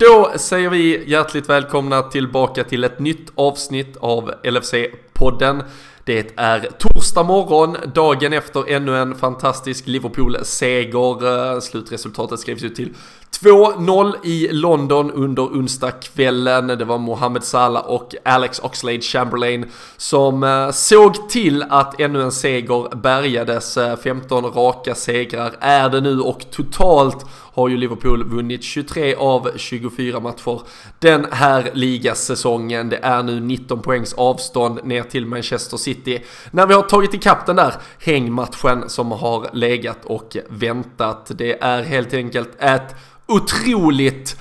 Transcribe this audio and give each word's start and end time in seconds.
Då 0.00 0.32
säger 0.36 0.70
vi 0.70 1.10
hjärtligt 1.10 1.48
välkomna 1.48 2.02
tillbaka 2.02 2.64
till 2.64 2.84
ett 2.84 2.98
nytt 2.98 3.32
avsnitt 3.34 3.96
av 4.00 4.32
LFC-podden. 4.42 5.62
Det 6.04 6.32
är 6.36 6.68
torsdag 6.78 7.22
morgon, 7.22 7.76
dagen 7.94 8.32
efter 8.32 8.70
ännu 8.72 8.96
en 8.96 9.14
fantastisk 9.14 9.86
Liverpool-seger. 9.86 11.60
Slutresultatet 11.60 12.40
skrevs 12.40 12.62
ut 12.62 12.76
till 12.76 12.94
2-0 13.40 14.14
i 14.24 14.48
London 14.52 15.10
under 15.10 15.42
onsdagskvällen. 15.42 16.66
Det 16.66 16.84
var 16.84 16.98
Mohamed 16.98 17.44
Salah 17.44 17.86
och 17.86 18.14
Alex 18.24 18.60
Oxlade-Chamberlain 18.60 19.66
som 19.96 20.42
eh, 20.42 20.70
såg 20.70 21.28
till 21.28 21.64
att 21.70 22.00
ännu 22.00 22.22
en 22.22 22.32
seger 22.32 22.96
bärgades. 22.96 23.76
Eh, 23.76 23.96
15 23.96 24.44
raka 24.44 24.94
segrar 24.94 25.52
är 25.60 25.88
det 25.88 26.00
nu 26.00 26.20
och 26.20 26.46
totalt 26.50 27.26
har 27.52 27.68
ju 27.68 27.76
Liverpool 27.76 28.24
vunnit 28.24 28.62
23 28.62 29.14
av 29.14 29.50
24 29.56 30.20
matcher 30.20 30.60
den 30.98 31.26
här 31.30 31.70
ligasäsongen. 31.74 32.88
Det 32.88 32.96
är 32.96 33.22
nu 33.22 33.40
19 33.40 33.82
poängs 33.82 34.12
avstånd 34.12 34.80
ner 34.84 35.02
till 35.02 35.26
Manchester 35.26 35.76
City. 35.76 36.24
När 36.50 36.66
vi 36.66 36.74
har 36.74 36.82
tagit 36.82 37.14
ikapp 37.14 37.46
den 37.46 37.56
där 37.56 37.74
hängmatchen 37.98 38.84
som 38.88 39.12
har 39.12 39.50
legat 39.52 40.04
och 40.04 40.36
väntat. 40.48 41.30
Det 41.34 41.62
är 41.62 41.82
helt 41.82 42.14
enkelt 42.14 42.50
ett 42.58 42.94
otroligt 43.26 44.36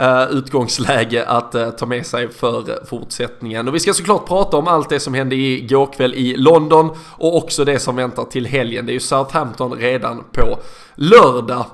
Uh, 0.00 0.30
utgångsläge 0.30 1.24
att 1.26 1.54
uh, 1.54 1.70
ta 1.70 1.86
med 1.86 2.06
sig 2.06 2.28
för 2.28 2.86
fortsättningen. 2.86 3.68
Och 3.68 3.74
vi 3.74 3.80
ska 3.80 3.92
såklart 3.92 4.28
prata 4.28 4.56
om 4.56 4.68
allt 4.68 4.88
det 4.88 5.00
som 5.00 5.14
hände 5.14 5.36
igår 5.36 5.86
kväll 5.86 6.14
i 6.14 6.36
London 6.36 6.96
och 7.10 7.36
också 7.36 7.64
det 7.64 7.78
som 7.78 7.96
väntar 7.96 8.24
till 8.24 8.46
helgen. 8.46 8.86
Det 8.86 8.92
är 8.92 8.94
ju 8.94 9.00
Southampton 9.00 9.72
redan 9.72 10.24
på 10.32 10.58
lördag. 10.94 11.66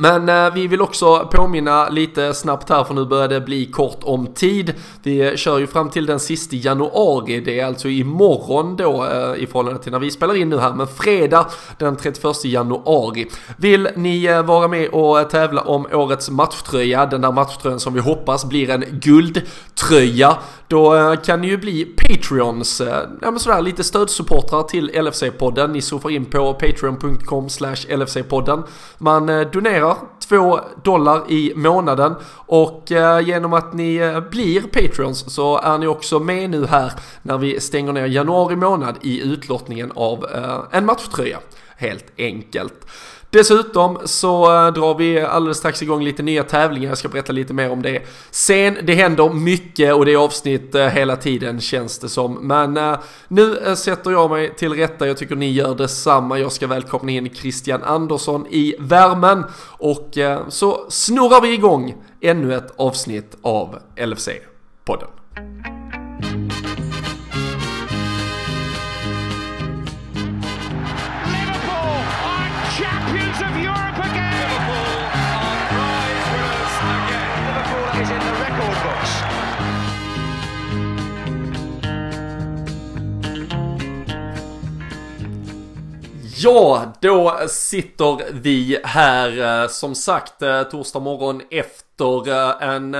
Men 0.00 0.28
eh, 0.28 0.54
vi 0.54 0.66
vill 0.66 0.82
också 0.82 1.28
påminna 1.32 1.88
lite 1.88 2.34
snabbt 2.34 2.68
här 2.68 2.84
för 2.84 2.94
nu 2.94 3.04
börjar 3.04 3.28
det 3.28 3.40
bli 3.40 3.66
kort 3.66 3.98
om 4.02 4.26
tid. 4.26 4.74
Vi 5.02 5.36
kör 5.36 5.58
ju 5.58 5.66
fram 5.66 5.90
till 5.90 6.06
den 6.06 6.20
sista 6.20 6.56
januari, 6.56 7.40
det 7.40 7.60
är 7.60 7.66
alltså 7.66 7.88
imorgon 7.88 8.76
då 8.76 9.04
eh, 9.04 9.42
i 9.42 9.46
förhållande 9.46 9.82
till 9.82 9.92
när 9.92 9.98
vi 9.98 10.10
spelar 10.10 10.36
in 10.36 10.48
nu 10.48 10.58
här, 10.58 10.72
men 10.72 10.86
fredag 10.86 11.46
den 11.78 11.96
31 11.96 12.44
januari. 12.44 13.26
Vill 13.56 13.88
ni 13.96 14.24
eh, 14.24 14.42
vara 14.42 14.68
med 14.68 14.88
och 14.88 15.20
eh, 15.20 15.26
tävla 15.26 15.60
om 15.60 15.86
årets 15.92 16.30
matchtröja, 16.30 17.06
den 17.06 17.20
där 17.20 17.32
matchtröjan 17.32 17.80
som 17.80 17.94
vi 17.94 18.00
hoppas 18.00 18.44
blir 18.44 18.70
en 18.70 18.84
guldtröja, 18.90 20.36
då 20.68 20.94
eh, 20.94 21.14
kan 21.14 21.40
ni 21.40 21.46
ju 21.46 21.56
bli 21.56 21.84
Patreons, 21.84 22.80
eh, 22.80 23.08
ja 23.22 23.30
men 23.30 23.40
sådär 23.40 23.62
lite 23.62 23.84
stödsupportrar 23.84 24.62
till 24.62 24.90
LFC-podden. 24.90 25.68
Ni 25.68 25.82
surfar 25.82 26.10
in 26.10 26.24
på 26.24 26.54
patreon.com 26.54 27.48
slash 27.48 27.76
LFC-podden. 27.88 28.62
Man 28.98 29.28
eh, 29.28 29.40
donerar 29.40 29.87
donerar 29.88 30.18
2 30.28 30.60
dollar 30.82 31.30
i 31.30 31.52
månaden 31.56 32.14
och 32.46 32.92
eh, 32.92 33.20
genom 33.20 33.52
att 33.52 33.72
ni 33.72 33.96
eh, 33.96 34.20
blir 34.20 34.60
Patreons 34.60 35.34
så 35.34 35.58
är 35.58 35.78
ni 35.78 35.86
också 35.86 36.18
med 36.18 36.50
nu 36.50 36.66
här 36.66 36.92
när 37.22 37.38
vi 37.38 37.60
stänger 37.60 37.92
ner 37.92 38.06
januari 38.06 38.56
månad 38.56 38.96
i 39.02 39.20
utlottningen 39.20 39.92
av 39.94 40.26
eh, 40.34 40.78
en 40.78 40.86
matchtröja. 40.86 41.38
Helt 41.80 42.06
enkelt. 42.16 42.86
Dessutom 43.30 43.98
så 44.04 44.44
eh, 44.44 44.72
drar 44.72 44.94
vi 44.94 45.20
alldeles 45.20 45.58
strax 45.58 45.82
igång 45.82 46.04
lite 46.04 46.22
nya 46.22 46.42
tävlingar, 46.42 46.88
jag 46.88 46.98
ska 46.98 47.08
berätta 47.08 47.32
lite 47.32 47.54
mer 47.54 47.70
om 47.70 47.82
det 47.82 48.02
sen. 48.30 48.78
Det 48.82 48.94
händer 48.94 49.28
mycket 49.28 49.94
och 49.94 50.04
det 50.04 50.12
är 50.12 50.16
avsnitt 50.16 50.74
eh, 50.74 50.86
hela 50.86 51.16
tiden 51.16 51.60
känns 51.60 51.98
det 51.98 52.08
som. 52.08 52.34
Men 52.34 52.76
eh, 52.76 52.98
nu 53.28 53.76
sätter 53.76 54.10
jag 54.10 54.30
mig 54.30 54.54
till 54.54 54.72
rätta, 54.72 55.06
jag 55.06 55.16
tycker 55.16 55.36
ni 55.36 55.52
gör 55.52 55.74
detsamma. 55.74 56.38
Jag 56.38 56.52
ska 56.52 56.66
välkomna 56.66 57.12
in 57.12 57.34
Christian 57.34 57.82
Andersson 57.82 58.46
i 58.50 58.74
värmen 58.78 59.44
och 59.62 60.18
så 60.48 60.86
snurrar 60.88 61.40
vi 61.40 61.52
igång 61.52 61.94
ännu 62.20 62.54
ett 62.54 62.72
avsnitt 62.76 63.36
av 63.42 63.78
LFC-podden. 63.96 65.17
Ja, 86.40 86.92
då 87.00 87.38
sitter 87.48 88.32
vi 88.32 88.78
här 88.84 89.62
eh, 89.62 89.68
som 89.68 89.94
sagt 89.94 90.42
eh, 90.42 90.62
torsdag 90.62 91.00
morgon 91.00 91.42
efter 91.50 92.28
eh, 92.28 92.68
en, 92.68 92.94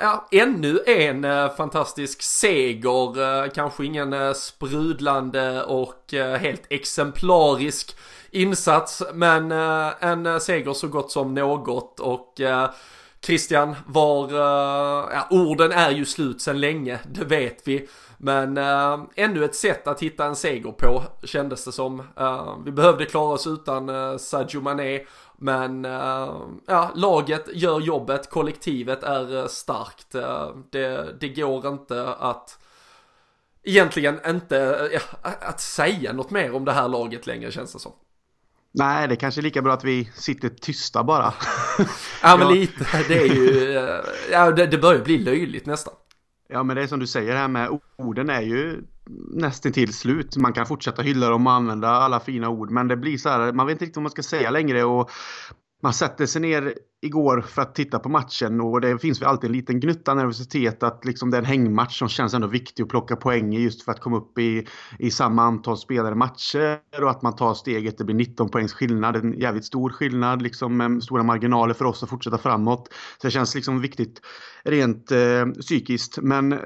ja, 0.00 0.28
ännu 0.32 0.80
en 0.86 1.50
fantastisk 1.56 2.22
seger. 2.22 3.48
Kanske 3.54 3.84
ingen 3.84 4.34
sprudlande 4.34 5.62
och 5.64 6.14
helt 6.40 6.62
exemplarisk 6.70 7.96
insats, 8.30 9.02
men 9.14 9.52
en 9.52 10.40
seger 10.40 10.72
så 10.72 10.88
gott 10.88 11.12
som 11.12 11.34
något 11.34 12.00
och 12.00 12.34
Christian, 13.22 13.76
var, 13.86 14.32
ja, 15.12 15.26
orden 15.30 15.72
är 15.72 15.90
ju 15.90 16.04
slut 16.04 16.40
sedan 16.40 16.60
länge, 16.60 16.98
det 17.04 17.24
vet 17.24 17.60
vi. 17.64 17.88
Men 18.20 18.56
äh, 18.56 19.00
ännu 19.16 19.44
ett 19.44 19.54
sätt 19.54 19.86
att 19.86 20.02
hitta 20.02 20.26
en 20.26 20.36
seger 20.36 20.72
på 20.72 21.04
kändes 21.24 21.64
det 21.64 21.72
som. 21.72 22.00
Äh, 22.16 22.56
vi 22.64 22.72
behövde 22.72 23.04
klara 23.04 23.34
oss 23.34 23.46
utan 23.46 23.88
äh, 23.88 24.16
Sadio 24.16 24.60
Mané. 24.60 25.00
Men 25.40 25.84
ja, 26.66 26.90
laget 26.94 27.48
gör 27.52 27.80
jobbet, 27.80 28.30
kollektivet 28.30 29.02
är 29.02 29.48
starkt. 29.48 30.12
det, 30.70 31.18
det 31.20 31.28
går 31.28 31.68
inte 31.68 32.14
att 32.14 32.58
egentligen 33.62 34.20
inte 34.26 34.88
ja, 34.92 35.00
att 35.22 35.60
säga 35.60 36.12
något 36.12 36.30
mer 36.30 36.54
om 36.54 36.64
det 36.64 36.72
här 36.72 36.88
laget 36.88 37.26
längre 37.26 37.52
känns 37.52 37.72
det 37.72 37.78
som. 37.78 37.92
Nej, 38.72 39.08
det 39.08 39.14
är 39.14 39.16
kanske 39.16 39.40
är 39.40 39.42
lika 39.42 39.62
bra 39.62 39.72
att 39.72 39.84
vi 39.84 40.10
sitter 40.14 40.48
tysta 40.48 41.04
bara. 41.04 41.34
ja, 42.22 42.36
men 42.36 42.54
lite. 42.54 42.86
Det 43.08 43.18
är 43.18 43.34
ju, 43.34 44.02
ja, 44.30 44.50
det, 44.50 44.66
det 44.66 44.78
börjar 44.78 45.04
bli 45.04 45.18
löjligt 45.18 45.66
nästan. 45.66 45.94
Ja 46.48 46.62
men 46.62 46.76
det 46.76 46.82
är 46.82 46.86
som 46.86 46.98
du 47.00 47.06
säger 47.06 47.36
här 47.36 47.48
med 47.48 47.80
orden 47.96 48.30
är 48.30 48.40
ju 48.40 48.82
nästan 49.30 49.72
till 49.72 49.94
slut. 49.94 50.36
Man 50.36 50.52
kan 50.52 50.66
fortsätta 50.66 51.02
hylla 51.02 51.28
dem 51.28 51.46
och 51.46 51.52
använda 51.52 51.88
alla 51.88 52.20
fina 52.20 52.48
ord 52.48 52.70
men 52.70 52.88
det 52.88 52.96
blir 52.96 53.18
så 53.18 53.28
här, 53.28 53.52
man 53.52 53.66
vet 53.66 53.72
inte 53.72 53.84
riktigt 53.84 53.96
vad 53.96 54.02
man 54.02 54.10
ska 54.10 54.22
säga 54.22 54.50
längre 54.50 54.84
och 54.84 55.10
man 55.82 55.92
sätter 55.92 56.26
sig 56.26 56.42
ner 56.42 56.74
igår 57.00 57.40
för 57.40 57.62
att 57.62 57.74
titta 57.74 57.98
på 57.98 58.08
matchen 58.08 58.60
och 58.60 58.80
det 58.80 58.98
finns 58.98 59.22
väl 59.22 59.28
alltid 59.28 59.50
en 59.50 59.56
liten 59.56 59.80
gnutta 59.80 60.14
nervositet 60.14 60.82
att 60.82 61.04
liksom 61.04 61.30
det 61.30 61.36
är 61.36 61.38
en 61.38 61.46
hängmatch 61.46 61.98
som 61.98 62.08
känns 62.08 62.34
ändå 62.34 62.46
viktig 62.46 62.82
att 62.82 62.88
plocka 62.88 63.16
poäng 63.16 63.54
i 63.54 63.60
just 63.60 63.82
för 63.82 63.92
att 63.92 64.00
komma 64.00 64.16
upp 64.16 64.38
i, 64.38 64.66
i 64.98 65.10
samma 65.10 65.42
antal 65.42 65.76
spelade 65.76 66.16
matcher 66.16 66.78
och 67.02 67.10
att 67.10 67.22
man 67.22 67.36
tar 67.36 67.54
steget. 67.54 67.98
Det 67.98 68.04
blir 68.04 68.16
19 68.16 68.48
poängs 68.48 68.72
skillnad, 68.72 69.16
en 69.16 69.38
jävligt 69.38 69.64
stor 69.64 69.90
skillnad 69.90 70.42
liksom 70.42 70.76
med 70.76 71.02
stora 71.02 71.22
marginaler 71.22 71.74
för 71.74 71.84
oss 71.84 72.02
att 72.02 72.08
fortsätta 72.08 72.38
framåt. 72.38 72.88
Så 73.18 73.26
det 73.26 73.30
känns 73.30 73.54
liksom 73.54 73.80
viktigt 73.80 74.20
rent 74.64 75.10
eh, 75.10 75.46
psykiskt 75.60 76.18
men 76.22 76.52
eh, 76.52 76.58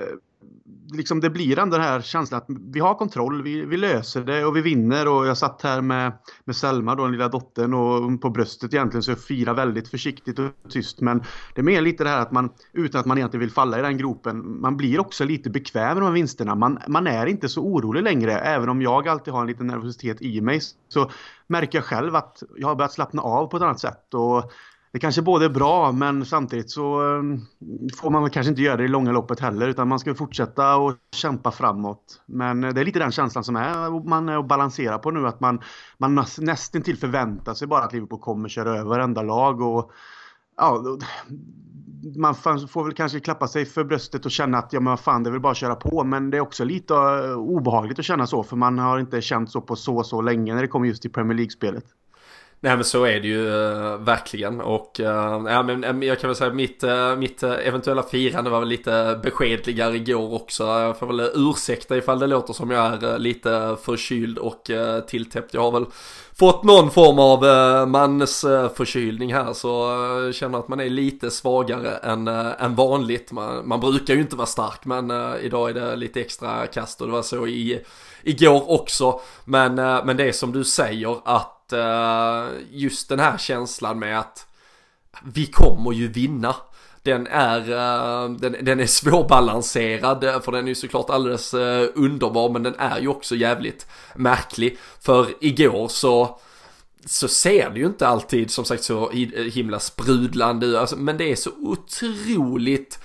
liksom 0.93 1.21
det 1.21 1.31
blir 1.31 1.59
ändå 1.59 1.77
den 1.77 1.87
här 1.87 2.00
känslan 2.00 2.41
att 2.41 2.47
vi 2.72 2.81
har 2.81 2.94
kontroll, 2.94 3.43
vi, 3.43 3.65
vi 3.65 3.77
löser 3.77 4.25
det 4.25 4.44
och 4.44 4.56
vi 4.56 4.60
vinner. 4.60 5.09
Och 5.09 5.27
jag 5.27 5.38
satt 5.38 5.62
här 5.62 5.81
med, 5.81 6.12
med 6.44 6.56
Selma, 6.56 6.94
då, 6.94 7.03
den 7.03 7.12
lilla 7.12 7.28
dottern, 7.28 7.75
och 7.75 8.21
på 8.21 8.31
bröstet 8.31 8.75
egentligen 8.75 9.03
så 9.03 9.11
jag 9.11 9.21
firar 9.21 9.55
väldigt 9.55 9.88
försiktigt 9.88 10.38
och 10.38 10.50
tyst. 10.69 11.00
Men 11.00 11.22
det 11.55 11.61
är 11.61 11.65
mer 11.65 11.81
lite 11.81 12.05
det 12.05 12.11
här 12.11 12.21
att 12.21 12.32
man, 12.32 12.50
utan 12.72 13.00
att 13.00 13.06
man 13.06 13.19
egentligen 13.19 13.41
vill 13.41 13.50
falla 13.50 13.78
i 13.78 13.82
den 13.82 13.97
gropen, 13.97 14.61
man 14.61 14.77
blir 14.77 15.00
också 15.00 15.25
lite 15.25 15.50
bekväm 15.50 15.94
med 15.94 15.97
de 15.97 16.05
här 16.06 16.12
vinsterna. 16.12 16.55
Man, 16.55 16.78
man 16.88 17.06
är 17.06 17.27
inte 17.27 17.49
så 17.49 17.62
orolig 17.62 18.03
längre, 18.03 18.38
även 18.38 18.69
om 18.69 18.82
jag 18.82 19.09
alltid 19.09 19.34
har 19.34 19.41
en 19.41 19.47
liten 19.47 19.66
nervositet 19.66 20.22
i 20.22 20.41
mig. 20.41 20.61
Så 20.88 21.11
märker 21.47 21.78
jag 21.78 21.84
själv 21.84 22.16
att 22.16 22.43
jag 22.56 22.69
har 22.69 22.75
börjat 22.75 22.93
slappna 22.93 23.22
av 23.22 23.47
på 23.47 23.56
ett 23.56 23.62
annat 23.62 23.81
sätt. 23.81 24.15
Och 24.15 24.53
det 24.92 24.98
kanske 24.98 25.22
både 25.22 25.44
är 25.44 25.48
bra 25.48 25.92
men 25.92 26.25
samtidigt 26.25 26.70
så 26.70 27.00
ehm, 27.00 27.41
får 28.00 28.11
man 28.11 28.22
väl 28.22 28.31
kanske 28.31 28.50
inte 28.50 28.62
göra 28.62 28.76
det 28.76 28.84
i 28.84 28.88
långa 28.88 29.12
loppet 29.12 29.40
heller 29.40 29.69
utan 29.69 29.88
man 29.88 29.99
ska 29.99 30.14
fortsätta 30.14 30.76
och 30.76 30.94
kämpa 31.17 31.50
framåt. 31.50 32.22
Men 32.26 32.64
eh, 32.64 32.75
det 32.75 32.81
är 32.81 32.84
lite 32.84 32.99
den 32.99 33.12
känslan 33.12 33.44
som 33.44 33.56
är, 33.56 34.08
man 34.08 34.28
är 34.28 34.38
och 34.38 34.44
balanserar 34.44 34.99
på 34.99 35.11
nu 35.11 35.26
att 35.26 35.40
man, 35.40 35.61
man 35.99 36.25
nästan 36.38 36.82
till 36.82 36.99
förväntar 36.99 37.55
sig 37.55 37.69
bara 37.69 37.84
att 37.84 37.93
Liverpool 37.93 38.20
kommer 38.20 38.49
köra 38.49 38.70
över 38.70 38.88
varenda 38.90 39.22
lag 39.22 39.61
och 39.61 39.90
ja, 40.56 40.84
man 42.17 42.34
får 42.34 42.84
väl 42.84 42.94
kanske 42.94 43.20
klappa 43.20 43.49
sig 43.49 43.64
för 43.64 43.84
bröstet 43.84 44.25
och 44.25 44.31
känna 44.31 44.58
att 44.58 44.72
ja 44.72 44.81
men 44.81 44.90
vad 44.90 45.00
fan 45.00 45.22
det 45.22 45.28
är 45.28 45.32
väl 45.32 45.40
bara 45.40 45.52
att 45.52 45.56
köra 45.56 45.75
på 45.75 46.05
men 46.05 46.31
det 46.31 46.37
är 46.37 46.40
också 46.40 46.64
lite 46.64 46.94
eh, 46.94 47.38
obehagligt 47.38 47.99
att 47.99 48.05
känna 48.05 48.26
så 48.26 48.43
för 48.43 48.56
man 48.56 48.78
har 48.78 48.99
inte 48.99 49.20
känt 49.20 49.50
så 49.50 49.61
på 49.61 49.76
så 49.76 50.02
så 50.02 50.20
länge 50.20 50.55
när 50.55 50.62
det 50.62 50.69
kommer 50.69 50.87
just 50.87 51.02
till 51.02 51.12
Premier 51.12 51.37
League-spelet. 51.37 51.84
Nej 52.64 52.76
men 52.76 52.85
så 52.85 53.05
är 53.05 53.20
det 53.20 53.29
ju 53.29 53.49
äh, 53.49 53.97
verkligen 53.99 54.61
och 54.61 55.00
äh, 55.00 55.43
ja, 55.47 55.62
men, 55.62 55.85
eh, 55.85 56.09
jag 56.09 56.20
kan 56.20 56.29
väl 56.29 56.37
säga 56.37 56.53
mitt, 56.53 56.82
äh, 56.82 57.17
mitt 57.17 57.43
eventuella 57.43 58.03
firande 58.03 58.50
var 58.50 58.61
väl 58.61 58.69
lite 58.69 59.20
beskedligare 59.23 59.97
igår 59.97 60.35
också. 60.35 60.64
Jag 60.64 60.99
får 60.99 61.06
väl 61.06 61.31
ursäkta 61.35 61.97
ifall 61.97 62.19
det 62.19 62.26
låter 62.26 62.53
som 62.53 62.70
jag 62.70 63.03
är 63.05 63.19
lite 63.19 63.76
förkyld 63.82 64.38
och 64.38 64.70
tilltäppt. 65.09 65.55
Jag 65.55 65.61
har 65.61 65.73
väl 65.73 65.87
fått 66.38 66.64
någon 66.64 66.91
form 66.91 67.19
av 67.19 67.44
äh, 67.44 67.87
mansförkylning 67.87 69.35
här 69.35 69.53
så 69.53 69.93
äh, 70.26 70.32
känner 70.32 70.58
att 70.58 70.69
man 70.69 70.81
är 70.81 70.91
lite 70.91 71.31
svagare 71.31 71.97
än, 71.97 72.29
äh, 72.29 72.65
än 72.65 72.75
vanligt. 72.75 73.32
Man, 73.32 73.69
man 73.69 73.81
brukar 73.81 74.15
ju 74.15 74.20
inte 74.20 74.37
vara 74.37 74.47
stark 74.47 74.85
men 74.85 75.11
äh, 75.11 75.35
idag 75.43 75.70
är 75.70 75.75
det 75.75 75.97
lite 75.97 76.20
extra 76.20 76.67
kast 76.67 77.00
och 77.00 77.06
det 77.06 77.12
var 77.12 77.23
så 77.23 77.47
i, 77.47 77.81
igår 78.23 78.70
också. 78.70 79.20
Men, 79.44 79.75
men 79.75 80.17
det 80.17 80.25
är 80.25 80.32
som 80.32 80.53
du 80.53 80.65
säger 80.65 81.17
att 81.25 81.62
Eh, 81.72 82.46
just 82.70 83.08
den 83.08 83.20
här 83.20 83.38
känslan 83.38 83.98
med 83.98 84.19
att 84.19 84.46
vi 85.24 85.46
kommer 85.46 85.92
ju 85.92 86.08
vinna 86.08 86.54
den 87.02 87.26
är, 87.26 87.60
eh, 87.70 88.30
den, 88.30 88.56
den 88.62 88.80
är 88.80 88.86
svårbalanserad 88.86 90.42
för 90.44 90.52
den 90.52 90.64
är 90.64 90.69
ju 90.69 90.74
såklart 90.74 91.10
alldeles 91.10 91.54
eh, 91.54 91.88
underbar 91.94 92.50
men 92.50 92.62
den 92.62 92.74
är 92.78 93.00
ju 93.00 93.08
också 93.08 93.34
jävligt 93.34 93.86
märklig. 94.14 94.78
För 95.00 95.26
igår 95.40 95.88
så 95.88 96.40
så 97.06 97.28
ser 97.28 97.70
det 97.70 97.78
ju 97.78 97.86
inte 97.86 98.08
alltid 98.08 98.50
som 98.50 98.64
sagt 98.64 98.84
så 98.84 99.10
himla 99.52 99.80
sprudlande 99.80 100.66
ut, 100.66 100.76
alltså, 100.76 100.96
men 100.96 101.16
det 101.16 101.32
är 101.32 101.36
så 101.36 101.50
otroligt 101.50 102.98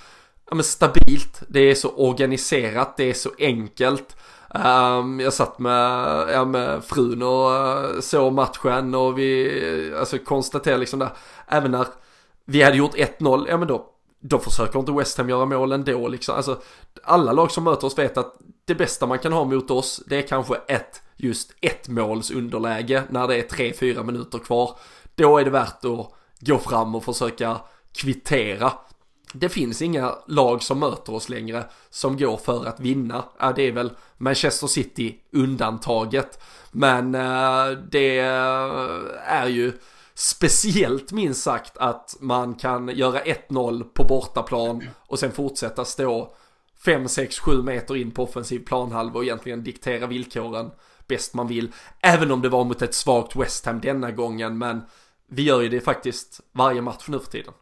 ja, 0.49 0.55
men 0.55 0.63
stabilt, 0.63 1.41
det 1.47 1.59
är 1.59 1.75
så 1.75 1.89
organiserat, 1.89 2.97
det 2.97 3.09
är 3.09 3.13
så 3.13 3.31
enkelt. 3.39 4.15
Um, 4.49 5.19
jag 5.19 5.33
satt 5.33 5.59
med, 5.59 6.29
ja, 6.33 6.45
med 6.45 6.83
frun 6.83 7.23
och 7.23 7.49
uh, 7.49 7.99
såg 8.01 8.33
matchen 8.33 8.95
och 8.95 9.19
vi 9.19 9.93
alltså, 9.99 10.17
konstaterade 10.17 10.79
liksom 10.79 10.99
där, 10.99 11.09
även 11.47 11.71
när 11.71 11.87
vi 12.45 12.61
hade 12.61 12.77
gjort 12.77 12.95
1-0, 12.95 13.45
ja 13.49 13.57
men 13.57 13.67
då, 13.67 13.85
då 14.19 14.39
försöker 14.39 14.79
inte 14.79 14.91
West 14.91 15.17
Ham 15.17 15.29
göra 15.29 15.45
mål 15.45 15.71
ändå 15.71 16.07
liksom. 16.07 16.35
Alltså, 16.35 16.61
alla 17.03 17.31
lag 17.31 17.51
som 17.51 17.63
möter 17.63 17.87
oss 17.87 17.97
vet 17.97 18.17
att 18.17 18.35
det 18.65 18.75
bästa 18.75 19.05
man 19.05 19.19
kan 19.19 19.33
ha 19.33 19.45
mot 19.45 19.71
oss, 19.71 20.03
det 20.07 20.17
är 20.17 20.27
kanske 20.27 20.55
ett, 20.67 21.01
just 21.15 21.53
ett 21.61 21.87
måls 21.87 22.31
underläge 22.31 23.03
när 23.09 23.27
det 23.27 23.35
är 23.35 23.43
3-4 23.43 24.03
minuter 24.03 24.39
kvar. 24.39 24.79
Då 25.15 25.37
är 25.37 25.43
det 25.43 25.49
värt 25.49 25.85
att 25.85 26.13
gå 26.39 26.57
fram 26.57 26.95
och 26.95 27.03
försöka 27.03 27.57
kvittera. 27.91 28.71
Det 29.33 29.49
finns 29.49 29.81
inga 29.81 30.15
lag 30.27 30.63
som 30.63 30.79
möter 30.79 31.13
oss 31.13 31.29
längre 31.29 31.65
som 31.89 32.17
går 32.17 32.37
för 32.37 32.65
att 32.65 32.79
vinna. 32.79 33.23
Ja, 33.39 33.53
det 33.55 33.61
är 33.61 33.71
väl 33.71 33.91
Manchester 34.17 34.67
City 34.67 35.17
undantaget. 35.31 36.43
Men 36.71 37.15
eh, 37.15 37.69
det 37.91 38.19
eh, 38.19 39.33
är 39.33 39.47
ju 39.47 39.73
speciellt 40.13 41.11
minst 41.11 41.43
sagt 41.43 41.77
att 41.77 42.17
man 42.19 42.55
kan 42.55 42.87
göra 42.87 43.19
1-0 43.19 43.83
på 43.83 44.03
bortaplan 44.03 44.83
och 45.07 45.19
sen 45.19 45.31
fortsätta 45.31 45.85
stå 45.85 46.33
5, 46.85 47.07
6, 47.07 47.39
7 47.39 47.61
meter 47.61 47.95
in 47.95 48.11
på 48.11 48.23
offensiv 48.23 48.59
planhalva 48.59 49.17
och 49.17 49.23
egentligen 49.23 49.63
diktera 49.63 50.07
villkoren 50.07 50.71
bäst 51.07 51.33
man 51.33 51.47
vill. 51.47 51.71
Även 52.01 52.31
om 52.31 52.41
det 52.41 52.49
var 52.49 52.63
mot 52.63 52.81
ett 52.81 52.93
svagt 52.93 53.35
West 53.35 53.65
Ham 53.65 53.81
denna 53.81 54.11
gången 54.11 54.57
men 54.57 54.81
vi 55.29 55.43
gör 55.43 55.61
ju 55.61 55.69
det 55.69 55.81
faktiskt 55.81 56.41
varje 56.51 56.81
match 56.81 57.05
nu 57.07 57.19
för 57.19 57.31
tiden. 57.31 57.53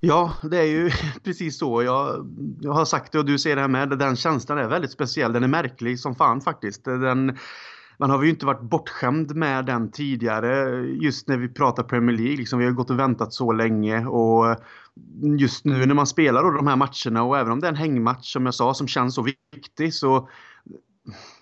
Ja, 0.00 0.32
det 0.42 0.58
är 0.58 0.64
ju 0.66 0.90
precis 1.24 1.58
så. 1.58 1.82
Jag, 1.82 2.26
jag 2.60 2.72
har 2.72 2.84
sagt 2.84 3.12
det 3.12 3.18
och 3.18 3.24
du 3.24 3.38
ser 3.38 3.56
det 3.56 3.60
här 3.60 3.68
med. 3.68 3.88
Den 3.88 4.16
känslan 4.16 4.58
är 4.58 4.68
väldigt 4.68 4.92
speciell. 4.92 5.32
Den 5.32 5.44
är 5.44 5.48
märklig 5.48 6.00
som 6.00 6.14
fan 6.14 6.40
faktiskt. 6.40 6.84
Den, 6.84 7.38
man 7.98 8.10
har 8.10 8.22
ju 8.22 8.30
inte 8.30 8.46
varit 8.46 8.60
bortskämd 8.60 9.36
med 9.36 9.66
den 9.66 9.90
tidigare. 9.90 10.80
Just 10.86 11.28
när 11.28 11.36
vi 11.36 11.48
pratar 11.48 11.82
Premier 11.82 12.16
League. 12.16 12.36
Liksom, 12.36 12.58
vi 12.58 12.64
har 12.64 12.72
gått 12.72 12.90
och 12.90 12.98
väntat 12.98 13.32
så 13.32 13.52
länge. 13.52 14.06
Och 14.06 14.56
just 15.38 15.64
nu 15.64 15.86
när 15.86 15.94
man 15.94 16.06
spelar 16.06 16.42
då 16.42 16.50
de 16.50 16.66
här 16.66 16.76
matcherna 16.76 17.22
och 17.22 17.38
även 17.38 17.52
om 17.52 17.60
det 17.60 17.66
är 17.66 17.72
en 17.72 17.76
hängmatch 17.76 18.32
som 18.32 18.44
jag 18.44 18.54
sa 18.54 18.74
som 18.74 18.88
känns 18.88 19.14
så 19.14 19.22
viktig 19.22 19.94
så 19.94 20.28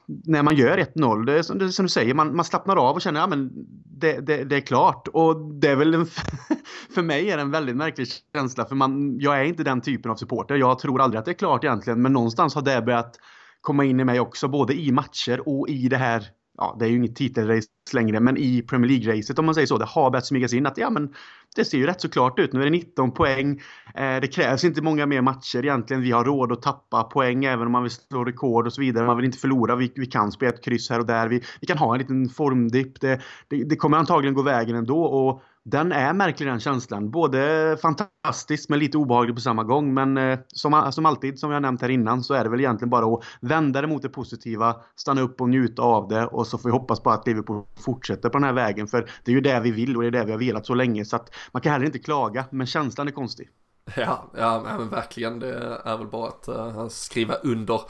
när 0.08 0.42
man 0.42 0.56
gör 0.56 0.78
1-0, 0.78 1.26
det 1.26 1.38
är 1.38 1.42
som, 1.42 1.58
det 1.58 1.72
som, 1.72 1.84
du 1.84 1.88
säger, 1.88 2.14
man, 2.14 2.36
man 2.36 2.44
slappnar 2.44 2.76
av 2.76 2.94
och 2.94 3.02
känner 3.02 3.20
att 3.20 3.30
ja, 3.30 3.36
det, 3.84 4.20
det, 4.20 4.44
det, 4.44 4.56
är 4.56 4.60
klart. 4.60 5.08
Och 5.08 5.36
det 5.54 5.68
är 5.68 5.76
väl 5.76 5.94
en, 5.94 6.06
för 6.94 7.02
mig 7.02 7.30
är 7.30 7.36
det 7.36 7.42
en 7.42 7.50
väldigt 7.50 7.76
märklig 7.76 8.08
känsla 8.34 8.64
för 8.64 8.74
man, 8.74 9.18
jag 9.20 9.40
är 9.40 9.44
inte 9.44 9.62
den 9.62 9.80
typen 9.80 10.10
av 10.10 10.16
supporter. 10.16 10.54
Jag 10.54 10.78
tror 10.78 11.00
aldrig 11.00 11.18
att 11.18 11.24
det 11.24 11.30
är 11.30 11.34
klart 11.34 11.64
egentligen 11.64 12.02
men 12.02 12.12
någonstans 12.12 12.54
har 12.54 12.62
det 12.62 12.82
börjat 12.82 13.18
komma 13.60 13.84
in 13.84 14.00
i 14.00 14.04
mig 14.04 14.20
också 14.20 14.48
både 14.48 14.74
i 14.74 14.92
matcher 14.92 15.48
och 15.48 15.68
i 15.68 15.88
det 15.88 15.96
här 15.96 16.24
ja, 16.58 16.76
det 16.78 16.84
är 16.84 16.88
ju 16.88 16.96
inget 16.96 17.16
titelrace 17.16 17.68
längre, 17.92 18.20
men 18.20 18.36
i 18.36 18.62
Premier 18.62 18.90
League-racet 18.90 19.38
om 19.38 19.46
man 19.46 19.54
säger 19.54 19.66
så, 19.66 19.78
det 19.78 19.84
har 19.84 20.10
börjat 20.10 20.26
smygas 20.26 20.52
in 20.52 20.66
att 20.66 20.78
ja, 20.78 20.90
men 20.90 21.14
det 21.56 21.64
ser 21.64 21.78
ju 21.78 21.86
rätt 21.86 22.00
så 22.00 22.08
klart 22.08 22.38
ut. 22.38 22.52
Nu 22.52 22.60
är 22.60 22.64
det 22.64 22.70
19 22.70 23.10
poäng. 23.10 23.60
Eh, 23.94 24.20
det 24.20 24.34
krävs 24.34 24.64
inte 24.64 24.82
många 24.82 25.06
mer 25.06 25.20
matcher 25.20 25.58
egentligen. 25.58 26.02
Vi 26.02 26.10
har 26.10 26.24
råd 26.24 26.52
att 26.52 26.62
tappa 26.62 27.02
poäng 27.02 27.44
även 27.44 27.66
om 27.66 27.72
man 27.72 27.82
vill 27.82 27.92
slå 27.92 28.24
rekord 28.24 28.66
och 28.66 28.72
så 28.72 28.80
vidare. 28.80 29.06
Man 29.06 29.16
vill 29.16 29.26
inte 29.26 29.38
förlora. 29.38 29.76
Vi, 29.76 29.92
vi 29.94 30.06
kan 30.06 30.32
spela 30.32 30.52
ett 30.52 30.64
kryss 30.64 30.90
här 30.90 30.98
och 30.98 31.06
där. 31.06 31.28
Vi, 31.28 31.42
vi 31.60 31.66
kan 31.66 31.78
ha 31.78 31.94
en 31.94 31.98
liten 31.98 32.28
formdipp. 32.28 33.00
Det, 33.00 33.20
det, 33.48 33.64
det 33.64 33.76
kommer 33.76 33.96
antagligen 33.96 34.34
gå 34.34 34.42
vägen 34.42 34.76
ändå 34.76 35.02
och 35.02 35.42
den 35.70 35.92
är 35.92 36.12
märklig 36.12 36.48
den 36.48 36.60
känslan. 36.60 37.10
Både 37.10 37.76
fantastisk 37.82 38.68
men 38.68 38.78
lite 38.78 38.98
obehaglig 38.98 39.34
på 39.34 39.40
samma 39.40 39.64
gång. 39.64 39.94
Men 39.94 40.16
eh, 40.16 40.38
som, 40.46 40.92
som 40.92 41.06
alltid, 41.06 41.38
som 41.38 41.50
jag 41.50 41.62
nämnt 41.62 41.82
här 41.82 41.88
innan, 41.88 42.22
så 42.22 42.34
är 42.34 42.44
det 42.44 42.50
väl 42.50 42.60
egentligen 42.60 42.90
bara 42.90 43.14
att 43.14 43.24
vända 43.40 43.80
det 43.80 43.86
mot 43.86 44.02
det 44.02 44.08
positiva, 44.08 44.76
stanna 44.96 45.20
upp 45.20 45.40
och 45.40 45.48
njuta 45.48 45.82
av 45.82 46.08
det 46.08 46.26
och 46.26 46.46
så 46.46 46.58
får 46.58 46.68
vi 46.68 46.72
hoppas 46.72 47.00
på 47.00 47.10
att 47.10 47.26
Liverpool 47.26 47.64
fortsätter 47.84 48.28
på 48.28 48.38
den 48.38 48.44
här 48.44 48.52
vägen. 48.52 48.86
För 48.86 49.10
det 49.24 49.30
är 49.30 49.34
ju 49.34 49.40
det 49.40 49.60
vi 49.60 49.70
vill 49.70 49.96
och 49.96 50.02
det 50.02 50.08
är 50.08 50.12
det 50.12 50.24
vi 50.24 50.32
har 50.32 50.38
velat 50.38 50.66
så 50.66 50.74
länge. 50.74 51.04
Så 51.04 51.16
att 51.16 51.34
man 51.52 51.62
kan 51.62 51.72
heller 51.72 51.86
inte 51.86 51.98
klaga, 51.98 52.44
men 52.50 52.66
känslan 52.66 53.08
är 53.08 53.12
konstig. 53.12 53.48
Ja, 53.96 54.30
ja 54.36 54.62
men 54.78 54.88
verkligen. 54.88 55.38
Det 55.38 55.80
är 55.84 55.96
väl 55.96 56.06
bara 56.06 56.28
att 56.28 56.48
uh, 56.48 56.88
skriva 56.88 57.34
under 57.34 57.80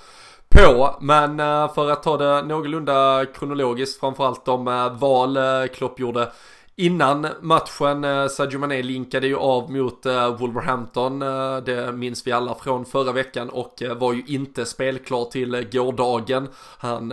på. 0.48 0.96
Men 1.00 1.40
uh, 1.40 1.74
för 1.74 1.90
att 1.90 2.02
ta 2.02 2.16
det 2.16 2.42
någorlunda 2.42 3.26
kronologiskt, 3.34 4.00
framförallt 4.00 4.44
de 4.44 4.68
uh, 4.68 4.98
val 4.98 5.36
eh, 5.36 5.66
Klopp 5.74 6.00
gjorde 6.00 6.32
Innan 6.80 7.26
matchen, 7.40 8.04
eh, 8.04 8.26
Sadio 8.26 8.58
Mané 8.58 8.82
linkade 8.82 9.26
ju 9.26 9.36
av 9.36 9.70
mot 9.72 10.06
eh, 10.06 10.36
Wolverhampton, 10.36 11.22
eh, 11.22 11.56
det 11.56 11.92
minns 11.92 12.26
vi 12.26 12.32
alla 12.32 12.54
från 12.54 12.84
förra 12.84 13.12
veckan 13.12 13.48
och 13.48 13.82
var 13.96 14.12
ju 14.12 14.22
inte 14.26 14.64
spelklar 14.64 15.24
till 15.24 15.66
gårdagen. 15.72 16.48
Han 16.78 17.12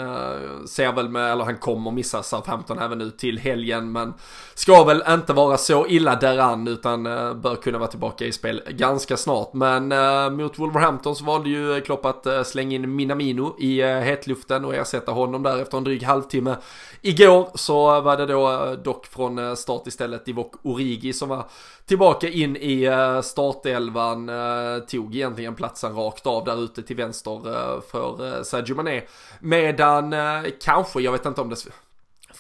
ser 0.68 0.92
väl 0.92 1.10
med, 1.10 1.32
eller 1.32 1.44
han 1.44 1.58
kommer 1.58 1.92
missa 1.92 2.24
Southampton 2.24 2.80
även 2.80 2.98
nu 2.98 3.12
till 3.12 3.40
helgen 3.40 3.92
men 3.92 4.14
ska 4.54 4.84
väl 4.84 5.04
inte 5.08 5.34
vara 5.34 5.58
så 5.58 5.88
illa 5.88 6.16
däran 6.16 6.68
utan 6.68 7.04
bör 7.42 7.56
kunna 7.56 7.78
vara 7.78 7.90
tillbaka 7.90 8.26
i 8.26 8.32
spel 8.32 8.62
ganska 8.70 9.18
snart. 9.18 9.54
Men 9.54 9.88
mot 10.36 10.60
Wolverhampton 10.60 11.16
så 11.16 11.26
valde 11.26 11.50
ju 11.50 11.82
Klopp 11.82 12.06
att 12.06 12.48
slänga 12.48 12.76
in 12.76 12.96
Minamino 12.96 13.56
i 13.60 13.82
hetluften 13.82 14.66
och 14.66 14.76
ersätta 14.76 15.12
honom 15.12 15.44
där 15.44 15.62
efter 15.62 15.78
en 15.78 15.84
dryg 15.84 16.04
halvtimme. 16.04 16.56
Igår 17.02 17.50
så 17.54 18.02
var 18.02 18.18
det 18.18 18.26
då 18.26 18.76
dock 18.84 19.06
från 19.06 19.55
start 19.56 19.88
istället. 19.88 20.26
Divok 20.26 20.56
Origi 20.64 21.14
som 21.14 21.30
var 21.30 21.46
tillbaka 21.86 22.30
in 22.30 22.58
i 22.58 22.84
eh, 22.84 23.22
startelvan. 23.22 24.30
Eh, 24.30 24.80
tog 24.88 25.16
egentligen 25.16 25.56
platsen 25.56 25.96
rakt 25.96 26.28
av 26.28 26.46
där 26.46 26.64
ute 26.64 26.84
till 26.84 26.96
vänster 26.96 27.48
eh, 27.48 27.82
för 27.92 28.44
Sadio 28.44 28.76
Mané. 28.76 29.02
Medan 29.40 30.16
kanske, 30.62 31.02
jag 31.02 31.12
vet 31.12 31.26
inte 31.26 31.42
om 31.42 31.50
det 31.50 31.56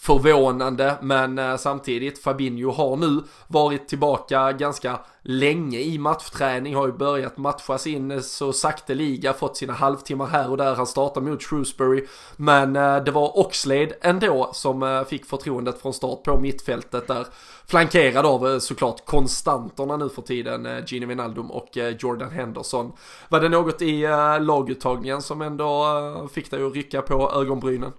förvånande 0.06 0.98
men 1.02 1.40
eh, 1.40 1.58
samtidigt 1.58 2.24
Fabinho 2.24 2.72
har 2.72 2.98
nu 2.98 3.22
varit 3.48 3.88
tillbaka 3.88 4.52
ganska 4.52 5.00
länge 5.22 5.80
i 5.80 5.98
matchträning, 5.98 6.76
har 6.76 6.88
ju 6.88 6.94
börjat 6.94 7.38
matchas 7.38 7.88
in 7.88 8.12
eh, 8.12 8.20
så 8.20 8.54
sakteliga, 8.54 9.34
fått 9.34 9.58
sina 9.58 9.74
halvtimmar 9.74 10.26
här 10.26 10.50
och 10.50 10.58
där, 10.58 10.76
han 10.76 10.88
startar 10.88 11.22
mot 11.22 11.44
Shrewsbury 11.44 12.06
men 12.36 12.76
eh, 12.76 13.04
det 13.04 13.12
var 13.12 13.40
Oxlade 13.40 13.96
ändå 14.02 14.50
som 14.54 15.06
fick 15.10 15.26
förtroendet 15.26 15.82
från 15.82 15.94
start 15.94 16.24
på 16.24 16.40
mittfältet 16.40 17.08
där 17.08 17.28
flankerad 17.68 18.26
av 18.26 18.60
såklart 18.60 19.06
konstanterna 19.06 19.98
nu 19.98 20.10
för 20.10 20.22
tiden, 20.22 20.68
Gini 20.88 21.06
Wijnaldum 21.06 21.52
och 21.52 21.70
Jordan 22.00 22.32
Henderson. 22.32 22.92
Var 23.30 23.40
det 23.40 23.50
något 23.50 23.82
i 23.82 24.08
laguttagningen 24.40 25.22
som 25.22 25.42
ändå 25.42 25.86
fick 26.34 26.52
dig 26.52 26.64
att 26.64 26.76
rycka 26.76 27.02
på 27.02 27.32
ögonbrynen? 27.32 27.92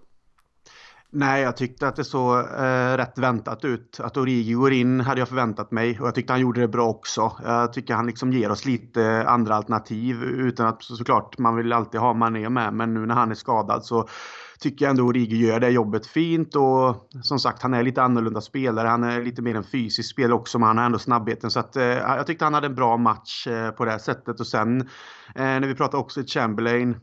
Nej, 1.11 1.43
jag 1.43 1.57
tyckte 1.57 1.89
att 1.89 1.97
det 1.97 2.05
såg 2.05 2.39
eh, 2.39 2.97
rätt 2.97 3.19
väntat 3.19 3.65
ut. 3.65 4.01
Att 4.01 4.17
Origi 4.17 4.53
går 4.53 4.73
in 4.73 5.01
hade 5.01 5.21
jag 5.21 5.29
förväntat 5.29 5.71
mig 5.71 6.01
och 6.01 6.07
jag 6.07 6.15
tyckte 6.15 6.33
han 6.33 6.41
gjorde 6.41 6.61
det 6.61 6.69
bra 6.69 6.89
också. 6.89 7.33
Jag 7.45 7.73
tycker 7.73 7.95
han 7.95 8.07
liksom 8.07 8.33
ger 8.33 8.51
oss 8.51 8.65
lite 8.65 9.03
eh, 9.03 9.33
andra 9.33 9.55
alternativ 9.55 10.23
utan 10.23 10.67
att 10.67 10.83
såklart 10.83 11.39
man 11.39 11.57
vill 11.57 11.73
alltid 11.73 12.01
ha 12.01 12.15
Mané 12.15 12.49
med 12.49 12.75
men 12.75 12.95
nu 12.95 13.07
när 13.07 13.15
han 13.15 13.31
är 13.31 13.35
skadad 13.35 13.85
så 13.85 14.09
tycker 14.61 14.85
jag 14.85 14.91
ändå 14.91 15.05
Origi 15.05 15.47
gör 15.47 15.61
det 15.61 15.71
jobbet 15.71 16.07
fint 16.07 16.57
och 16.57 17.09
som 17.23 17.39
sagt 17.39 17.63
han 17.63 17.75
är 17.75 17.83
lite 17.83 18.03
annorlunda 18.03 18.41
spelare. 18.41 18.89
Han 18.89 19.05
är 19.05 19.23
lite 19.23 19.43
mer 19.43 19.55
en 19.55 19.65
fysisk 19.65 20.11
spelare 20.11 20.35
också 20.35 20.59
men 20.59 20.69
han 20.69 20.79
har 20.79 20.85
ändå 20.85 20.99
snabbheten 20.99 21.51
så 21.51 21.61
att 21.61 21.77
eh, 21.77 21.85
jag 21.85 22.27
tyckte 22.27 22.45
han 22.45 22.55
hade 22.55 22.67
en 22.67 22.75
bra 22.75 22.97
match 22.97 23.47
eh, 23.47 23.71
på 23.71 23.85
det 23.85 23.91
här 23.91 23.99
sättet 23.99 24.41
och 24.41 24.47
sen 24.47 24.81
eh, 24.81 24.87
när 25.35 25.67
vi 25.67 25.75
pratar 25.75 25.99
också 25.99 26.21
i 26.21 26.27
Chamberlain 26.27 26.97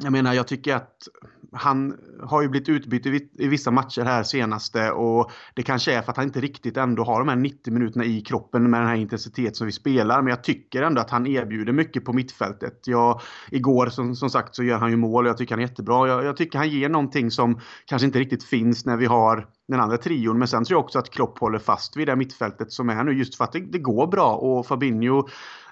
jag 0.00 0.12
menar, 0.12 0.34
jag 0.34 0.46
tycker 0.48 0.76
att 0.76 1.08
han 1.52 1.96
har 2.22 2.42
ju 2.42 2.48
blivit 2.48 2.68
utbytt 2.68 3.06
i 3.06 3.48
vissa 3.48 3.70
matcher 3.70 4.02
här 4.02 4.22
senaste 4.22 4.90
och 4.90 5.30
det 5.54 5.62
kanske 5.62 5.92
är 5.92 6.02
för 6.02 6.10
att 6.10 6.16
han 6.16 6.26
inte 6.26 6.40
riktigt 6.40 6.76
ändå 6.76 7.04
har 7.04 7.18
de 7.18 7.28
här 7.28 7.36
90 7.36 7.72
minuterna 7.72 8.04
i 8.04 8.20
kroppen 8.20 8.70
med 8.70 8.80
den 8.80 8.88
här 8.88 8.96
intensiteten 8.96 9.54
som 9.54 9.66
vi 9.66 9.72
spelar. 9.72 10.22
Men 10.22 10.30
jag 10.30 10.44
tycker 10.44 10.82
ändå 10.82 11.00
att 11.00 11.10
han 11.10 11.26
erbjuder 11.26 11.72
mycket 11.72 12.04
på 12.04 12.12
mittfältet. 12.12 12.80
Jag, 12.86 13.20
igår 13.50 13.86
som, 13.86 14.16
som 14.16 14.30
sagt 14.30 14.56
så 14.56 14.62
gör 14.62 14.78
han 14.78 14.90
ju 14.90 14.96
mål 14.96 15.24
och 15.24 15.30
jag 15.30 15.36
tycker 15.36 15.54
han 15.54 15.64
är 15.64 15.68
jättebra. 15.68 16.08
Jag, 16.08 16.24
jag 16.24 16.36
tycker 16.36 16.58
han 16.58 16.68
ger 16.68 16.88
någonting 16.88 17.30
som 17.30 17.60
kanske 17.84 18.06
inte 18.06 18.18
riktigt 18.18 18.44
finns 18.44 18.86
när 18.86 18.96
vi 18.96 19.06
har 19.06 19.46
den 19.68 19.80
andra 19.80 19.96
trion. 19.96 20.38
Men 20.38 20.48
sen 20.48 20.64
tror 20.64 20.78
jag 20.78 20.84
också 20.84 20.98
att 20.98 21.10
Klopp 21.10 21.38
håller 21.38 21.58
fast 21.58 21.96
vid 21.96 22.08
det 22.08 22.16
mittfältet 22.16 22.72
som 22.72 22.88
är 22.88 23.04
nu 23.04 23.12
just 23.12 23.34
för 23.34 23.44
att 23.44 23.52
det, 23.52 23.60
det 23.60 23.78
går 23.78 24.06
bra 24.06 24.34
och 24.34 24.66
Fabinho 24.66 25.28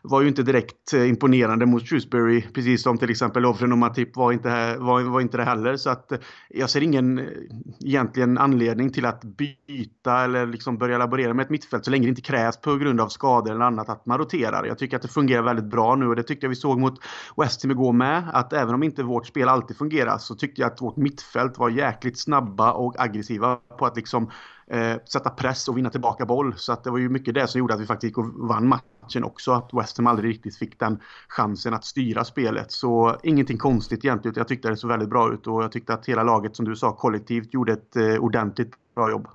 var 0.09 0.21
ju 0.21 0.29
inte 0.29 0.43
direkt 0.43 0.93
eh, 0.93 1.09
imponerande 1.09 1.67
mot 1.67 1.89
Shrewsbury, 1.89 2.43
precis 2.43 2.83
som 2.83 2.99
till 2.99 3.11
exempel 3.11 3.43
Lovren 3.43 3.73
och 3.73 3.79
Matip 3.79 4.17
var 4.17 4.33
inte, 4.33 4.77
var, 4.77 5.03
var 5.03 5.21
inte 5.21 5.37
det 5.37 5.45
heller. 5.45 5.77
Så 5.77 5.91
att 5.91 6.13
eh, 6.13 6.19
jag 6.49 6.71
ser 6.71 6.81
ingen 6.81 7.19
eh, 7.19 7.25
egentligen 7.85 8.39
anledning 8.39 8.93
till 8.93 9.05
att 9.07 9.25
byta 9.25 10.25
eller 10.25 10.47
liksom 10.47 10.79
börja 10.79 10.99
laborera 10.99 11.35
med 11.35 11.45
ett 11.45 11.51
mittfält 11.51 11.85
så 11.85 11.91
länge 11.91 12.05
det 12.05 12.09
inte 12.09 12.23
krävs 12.23 12.57
på 12.57 12.77
grund 12.77 13.01
av 13.01 13.09
skador 13.09 13.51
eller 13.51 13.65
annat 13.65 13.89
att 13.89 14.07
man 14.07 14.19
roterar. 14.19 14.65
Jag 14.65 14.79
tycker 14.79 14.97
att 14.97 15.03
det 15.03 15.09
fungerar 15.09 15.43
väldigt 15.43 15.71
bra 15.71 15.95
nu 15.95 16.07
och 16.07 16.17
det 16.17 16.23
tyckte 16.23 16.47
jag 16.47 16.51
vi 16.51 16.57
såg 16.57 16.79
mot 16.79 17.01
West 17.37 17.63
Ham 17.63 17.71
igår 17.71 17.93
med. 17.93 18.23
Att 18.33 18.53
även 18.53 18.75
om 18.75 18.83
inte 18.83 19.03
vårt 19.03 19.27
spel 19.27 19.49
alltid 19.49 19.77
fungerar 19.77 20.19
så 20.19 20.35
tyckte 20.35 20.61
jag 20.61 20.73
att 20.73 20.83
vårt 20.83 20.97
mittfält 20.97 21.59
var 21.59 21.71
jäkligt 21.71 22.19
snabba 22.19 22.73
och 22.73 23.01
aggressiva 23.01 23.57
på 23.79 23.87
att 23.87 23.97
liksom 23.97 24.31
eh, 24.71 24.97
sätta 25.13 25.31
press 25.31 25.69
och 25.69 25.79
vinna 25.79 25.91
tillbaka 25.91 26.27
boll. 26.27 26.55
Så 26.57 26.73
att 26.73 26.85
det 26.85 26.91
var 26.91 26.99
ju 26.99 27.09
mycket 27.09 27.35
det 27.35 27.49
som 27.49 27.59
gjorde 27.59 27.75
att 27.75 27.81
vi 27.81 27.87
faktiskt 27.87 28.11
gick 28.11 28.19
och 28.19 28.49
vann 28.49 28.69
matchen 28.69 29.25
också. 29.25 29.53
Att 29.53 29.71
West 29.73 29.97
Ham 29.97 30.07
aldrig 30.07 30.31
riktigt 30.31 30.57
fick 30.57 30.79
den 30.79 31.01
chansen 31.29 31.75
att 31.75 31.85
styra 31.85 32.25
spelet. 32.25 32.73
Så 32.73 33.17
ingenting 33.23 33.59
konstigt 33.59 34.05
egentligen. 34.05 34.35
Jag 34.37 34.49
tyckte 34.49 34.69
det 34.69 34.77
såg 34.77 34.91
väldigt 34.91 35.09
bra 35.11 35.33
ut 35.33 35.47
och 35.47 35.63
jag 35.63 35.73
tyckte 35.73 35.95
att 35.95 36.07
hela 36.07 36.23
laget 36.23 36.57
som 36.57 36.65
du 36.65 36.77
sa 36.77 36.93
kollektivt 36.93 37.55
gjorde 37.55 37.73
ett 37.73 37.97
eh, 37.97 38.17
ordentligt 38.17 38.73
bra 38.95 39.11
jobb. 39.11 39.29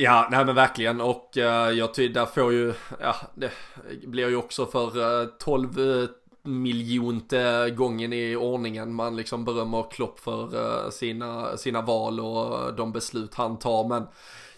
Ja, 0.00 0.28
nej 0.30 0.44
men 0.44 0.54
verkligen 0.54 1.00
och 1.00 1.30
uh, 1.36 1.42
jag 1.44 1.94
tycker 1.94 2.14
där 2.14 2.26
får 2.26 2.52
ju, 2.52 2.74
ja 3.00 3.16
det 3.34 3.50
blir 4.06 4.28
ju 4.28 4.36
också 4.36 4.66
för 4.66 4.98
uh, 4.98 5.28
12 5.38 5.78
uh, 5.78 6.08
miljonte 6.48 7.70
gången 7.76 8.12
i 8.12 8.36
ordningen 8.36 8.94
man 8.94 9.16
liksom 9.16 9.44
berömmer 9.44 9.90
Klopp 9.90 10.20
för 10.20 10.56
eh, 10.84 10.90
sina, 10.90 11.56
sina 11.56 11.82
val 11.82 12.20
och 12.20 12.74
de 12.74 12.92
beslut 12.92 13.34
han 13.34 13.58
tar. 13.58 13.88
Men 13.88 14.06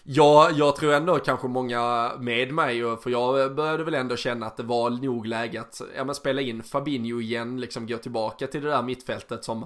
ja, 0.03 0.49
jag 0.53 0.75
tror 0.75 0.93
ändå 0.93 1.19
kanske 1.19 1.47
många 1.47 2.11
med 2.19 2.53
mig, 2.53 2.97
för 3.03 3.09
jag 3.09 3.55
började 3.55 3.83
väl 3.83 3.93
ändå 3.93 4.15
känna 4.15 4.45
att 4.45 4.57
det 4.57 4.63
var 4.63 4.89
nog 4.89 5.25
läge 5.25 5.61
att 5.61 5.81
ja, 5.95 6.03
men 6.03 6.15
spela 6.15 6.41
in 6.41 6.63
Fabinho 6.63 7.21
igen, 7.21 7.61
liksom 7.61 7.87
gå 7.87 7.97
tillbaka 7.97 8.47
till 8.47 8.61
det 8.61 8.69
där 8.69 8.83
mittfältet 8.83 9.43
som 9.43 9.65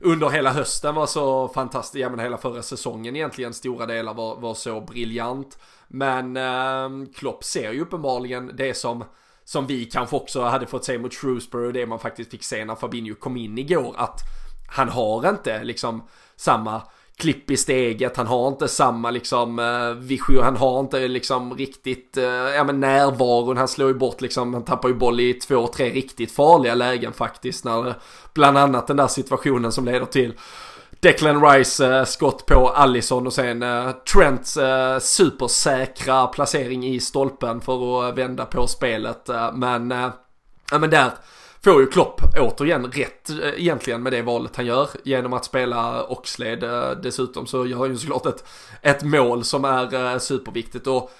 under 0.00 0.28
hela 0.28 0.50
hösten 0.50 0.94
var 0.94 1.06
så 1.06 1.48
fantastiskt, 1.48 2.00
ja 2.00 2.10
men 2.10 2.18
hela 2.18 2.38
förra 2.38 2.62
säsongen 2.62 3.16
egentligen 3.16 3.54
stora 3.54 3.86
delar 3.86 4.14
var, 4.14 4.36
var 4.36 4.54
så 4.54 4.80
briljant. 4.80 5.58
Men 5.88 6.36
eh, 6.36 7.10
Klopp 7.14 7.44
ser 7.44 7.72
ju 7.72 7.80
uppenbarligen 7.80 8.52
det 8.56 8.74
som 8.74 9.04
som 9.48 9.66
vi 9.66 9.84
kanske 9.84 10.16
också 10.16 10.42
hade 10.42 10.66
fått 10.66 10.84
se 10.84 10.98
mot 10.98 11.14
Shrewsbury 11.14 11.66
och 11.66 11.72
det 11.72 11.86
man 11.86 11.98
faktiskt 11.98 12.30
fick 12.30 12.44
se 12.44 12.64
när 12.64 12.74
Fabinho 12.74 13.14
kom 13.14 13.36
in 13.36 13.58
igår 13.58 13.94
att 13.96 14.20
han 14.68 14.88
har 14.88 15.28
inte 15.28 15.64
liksom 15.64 16.02
samma 16.36 16.82
klipp 17.16 17.50
i 17.50 17.56
steget, 17.56 18.16
han 18.16 18.26
har 18.26 18.48
inte 18.48 18.68
samma 18.68 19.10
liksom 19.10 19.58
uh, 19.58 19.92
vision, 19.92 20.42
han 20.42 20.56
har 20.56 20.80
inte 20.80 21.08
liksom 21.08 21.54
riktigt, 21.54 22.16
eh, 22.16 22.24
ja 22.24 22.64
men 22.64 22.80
närvaron, 22.80 23.56
han 23.56 23.68
slår 23.68 23.88
ju 23.88 23.94
bort 23.94 24.20
liksom, 24.20 24.54
han 24.54 24.64
tappar 24.64 24.88
ju 24.88 24.94
boll 24.94 25.20
i 25.20 25.34
två, 25.34 25.66
tre 25.66 25.90
riktigt 25.90 26.32
farliga 26.32 26.74
lägen 26.74 27.12
faktiskt 27.12 27.64
när 27.64 27.94
bland 28.34 28.58
annat 28.58 28.86
den 28.86 28.96
där 28.96 29.08
situationen 29.08 29.72
som 29.72 29.84
leder 29.84 30.06
till 30.06 30.34
Declan 31.00 31.44
Rice 31.44 31.86
eh, 31.86 32.04
skott 32.04 32.46
på 32.46 32.68
Allison 32.68 33.26
och 33.26 33.32
sen 33.32 33.62
eh, 33.62 33.90
Trents 33.90 34.56
eh, 34.56 34.98
supersäkra 34.98 36.26
placering 36.26 36.86
i 36.86 37.00
stolpen 37.00 37.60
för 37.60 38.08
att 38.08 38.18
vända 38.18 38.44
på 38.44 38.66
spelet. 38.66 39.28
Men, 39.52 39.90
ja 40.70 40.78
men 40.78 40.90
där 40.90 41.10
får 41.64 41.80
ju 41.80 41.86
Klopp 41.86 42.20
återigen 42.38 42.92
rätt 42.92 43.30
egentligen 43.56 44.02
med 44.02 44.12
det 44.12 44.22
valet 44.22 44.56
han 44.56 44.66
gör 44.66 44.88
genom 45.04 45.32
att 45.32 45.44
spela 45.44 46.04
Oxlade. 46.04 46.94
Dessutom 47.02 47.46
så 47.46 47.66
gör 47.66 47.78
han 47.78 47.90
ju 47.90 47.96
såklart 47.96 48.26
ett, 48.26 48.44
ett 48.82 49.02
mål 49.02 49.44
som 49.44 49.64
är 49.64 50.18
superviktigt 50.18 50.86
och 50.86 51.10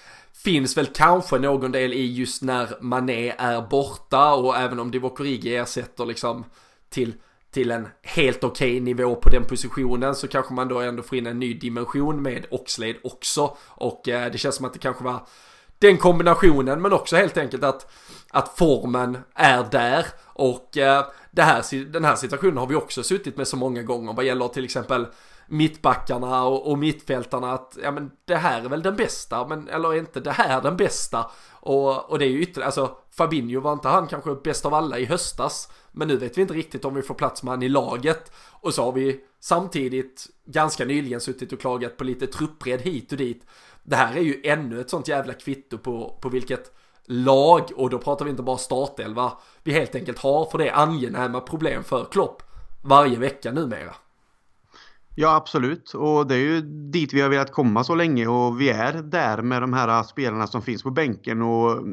finns 0.43 0.77
väl 0.77 0.85
kanske 0.85 1.39
någon 1.39 1.71
del 1.71 1.93
i 1.93 2.13
just 2.13 2.41
när 2.41 2.67
Mané 2.81 3.33
är 3.37 3.61
borta 3.61 4.33
och 4.33 4.57
även 4.57 4.79
om 4.79 4.91
Divock 4.91 5.19
Origi 5.19 5.55
ersätter 5.55 6.05
liksom 6.05 6.45
till 6.89 7.13
till 7.51 7.71
en 7.71 7.87
helt 8.03 8.43
okej 8.43 8.71
okay 8.71 8.79
nivå 8.79 9.15
på 9.15 9.29
den 9.29 9.45
positionen 9.45 10.15
så 10.15 10.27
kanske 10.27 10.53
man 10.53 10.67
då 10.67 10.79
ändå 10.79 11.03
får 11.03 11.17
in 11.17 11.27
en 11.27 11.39
ny 11.39 11.53
dimension 11.53 12.21
med 12.21 12.45
Oxlade 12.51 12.99
också. 13.03 13.57
Och 13.67 14.09
eh, 14.09 14.31
det 14.31 14.37
känns 14.37 14.55
som 14.55 14.65
att 14.65 14.73
det 14.73 14.79
kanske 14.79 15.03
var 15.03 15.27
den 15.79 15.97
kombinationen 15.97 16.81
men 16.81 16.93
också 16.93 17.15
helt 17.15 17.37
enkelt 17.37 17.63
att, 17.63 17.91
att 18.29 18.57
formen 18.57 19.17
är 19.35 19.63
där. 19.71 20.05
Och 20.23 20.77
eh, 20.77 21.05
det 21.31 21.41
här, 21.41 21.85
den 21.85 22.05
här 22.05 22.15
situationen 22.15 22.57
har 22.57 22.67
vi 22.67 22.75
också 22.75 23.03
suttit 23.03 23.37
med 23.37 23.47
så 23.47 23.57
många 23.57 23.83
gånger 23.83 24.13
vad 24.13 24.25
gäller 24.25 24.47
till 24.47 24.65
exempel 24.65 25.07
mittbackarna 25.47 26.43
och, 26.43 26.71
och 26.71 26.77
mittfältarna 26.77 27.53
att 27.53 27.77
ja 27.83 27.91
men 27.91 28.11
det 28.25 28.35
här 28.35 28.65
är 28.65 28.69
väl 28.69 28.81
den 28.81 28.95
bästa 28.95 29.47
men 29.47 29.67
eller 29.67 29.93
är 29.93 29.97
inte 29.97 30.19
det 30.19 30.31
här 30.31 30.61
den 30.61 30.77
bästa 30.77 31.31
och, 31.51 32.09
och 32.09 32.19
det 32.19 32.25
är 32.25 32.29
ju 32.29 32.41
ytterligare 32.41 32.65
alltså 32.65 32.97
Fabinho 33.11 33.61
var 33.61 33.73
inte 33.73 33.87
han 33.87 34.07
kanske 34.07 34.35
bäst 34.35 34.65
av 34.65 34.73
alla 34.73 34.97
i 34.97 35.05
höstas 35.05 35.69
men 35.91 36.07
nu 36.07 36.17
vet 36.17 36.37
vi 36.37 36.41
inte 36.41 36.53
riktigt 36.53 36.85
om 36.85 36.93
vi 36.93 37.01
får 37.01 37.13
plats 37.13 37.43
med 37.43 37.51
han 37.51 37.63
i 37.63 37.69
laget. 37.69 38.31
Och 38.51 38.73
så 38.73 38.83
har 38.83 38.91
vi 38.91 39.19
samtidigt 39.39 40.27
ganska 40.45 40.85
nyligen 40.85 41.21
suttit 41.21 41.53
och 41.53 41.59
klagat 41.59 41.97
på 41.97 42.03
lite 42.03 42.27
truppred 42.27 42.81
hit 42.81 43.11
och 43.11 43.17
dit. 43.17 43.45
Det 43.83 43.95
här 43.95 44.15
är 44.15 44.21
ju 44.21 44.41
ännu 44.43 44.81
ett 44.81 44.89
sånt 44.89 45.07
jävla 45.07 45.33
kvitto 45.33 45.77
på, 45.77 46.17
på 46.21 46.29
vilket 46.29 46.75
lag, 47.05 47.71
och 47.75 47.89
då 47.89 47.97
pratar 47.97 48.25
vi 48.25 48.31
inte 48.31 48.43
bara 48.43 48.57
startelva, 48.57 49.31
vi 49.63 49.73
helt 49.73 49.95
enkelt 49.95 50.19
har 50.19 50.45
för 50.45 50.57
det 50.57 50.71
angenäma 50.71 51.41
problem 51.41 51.83
för 51.83 52.05
Klopp 52.05 52.43
varje 52.81 53.17
vecka 53.17 53.51
numera. 53.51 53.95
Ja, 55.21 55.35
absolut. 55.35 55.93
Och 55.93 56.27
det 56.27 56.35
är 56.35 56.39
ju 56.39 56.61
dit 56.61 57.13
vi 57.13 57.21
har 57.21 57.29
velat 57.29 57.51
komma 57.51 57.83
så 57.83 57.95
länge 57.95 58.27
och 58.27 58.61
vi 58.61 58.69
är 58.69 58.93
där 58.93 59.41
med 59.41 59.61
de 59.61 59.73
här 59.73 60.03
spelarna 60.03 60.47
som 60.47 60.61
finns 60.61 60.83
på 60.83 60.91
bänken. 60.91 61.41
Och 61.41 61.83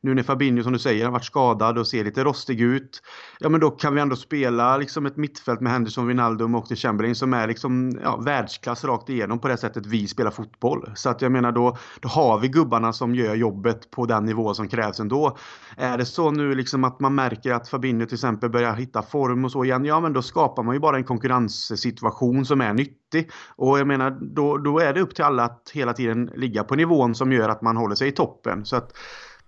nu 0.00 0.14
när 0.14 0.22
Fabinho, 0.22 0.62
som 0.62 0.72
du 0.72 0.78
säger, 0.78 1.04
har 1.04 1.12
varit 1.12 1.24
skadad 1.24 1.78
och 1.78 1.86
ser 1.86 2.04
lite 2.04 2.24
rostig 2.24 2.60
ut. 2.60 3.02
Ja, 3.38 3.48
men 3.48 3.60
då 3.60 3.70
kan 3.70 3.94
vi 3.94 4.00
ändå 4.00 4.16
spela 4.16 4.76
liksom 4.76 5.06
ett 5.06 5.16
mittfält 5.16 5.60
med 5.60 5.72
Henderson, 5.72 6.06
Wijnaldum 6.06 6.54
och 6.54 6.68
Chamberlain 6.68 7.14
som 7.14 7.34
är 7.34 7.46
liksom 7.46 7.98
ja, 8.02 8.16
världsklass 8.16 8.84
rakt 8.84 9.08
igenom 9.08 9.38
på 9.38 9.48
det 9.48 9.56
sättet 9.56 9.86
vi 9.86 10.08
spelar 10.08 10.30
fotboll. 10.30 10.92
Så 10.94 11.10
att 11.10 11.22
jag 11.22 11.32
menar 11.32 11.52
då, 11.52 11.76
då 12.00 12.08
har 12.08 12.38
vi 12.38 12.48
gubbarna 12.48 12.92
som 12.92 13.14
gör 13.14 13.34
jobbet 13.34 13.90
på 13.90 14.06
den 14.06 14.24
nivå 14.24 14.54
som 14.54 14.68
krävs 14.68 15.00
ändå. 15.00 15.36
Är 15.76 15.98
det 15.98 16.06
så 16.06 16.30
nu 16.30 16.54
liksom 16.54 16.84
att 16.84 17.00
man 17.00 17.14
märker 17.14 17.52
att 17.52 17.68
Fabinho 17.68 18.06
till 18.06 18.14
exempel 18.14 18.50
börjar 18.50 18.74
hitta 18.74 19.02
form 19.02 19.44
och 19.44 19.52
så 19.52 19.64
igen, 19.64 19.84
ja 19.84 20.00
men 20.00 20.12
då 20.12 20.22
skapar 20.22 20.62
man 20.62 20.74
ju 20.74 20.80
bara 20.80 20.96
en 20.96 21.04
konkurrenssituation 21.04 22.44
som 22.44 22.60
är 22.60 22.75
nyttig. 22.76 23.30
Och 23.56 23.78
jag 23.78 23.86
menar, 23.86 24.10
då, 24.10 24.58
då 24.58 24.78
är 24.78 24.94
det 24.94 25.00
upp 25.00 25.14
till 25.14 25.24
alla 25.24 25.44
att 25.44 25.70
hela 25.74 25.92
tiden 25.92 26.30
ligga 26.34 26.64
på 26.64 26.74
nivån 26.74 27.14
som 27.14 27.32
gör 27.32 27.48
att 27.48 27.62
man 27.62 27.76
håller 27.76 27.94
sig 27.94 28.08
i 28.08 28.12
toppen. 28.12 28.64
Så 28.64 28.76
att 28.76 28.92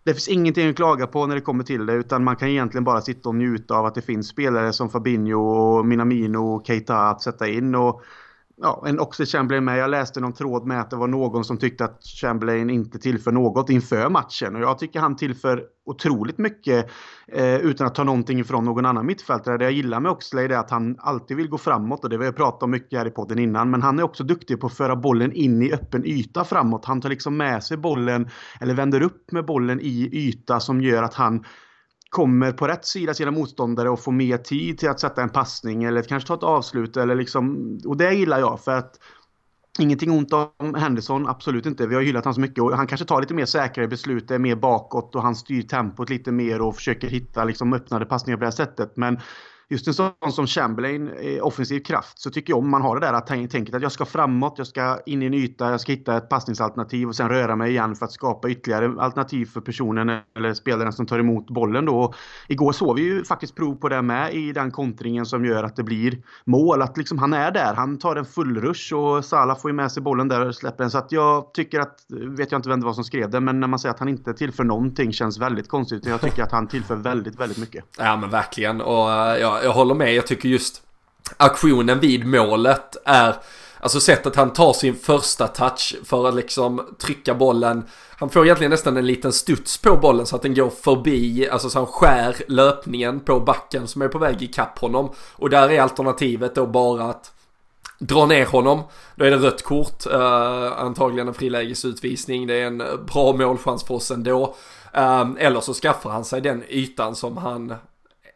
det 0.05 0.15
finns 0.15 0.29
ingenting 0.29 0.69
att 0.69 0.77
klaga 0.77 1.07
på 1.07 1.27
när 1.27 1.35
det 1.35 1.41
kommer 1.41 1.65
till 1.65 1.87
det 1.87 1.93
utan 1.93 2.25
man 2.25 2.37
kan 2.37 2.49
egentligen 2.49 2.85
bara 2.85 3.01
sitta 3.01 3.29
och 3.29 3.35
njuta 3.35 3.75
av 3.75 3.87
att 3.87 3.95
det 3.95 4.03
finns 4.03 4.29
spelare 4.29 4.73
som 4.73 4.91
Fabinho 4.91 5.41
och 5.41 5.87
Minamino 5.87 6.39
och 6.39 6.67
Keita 6.67 6.99
att 6.99 7.23
sätta 7.23 7.49
in. 7.49 7.75
Och 7.75 8.03
ja, 8.61 8.85
en 8.87 9.01
också 9.01 9.25
Chamberlain 9.25 9.65
med. 9.65 9.79
Jag 9.79 9.91
läste 9.91 10.21
någon 10.21 10.33
tråd 10.33 10.67
med 10.67 10.81
att 10.81 10.91
det 10.91 10.97
var 10.97 11.09
någon 11.09 11.45
som 11.45 11.59
tyckte 11.59 11.85
att 11.85 12.03
Chamberlain 12.21 12.71
inte 12.71 12.99
tillför 12.99 13.33
något 13.33 13.71
inför 13.71 14.09
matchen. 14.09 14.57
Och 14.57 14.63
jag 14.63 14.79
tycker 14.79 15.01
han 15.01 15.17
tillför 15.17 15.65
otroligt 15.87 16.39
mycket 16.39 16.91
eh, 17.33 17.57
utan 17.57 17.87
att 17.87 17.95
ta 17.95 18.05
någonting 18.05 18.41
ifrån 18.41 18.65
någon 18.65 18.87
annan 18.87 19.07
mittfältare. 19.07 19.59
Det 19.59 19.65
jag 19.65 19.73
gillar 19.73 20.01
med 20.01 20.13
Oxley 20.13 20.45
är 20.45 20.51
att 20.51 20.71
han 20.71 20.97
alltid 20.99 21.37
vill 21.37 21.49
gå 21.49 21.59
framåt 21.59 22.05
och 22.05 22.11
det 22.11 22.17
har 22.17 22.25
vi 22.25 22.33
pratat 22.33 22.63
om 22.63 22.71
mycket 22.71 22.99
här 22.99 23.07
i 23.07 23.11
podden 23.11 23.39
innan. 23.39 23.71
Men 23.71 23.83
han 23.83 23.99
är 23.99 24.03
också 24.03 24.25
duktig 24.25 24.61
på 24.61 24.67
att 24.67 24.77
föra 24.77 24.97
bollen 24.97 25.33
in 25.33 25.63
i 25.63 25.73
öppen 25.73 26.05
yta 26.05 26.45
framåt. 26.45 26.85
Han 26.85 27.01
tar 27.01 27.09
liksom 27.09 27.37
med 27.37 27.65
sig 27.65 27.77
bollen 27.77 28.29
eller 28.61 28.75
vänder 28.75 29.03
upp 29.03 29.33
med 29.33 29.45
bollen 29.45 29.81
i 29.81 30.09
yta 30.13 30.61
som 30.61 30.81
gör 30.81 31.03
att 31.03 31.15
han 31.15 31.45
kommer 32.09 32.53
på 32.53 32.69
rätt 32.69 32.85
sida 32.85 33.15
sina 33.15 33.31
motståndare 33.31 33.91
och 33.91 34.01
får 34.01 34.13
mer 34.13 34.39
tid 34.39 34.79
till 34.79 34.89
att 34.89 35.01
sätta 35.01 35.23
en 35.23 35.29
passning 35.29 35.85
eller 35.85 36.03
kanske 36.03 36.27
ta 36.27 36.35
ett 36.35 36.43
avslut. 36.43 36.97
Eller 36.97 37.15
liksom, 37.15 37.79
och 37.87 37.97
det 37.97 38.15
gillar 38.15 38.39
jag 38.39 38.61
för 38.61 38.73
att 38.73 38.99
Ingenting 39.81 40.11
ont 40.11 40.33
om 40.33 40.75
Henderson, 40.75 41.29
absolut 41.29 41.67
inte. 41.67 41.87
Vi 41.87 41.95
har 41.95 42.03
hyllat 42.03 42.25
honom 42.25 42.35
så 42.35 42.41
mycket 42.41 42.63
och 42.63 42.77
han 42.77 42.87
kanske 42.87 43.07
tar 43.07 43.21
lite 43.21 43.35
mer 43.35 43.45
säkrare 43.45 43.89
beslut, 43.89 44.31
är 44.31 44.39
mer 44.39 44.57
bakåt 44.57 45.15
och 45.15 45.23
han 45.23 45.37
styr 45.37 45.63
tempot 45.63 46.11
lite 46.11 46.33
mer 46.33 46.61
och 46.61 46.77
försöker 46.77 47.09
hitta 47.09 47.45
liksom 47.45 47.73
öppnade 47.73 48.07
passningar 48.07 48.37
på 48.37 48.41
det 48.41 48.47
här 48.47 48.51
sättet. 48.51 48.97
Men 48.97 49.21
just 49.71 49.89
en 49.89 49.95
sån 49.95 50.13
som 50.33 50.47
Chamberlain, 50.47 51.11
eh, 51.21 51.47
offensiv 51.47 51.81
kraft, 51.81 52.19
så 52.19 52.31
tycker 52.31 52.53
jag 52.53 52.59
om 52.59 52.71
man 52.71 52.83
har 52.83 53.01
det 53.01 53.07
där 53.07 53.13
att 53.13 53.27
tänket 53.27 53.75
att 53.75 53.83
jag 53.83 53.93
ska 53.93 54.05
framåt, 54.05 54.55
jag 54.57 54.67
ska 54.67 54.99
in 55.07 55.23
i 55.23 55.27
en 55.27 55.35
yta, 55.35 55.71
jag 55.71 55.81
ska 55.81 55.93
hitta 55.93 56.17
ett 56.17 56.29
passningsalternativ 56.29 57.09
och 57.09 57.17
sen 57.17 57.29
röra 57.29 57.57
mig 57.57 57.71
igen 57.71 57.95
för 57.95 58.05
att 58.05 58.13
skapa 58.13 58.49
ytterligare 58.49 59.01
alternativ 59.01 59.47
för 59.47 59.61
personen 59.61 60.21
eller 60.37 60.55
spelaren 60.55 60.93
som 60.93 61.07
tar 61.07 61.19
emot 61.19 61.51
bollen 61.51 61.85
då. 61.85 62.15
Igår 62.49 62.73
såg 62.73 62.97
vi 62.97 63.03
ju 63.03 63.25
faktiskt 63.25 63.57
prov 63.57 63.75
på 63.75 63.89
det 63.89 64.03
med 64.03 64.35
i 64.35 64.53
den 64.53 64.71
kontringen 64.71 65.27
som 65.27 65.45
gör 65.45 65.65
att 65.65 65.77
det 65.77 65.83
blir 65.83 66.23
mål. 66.45 66.83
Att 66.83 66.97
liksom 66.97 67.19
han 67.19 67.33
är 67.33 67.51
där, 67.51 67.75
han 67.75 67.99
tar 67.99 68.17
en 68.17 68.25
full 68.25 68.61
rush 68.61 68.95
och 68.95 69.25
Salah 69.25 69.59
får 69.59 69.71
ju 69.71 69.75
med 69.75 69.93
sig 69.93 70.03
bollen 70.03 70.29
där 70.29 70.47
och 70.47 70.55
släpper 70.55 70.85
den. 70.85 70.91
Så 70.91 70.99
att 70.99 71.13
jag 71.13 71.55
tycker 71.55 71.81
att, 71.81 72.05
vet 72.11 72.53
jag 72.53 72.59
inte 72.59 72.69
vem 72.69 72.81
det 72.81 72.87
var 72.87 72.93
som 72.93 73.05
skrev 73.05 73.31
det, 73.31 73.41
men 73.41 73.61
när 73.61 73.67
man 73.67 73.79
säger 73.79 73.95
att 73.95 73.99
han 73.99 74.09
inte 74.09 74.35
tillför 74.35 74.65
någonting 74.65 75.13
känns 75.13 75.39
väldigt 75.39 75.69
konstigt. 75.69 76.07
Jag 76.07 76.21
tycker 76.21 76.43
att 76.43 76.53
han 76.53 76.69
tillför 76.69 76.97
väldigt, 76.97 77.41
väldigt 77.41 77.59
mycket. 77.59 77.85
Ja 77.99 78.17
men 78.17 78.31
verkligen 78.31 78.81
och 78.81 79.13
eh, 79.13 79.37
ja, 79.37 79.58
jag 79.65 79.73
håller 79.73 79.95
med. 79.95 80.15
Jag 80.15 80.27
tycker 80.27 80.49
just 80.49 80.83
aktionen 81.37 82.01
vid 82.01 82.27
målet 82.27 82.97
är 83.05 83.35
Alltså 83.81 84.01
sättet 84.01 84.37
han 84.37 84.53
tar 84.53 84.73
sin 84.73 84.97
första 84.97 85.49
touch 85.49 85.97
för 86.05 86.29
att 86.29 86.35
liksom 86.35 86.97
trycka 86.99 87.35
bollen. 87.35 87.85
Han 88.11 88.31
får 88.31 88.45
egentligen 88.45 88.71
nästan 88.71 88.97
en 88.97 89.07
liten 89.07 89.33
studs 89.33 89.79
på 89.79 89.97
bollen 89.97 90.27
så 90.27 90.37
att 90.37 90.43
den 90.43 90.55
går 90.55 90.71
förbi, 90.71 91.49
alltså 91.49 91.71
så 91.71 91.79
han 91.79 91.87
skär 91.87 92.37
löpningen 92.49 93.21
på 93.21 93.41
backen 93.41 93.89
som 93.89 94.03
är 94.03 94.09
på 94.09 94.19
väg 94.19 94.43
ikapp 94.43 94.79
honom. 94.79 95.11
Och 95.33 95.51
där 95.51 95.71
är 95.71 95.81
alternativet 95.81 96.55
då 96.55 96.67
bara 96.67 97.05
att 97.05 97.33
dra 97.99 98.27
ner 98.27 98.47
honom. 98.47 98.83
Då 99.15 99.25
är 99.25 99.31
det 99.31 99.37
rött 99.37 99.63
kort, 99.63 100.07
uh, 100.07 100.81
antagligen 100.81 101.29
en 101.29 101.35
frilägesutvisning. 101.35 102.47
Det 102.47 102.55
är 102.55 102.67
en 102.67 102.83
bra 103.13 103.33
målchans 103.33 103.85
för 103.85 103.95
oss 103.95 104.11
ändå. 104.11 104.55
Uh, 104.97 105.31
eller 105.39 105.61
så 105.61 105.75
skaffar 105.75 106.11
han 106.11 106.25
sig 106.25 106.41
den 106.41 106.65
ytan 106.69 107.15
som 107.15 107.37
han 107.37 107.75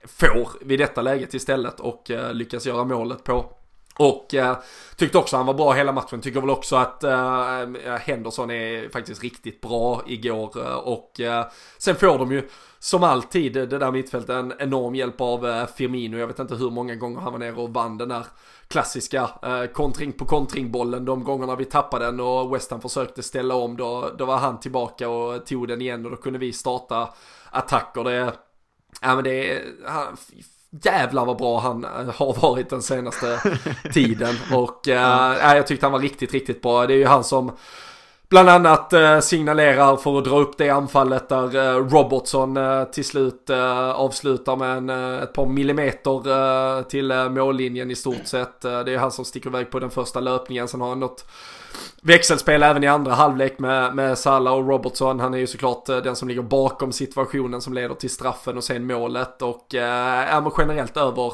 får 0.05 0.49
vid 0.61 0.79
detta 0.79 1.03
läget 1.03 1.35
istället 1.35 1.81
och 1.81 2.11
eh, 2.11 2.35
lyckas 2.35 2.67
göra 2.67 2.85
målet 2.85 3.25
på. 3.25 3.53
Och 3.97 4.35
eh, 4.35 4.57
tyckte 4.97 5.19
också 5.19 5.37
han 5.37 5.47
var 5.47 5.55
bra 5.55 5.73
hela 5.73 5.93
matchen. 5.93 6.21
Tycker 6.21 6.41
väl 6.41 6.51
också 6.51 6.77
att 6.77 7.05
eh, 7.05 7.67
Henderson 8.01 8.51
är 8.51 8.89
faktiskt 8.89 9.23
riktigt 9.23 9.61
bra 9.61 10.03
igår. 10.07 10.67
Eh, 10.67 10.75
och 10.75 11.21
eh, 11.21 11.47
sen 11.79 11.97
får 11.97 12.19
de 12.19 12.33
ju 12.33 12.49
som 12.79 13.03
alltid 13.03 13.53
det 13.53 13.67
där 13.67 13.93
mittfältet 13.93 14.31
en 14.31 14.53
enorm 14.59 14.95
hjälp 14.95 15.21
av 15.21 15.49
eh, 15.49 15.67
Firmino. 15.67 16.19
Jag 16.19 16.27
vet 16.27 16.39
inte 16.39 16.55
hur 16.55 16.71
många 16.71 16.95
gånger 16.95 17.21
han 17.21 17.33
var 17.33 17.39
nere 17.39 17.55
och 17.55 17.75
vann 17.75 17.99
den 17.99 18.09
där 18.09 18.27
klassiska 18.69 19.31
eh, 19.43 19.65
kontring 19.65 20.13
på 20.13 20.25
kontringbollen. 20.25 21.05
De 21.05 21.25
gångerna 21.25 21.57
vi 21.57 21.65
tappade 21.65 22.05
den 22.05 22.21
och 22.21 22.55
West 22.55 22.71
Ham 22.71 22.81
försökte 22.81 23.23
ställa 23.23 23.55
om 23.55 23.77
då, 23.77 24.11
då 24.19 24.25
var 24.25 24.37
han 24.37 24.61
tillbaka 24.61 25.09
och 25.09 25.47
tog 25.47 25.69
den 25.69 25.81
igen 25.81 26.05
och 26.05 26.11
då 26.11 26.17
kunde 26.17 26.39
vi 26.39 26.53
starta 26.53 27.09
attacker. 27.51 28.05
Det, 28.05 28.33
ja 29.03 29.15
men 29.15 29.25
det 29.25 29.53
är, 29.53 29.63
jävlar 30.81 31.25
vad 31.25 31.37
bra 31.37 31.61
han 31.61 31.85
eh, 31.85 31.91
har 31.91 32.41
varit 32.41 32.71
den 32.71 32.83
senaste 32.83 33.41
tiden. 33.93 34.37
Och 34.53 34.89
äh, 34.89 35.57
jag 35.57 35.67
tyckte 35.67 35.87
han 35.87 35.93
var 35.93 36.01
riktigt, 36.01 36.33
riktigt 36.33 36.63
bra. 36.63 36.87
Det 36.87 36.95
är 36.95 36.99
ju 36.99 37.07
han 37.07 37.25
som 37.25 37.53
bland 38.33 38.49
annat 38.49 38.93
eh, 38.93 39.21
signalerar 39.21 39.97
för 39.97 40.19
att 40.19 40.25
dra 40.25 40.39
upp 40.39 40.59
det 40.59 40.71
anfallet 40.71 41.29
där 41.29 41.57
äh, 41.57 41.77
Robertson 41.77 42.57
eh, 42.57 42.85
till 42.85 43.05
slut 43.05 43.51
avslutar 43.95 44.57
med 44.57 44.77
en, 44.77 44.91
ett 45.23 45.33
par 45.33 45.47
millimeter 45.47 46.83
till 46.83 47.13
mållinjen 47.31 47.91
i 47.91 47.95
stort 47.95 48.27
sett. 48.27 48.61
det 48.61 48.69
är 48.69 48.99
han 48.99 49.13
som 49.13 49.25
sticker 49.25 49.51
iväg 49.51 49.71
på 49.71 49.79
den 49.79 49.91
första 49.91 50.21
löpningen. 50.21 50.69
Sen 50.69 50.81
har 50.81 50.89
han 50.89 51.01
något 51.01 51.25
växelspel 52.03 52.63
även 52.63 52.85
i 52.85 52.87
andra 52.87 53.13
halvlek 53.13 53.59
med, 53.59 53.95
med 53.95 54.19
Salah 54.19 54.55
och 54.55 54.69
Robertson. 54.69 55.21
Han 55.21 55.35
är 55.35 55.39
ju 55.39 55.47
såklart 55.47 55.89
eh, 55.89 55.97
den 55.97 56.17
som 56.17 56.29
ligger 56.29 56.43
bakom 56.43 56.93
situationen 56.93 57.61
som 57.61 57.73
leder 57.73 57.95
till 57.95 58.11
straffen 58.11 58.57
och 58.57 58.65
sen 58.65 58.87
målet. 58.87 59.43
Och 59.43 59.75
eh, 59.75 60.53
generellt 60.59 60.97
över, 60.97 61.33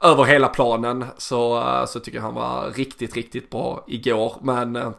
över 0.00 0.24
hela 0.24 0.48
planen 0.48 1.04
så, 1.16 1.64
så 1.88 2.00
tycker 2.00 2.18
jag 2.18 2.24
han 2.24 2.34
var 2.34 2.70
riktigt, 2.70 3.16
riktigt 3.16 3.50
bra 3.50 3.84
igår. 3.86 4.34
Men 4.40 4.94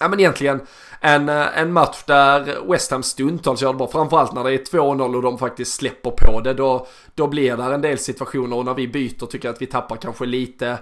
Ja 0.00 0.08
men 0.08 0.20
egentligen 0.20 0.60
en, 1.00 1.28
eh, 1.28 1.58
en 1.58 1.72
match 1.72 2.02
där 2.06 2.70
West 2.70 2.90
Ham 2.90 3.02
stundtals 3.02 3.62
gör 3.62 3.72
det 3.72 3.78
bra. 3.78 3.88
Framförallt 3.88 4.32
när 4.32 4.44
det 4.44 4.52
är 4.52 4.64
2-0 4.64 5.16
och 5.16 5.22
de 5.22 5.38
faktiskt 5.38 5.74
släpper 5.74 6.10
på 6.10 6.40
det. 6.40 6.54
Då, 6.54 6.86
då 7.14 7.26
blir 7.26 7.56
det 7.56 7.74
en 7.74 7.80
del 7.80 7.98
situationer 7.98 8.56
och 8.56 8.64
när 8.64 8.74
vi 8.74 8.88
byter 8.88 9.26
tycker 9.26 9.48
jag 9.48 9.54
att 9.54 9.62
vi 9.62 9.66
tappar 9.66 9.96
kanske 9.96 10.26
lite 10.26 10.78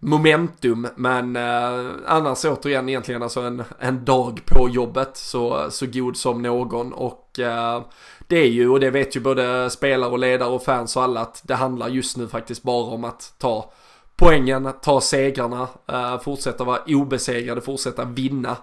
momentum. 0.00 0.88
Men 0.96 1.36
eh, 1.36 1.90
annars 2.06 2.44
återigen 2.44 2.88
egentligen 2.88 3.22
alltså 3.22 3.40
en, 3.40 3.62
en 3.78 4.04
dag 4.04 4.40
på 4.46 4.68
jobbet 4.68 5.16
så, 5.16 5.70
så 5.70 5.86
god 5.86 6.16
som 6.16 6.42
någon. 6.42 6.92
Och 6.92 7.38
eh, 7.38 7.82
det 8.26 8.38
är 8.38 8.48
ju, 8.48 8.68
och 8.68 8.80
det 8.80 8.90
vet 8.90 9.16
ju 9.16 9.20
både 9.20 9.70
spelare 9.70 10.10
och 10.10 10.18
ledare 10.18 10.48
och 10.48 10.62
fans 10.62 10.96
och 10.96 11.02
alla 11.02 11.20
att 11.20 11.42
det 11.44 11.54
handlar 11.54 11.88
just 11.88 12.16
nu 12.16 12.28
faktiskt 12.28 12.62
bara 12.62 12.84
om 12.84 13.04
att 13.04 13.34
ta 13.38 13.72
poängen, 14.16 14.72
ta 14.82 15.00
segrarna, 15.00 15.68
eh, 15.88 16.20
fortsätta 16.20 16.64
vara 16.64 16.82
obesegrade, 16.86 17.60
fortsätta 17.60 18.04
vinna. 18.04 18.56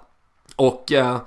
Och 0.56 0.91
eh, 0.91 1.18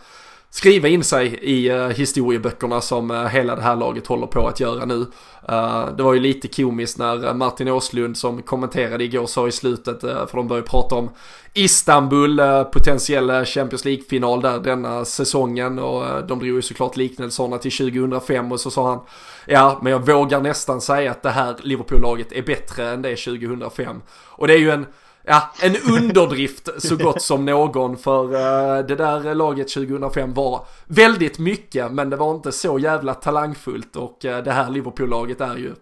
skriva 0.54 0.88
in 0.88 1.04
sig 1.04 1.38
i 1.42 1.72
uh, 1.72 1.88
historieböckerna 1.88 2.80
som 2.80 3.10
uh, 3.10 3.26
hela 3.26 3.56
det 3.56 3.62
här 3.62 3.76
laget 3.76 4.06
håller 4.06 4.26
på 4.26 4.48
att 4.48 4.60
göra 4.60 4.84
nu. 4.84 5.06
Uh, 5.50 5.96
det 5.96 6.02
var 6.02 6.14
ju 6.14 6.20
lite 6.20 6.48
komiskt 6.48 6.98
när 6.98 7.34
Martin 7.34 7.68
Åslund 7.68 8.16
som 8.16 8.42
kommenterade 8.42 9.04
igår 9.04 9.26
sa 9.26 9.48
i 9.48 9.52
slutet, 9.52 10.00
för 10.00 10.36
de 10.36 10.48
började 10.48 10.68
prata 10.68 10.94
om 10.94 11.10
Istanbul, 11.54 12.40
potentiell 12.72 13.44
Champions 13.44 13.84
League-final 13.84 14.40
där 14.40 14.58
denna 14.58 15.04
säsongen 15.04 15.78
och 15.78 16.26
de 16.26 16.38
drog 16.38 16.44
ju 16.44 16.62
såklart 16.62 16.96
liknelserna 16.96 17.58
till 17.58 17.72
2005 17.72 18.52
och 18.52 18.60
så 18.60 18.70
sa 18.70 18.88
han 18.88 19.00
Ja, 19.46 19.78
men 19.82 19.92
jag 19.92 20.06
vågar 20.06 20.40
nästan 20.40 20.80
säga 20.80 21.10
att 21.10 21.22
det 21.22 21.30
här 21.30 21.56
Liverpool-laget 21.62 22.32
är 22.32 22.42
bättre 22.42 22.90
än 22.90 23.02
det 23.02 23.16
2005. 23.16 24.02
Och 24.10 24.46
det 24.46 24.54
är 24.54 24.58
ju 24.58 24.70
en 24.70 24.86
ja, 25.24 25.52
en 25.62 25.76
underdrift 25.76 26.68
så 26.78 26.96
gott 26.96 27.22
som 27.22 27.44
någon 27.44 27.96
för 27.96 28.24
uh, 28.24 28.86
det 28.86 28.96
där 28.96 29.34
laget 29.34 29.68
2005 29.68 30.34
var 30.34 30.66
väldigt 30.86 31.38
mycket 31.38 31.92
men 31.92 32.10
det 32.10 32.16
var 32.16 32.34
inte 32.34 32.52
så 32.52 32.78
jävla 32.78 33.14
talangfullt 33.14 33.96
och 33.96 34.24
uh, 34.24 34.38
det 34.38 34.52
här 34.52 34.70
Liverpool-laget 34.70 35.40
är 35.40 35.56
ju 35.56 35.74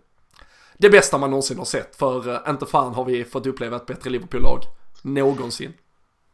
det 0.79 0.91
bästa 0.91 1.19
man 1.19 1.31
någonsin 1.31 1.59
har 1.59 1.65
sett 1.65 1.97
för 1.97 2.29
uh, 2.29 2.39
inte 2.49 2.67
fan 2.67 2.95
har 2.95 3.05
vi 3.05 3.25
fått 3.25 3.47
uppleva 3.47 3.77
ett 3.77 3.87
bättre 3.87 4.11
Liverpool-lag 4.11 4.59
någonsin. 5.03 5.73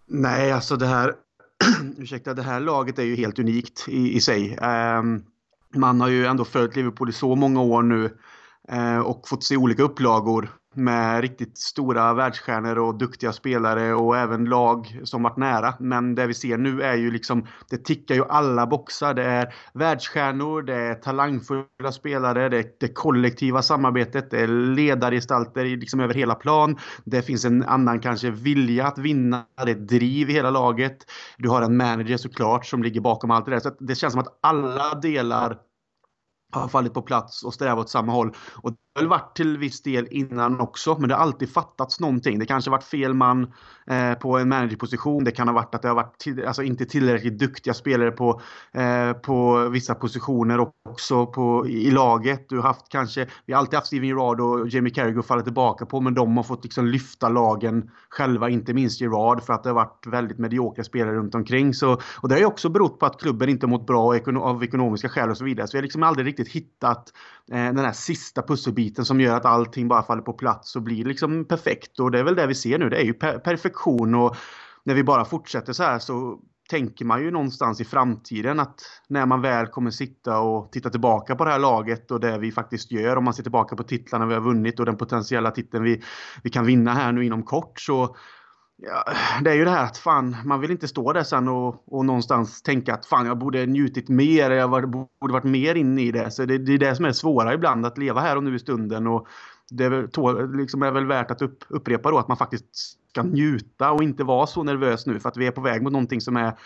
Nej, 0.09 0.53
alltså 0.53 0.77
det 0.77 0.87
här, 0.87 1.15
ursäkta, 1.99 2.35
det 2.35 2.43
här 2.43 2.61
laget 2.61 2.99
är 2.99 3.03
ju 3.03 3.17
helt 3.17 3.39
unikt 3.39 3.85
i, 3.89 4.17
i 4.17 4.21
sig. 4.21 4.59
Um, 4.59 5.25
man 5.75 6.01
har 6.01 6.09
ju 6.09 6.27
ändå 6.27 6.45
följt 6.45 6.77
Liverpool 6.77 7.11
i 7.11 7.13
så 7.13 7.35
många 7.35 7.61
år 7.61 7.83
nu 7.83 8.19
och 9.05 9.29
fått 9.29 9.45
se 9.45 9.57
olika 9.57 9.83
upplagor 9.83 10.49
med 10.77 11.21
riktigt 11.21 11.59
stora 11.59 12.15
världsstjärnor 12.15 12.79
och 12.79 12.99
duktiga 12.99 13.33
spelare 13.33 13.95
och 13.95 14.17
även 14.17 14.45
lag 14.45 15.01
som 15.05 15.23
varit 15.23 15.37
nära. 15.37 15.75
Men 15.81 16.15
det 16.15 16.27
vi 16.27 16.35
ser 16.35 16.59
nu 16.59 16.83
är 16.83 16.95
ju 16.95 17.11
liksom, 17.11 17.47
det 17.71 17.85
tickar 17.85 18.15
ju 18.15 18.25
alla 18.29 18.67
boxar. 18.67 19.15
Det 19.15 19.25
är 19.25 19.55
världsstjärnor, 19.75 20.63
det 20.63 20.75
är 20.75 20.95
talangfulla 20.95 21.93
spelare, 21.93 22.49
det 22.49 22.59
är 22.59 22.65
det 22.81 22.89
kollektiva 22.89 23.63
samarbetet, 23.63 24.31
det 24.31 24.41
är 24.41 24.49
ledargestalter 24.49 25.65
liksom 25.65 26.01
över 26.01 26.15
hela 26.15 26.35
plan. 26.35 26.79
Det 27.05 27.23
finns 27.23 27.45
en 27.45 27.63
annan 27.63 28.01
kanske 28.01 28.31
vilja 28.31 28.87
att 28.87 28.99
vinna, 28.99 29.45
det 29.65 29.71
är 29.71 29.75
driv 29.75 30.31
i 30.31 30.33
hela 30.33 30.51
laget. 30.51 30.97
Du 31.39 31.49
har 31.49 31.63
en 31.63 31.77
manager 31.77 32.17
såklart 32.17 32.67
som 32.67 32.83
ligger 32.83 33.01
bakom 33.01 33.31
allt 33.31 33.45
det 33.45 33.51
där. 33.51 33.61
Så 33.61 33.71
det 33.81 33.95
känns 33.95 34.13
som 34.13 34.21
att 34.21 34.39
alla 34.41 34.95
delar 34.95 35.59
har 36.53 36.69
fallit 36.69 36.95
på 36.95 37.03
plats 37.03 37.43
och 37.43 37.55
strävat 37.55 37.79
åt 37.79 37.91
samma 37.91 38.13
håll. 38.13 38.35
Och 38.55 38.71
det 38.71 38.77
har 38.95 39.03
väl 39.03 39.09
varit 39.09 39.37
till 39.37 39.59
viss 39.59 39.83
del 39.83 40.09
innan 40.11 40.61
också, 40.61 40.97
men 40.99 41.09
det 41.09 41.15
har 41.15 41.23
alltid 41.23 41.53
fattats 41.53 42.01
någonting. 42.01 42.39
Det 42.39 42.47
kanske 42.47 42.71
har 42.71 42.77
varit 42.77 42.85
fel 42.85 43.15
man 43.15 43.53
eh, 43.87 44.15
på 44.15 44.39
en 44.39 44.49
managerposition. 44.49 45.25
Det 45.25 45.31
kan 45.31 45.49
ha 45.49 45.55
varit 45.55 45.75
att 45.75 45.83
det 45.83 45.89
har 45.89 45.95
varit 45.95 46.19
till, 46.19 46.47
alltså 46.47 46.63
inte 46.63 46.85
tillräckligt 46.85 47.39
duktiga 47.39 47.75
spelare 47.75 48.11
på, 48.11 48.41
eh, 48.73 49.13
på 49.13 49.69
vissa 49.69 49.95
positioner 49.95 50.69
också 50.89 51.27
på, 51.27 51.67
i 51.67 51.91
laget. 51.91 52.49
Du 52.49 52.57
har 52.57 52.63
haft 52.63 52.89
kanske, 52.89 53.27
vi 53.47 53.53
har 53.53 53.61
alltid 53.61 53.75
haft 53.75 53.87
Steven 53.87 54.09
Gerrard 54.09 54.41
och 54.41 54.69
Jamie 54.69 54.93
Carragher 54.93 55.19
att 55.19 55.27
falla 55.27 55.43
tillbaka 55.43 55.87
på, 55.87 56.01
men 56.01 56.15
de 56.15 56.37
har 56.37 56.45
fått 56.45 56.65
liksom 56.65 56.87
lyfta 56.87 57.29
lagen 57.29 57.91
själva, 58.09 58.49
inte 58.51 58.75
minst 58.75 59.01
Gerrard, 59.01 59.43
för 59.43 59.53
att 59.53 59.63
det 59.63 59.69
har 59.69 59.75
varit 59.75 60.07
väldigt 60.07 60.39
mediokra 60.39 60.85
spelare 60.85 61.17
runt 61.17 61.35
omkring. 61.35 61.75
Så, 61.75 62.01
och 62.21 62.29
det 62.29 62.35
har 62.35 62.41
ju 62.41 62.47
också 62.47 62.69
berott 62.69 62.99
på 62.99 63.07
att 63.07 63.21
klubben 63.21 63.49
inte 63.49 63.67
mått 63.67 63.87
bra 63.87 64.15
av 64.41 64.65
ekonomiska 64.65 65.09
skäl 65.09 65.31
och 65.31 65.37
så 65.37 65.45
vidare. 65.45 65.67
Så 65.67 65.73
vi 65.73 65.79
har 65.79 65.83
liksom 65.83 66.03
aldrig 66.03 66.27
riktigt 66.39 66.55
hittat 66.55 67.13
eh, 67.53 67.65
den 67.65 67.79
här 67.79 67.93
sista 67.93 68.43
pusselbiten 68.43 69.05
som 69.05 69.21
gör 69.21 69.37
att 69.37 69.45
allting 69.45 69.89
bara 69.89 70.03
faller 70.03 70.23
på 70.23 70.33
plats 70.33 70.77
och 70.77 70.83
blir 70.83 71.05
liksom 71.05 71.45
perfekt. 71.45 72.01
Och 72.01 72.11
det 72.11 72.19
är 72.19 72.25
väl 72.25 72.37
det 72.37 72.47
vi 72.47 72.55
ser 72.55 72.79
nu. 72.79 72.89
Det 72.89 72.97
är 72.97 73.05
ju 73.05 73.15
per 73.15 73.39
perfektion 73.39 74.15
och 74.15 74.37
när 74.85 74.95
vi 74.95 75.05
bara 75.05 75.25
fortsätter 75.25 75.73
så 75.73 75.83
här 75.83 75.99
så 75.99 76.39
tänker 76.71 77.05
man 77.05 77.23
ju 77.23 77.31
någonstans 77.31 77.81
i 77.81 77.85
framtiden 77.85 78.61
att 78.61 78.81
när 79.09 79.27
man 79.27 79.43
väl 79.43 79.67
kommer 79.67 79.91
sitta 79.91 80.39
och 80.39 80.73
titta 80.73 80.91
tillbaka 80.91 81.37
på 81.37 81.45
det 81.45 81.51
här 81.51 81.59
laget 81.59 82.11
och 82.11 82.21
det 82.21 82.39
vi 82.39 82.53
faktiskt 82.53 82.93
gör, 82.93 83.17
om 83.17 83.25
man 83.25 83.35
ser 83.35 83.43
tillbaka 83.43 83.77
på 83.77 83.83
titlarna 83.83 84.27
vi 84.27 84.35
har 84.35 84.41
vunnit 84.41 84.81
och 84.81 84.87
den 84.87 84.97
potentiella 84.97 85.51
titeln 85.51 85.85
vi, 85.85 86.03
vi 86.43 86.51
kan 86.51 86.67
vinna 86.67 86.95
här 86.95 87.13
nu 87.13 87.25
inom 87.25 87.43
kort 87.43 87.81
så 87.81 88.17
Ja, 88.79 89.05
det 89.43 89.51
är 89.51 89.55
ju 89.55 89.65
det 89.65 89.71
här 89.71 89.85
att 89.85 89.99
fan, 89.99 90.37
man 90.45 90.61
vill 90.61 90.71
inte 90.71 90.89
stå 90.89 91.13
där 91.13 91.23
sen 91.23 91.49
och, 91.49 91.85
och 91.87 92.05
någonstans 92.05 92.63
tänka 92.63 92.95
att 92.95 93.07
fan, 93.07 93.27
jag 93.27 93.39
borde 93.39 93.67
njutit 93.67 94.09
mer, 94.09 94.51
jag 94.51 94.71
borde 94.71 95.33
varit 95.33 95.45
mer 95.45 95.75
inne 95.75 96.03
i 96.03 96.13
det. 96.13 96.31
Så 96.31 96.45
det, 96.45 96.59
det 96.59 96.73
är 96.73 96.79
det 96.79 96.97
som 96.97 97.05
är 97.05 97.13
svåra 97.13 97.55
ibland, 97.55 97.87
att 97.87 97.99
leva 97.99 98.21
här 98.21 98.37
och 98.37 98.45
nu 98.45 98.55
i 98.55 98.59
stunden. 98.59 99.07
Och 99.07 99.27
det 99.71 99.85
är 99.85 99.91
väl, 99.91 100.57
liksom 100.57 100.83
är 100.83 100.91
väl 100.91 101.07
värt 101.07 101.31
att 101.31 101.43
upp, 101.43 101.65
upprepa 101.69 102.11
då 102.11 102.19
att 102.19 102.29
man 102.29 102.37
faktiskt 102.37 102.65
ska 103.11 103.23
njuta 103.23 103.91
och 103.93 104.03
inte 104.03 104.25
vara 104.25 104.47
så 104.47 104.63
nervös 104.63 105.07
nu 105.07 105.21
för 105.21 105.29
att 105.29 105.37
vi 105.37 105.47
är 105.47 105.51
på 105.51 105.61
väg 105.61 105.83
mot 105.83 105.93
någonting 105.93 106.21
som 106.21 106.37
är 106.37 106.59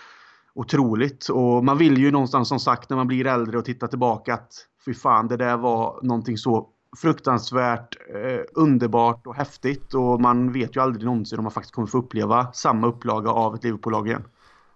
otroligt. 0.55 1.29
Och 1.29 1.65
man 1.65 1.79
vill 1.79 1.99
ju 1.99 2.11
någonstans 2.11 2.49
som 2.49 2.61
sagt 2.61 2.91
när 2.91 2.97
man 2.97 3.07
blir 3.07 3.27
äldre 3.27 3.59
och 3.59 3.65
tittar 3.65 3.87
tillbaka 3.87 4.35
att 4.35 4.53
fy 4.85 4.95
fan, 4.95 5.29
det 5.29 5.37
där 5.37 5.57
var 5.57 6.01
någonting 6.03 6.39
så 6.39 6.69
fruktansvärt 6.97 7.97
eh, 8.15 8.41
underbart 8.55 9.27
och 9.27 9.35
häftigt 9.35 9.95
och 9.95 10.21
man 10.21 10.53
vet 10.53 10.77
ju 10.77 10.83
aldrig 10.83 11.05
någonsin 11.05 11.39
om 11.39 11.45
man 11.45 11.53
faktiskt 11.53 11.75
kommer 11.75 11.89
få 11.89 11.99
uppleva 11.99 12.53
samma 12.53 12.87
upplaga 12.87 13.31
av 13.31 13.55
ett 13.55 13.65
Liverpool-lag 13.65 14.09
igen. 14.09 14.25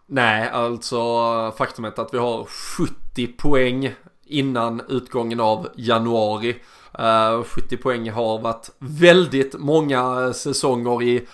Nej, 0.07 0.48
alltså 0.48 0.96
faktumet 1.59 1.98
att 1.98 2.14
vi 2.14 2.18
har 2.18 2.44
70 2.44 3.27
poäng 3.27 3.94
innan 4.27 4.83
utgången 4.88 5.40
av 5.40 5.68
januari. 5.77 6.57
Uh, 6.98 7.07
eh, 7.07 7.42
70 7.42 7.77
poäng 7.77 8.11
har 8.11 8.38
varit 8.38 8.70
väldigt 8.79 9.59
många 9.59 10.33
säsonger 10.33 11.03
i 11.03 11.27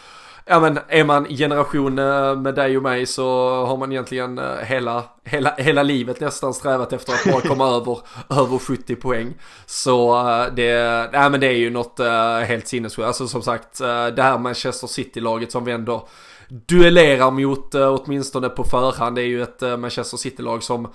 ja 0.51 0.61
men 0.61 0.79
är 0.89 1.05
man 1.05 1.25
generation 1.25 1.99
eh, 1.99 2.37
med 2.37 2.55
dig 2.55 2.77
och 2.77 2.83
mig 2.83 3.07
så 3.07 3.25
har 3.65 3.77
man 3.77 3.93
egentligen 3.93 4.39
eh, 4.39 4.57
hela, 4.57 5.05
hela, 5.25 5.55
hela 5.59 5.83
livet 5.83 6.21
nästan 6.21 6.55
strävat 6.55 6.93
efter 6.93 7.13
att 7.13 7.33
bara 7.33 7.41
komma 7.41 7.69
över, 7.77 7.99
över 8.31 8.59
70 8.59 8.97
poäng. 8.97 9.35
Så 9.67 10.19
eh, 10.19 10.55
det, 10.55 11.11
nej 11.13 11.31
men 11.31 11.41
det 11.41 11.47
är 11.47 11.57
ju 11.57 11.71
något 11.71 12.01
helt 12.47 12.69
sinnessjukt. 12.69 13.07
Alltså 13.07 13.29
som 13.29 13.43
sagt, 13.43 13.79
det 14.17 14.23
här 14.23 14.39
Manchester 14.39 14.87
City-laget 14.87 15.53
som 15.53 15.65
vi 15.65 15.73
ändå 15.73 16.09
duellerar 16.49 17.31
mot 17.31 17.75
åtminstone 17.75 18.49
på 18.49 18.65
förhand. 18.65 19.17
Det 19.17 19.23
är 19.23 19.27
ju 19.27 19.43
ett 19.43 19.61
Manchester 19.79 20.17
City-lag 20.17 20.63
som 20.63 20.89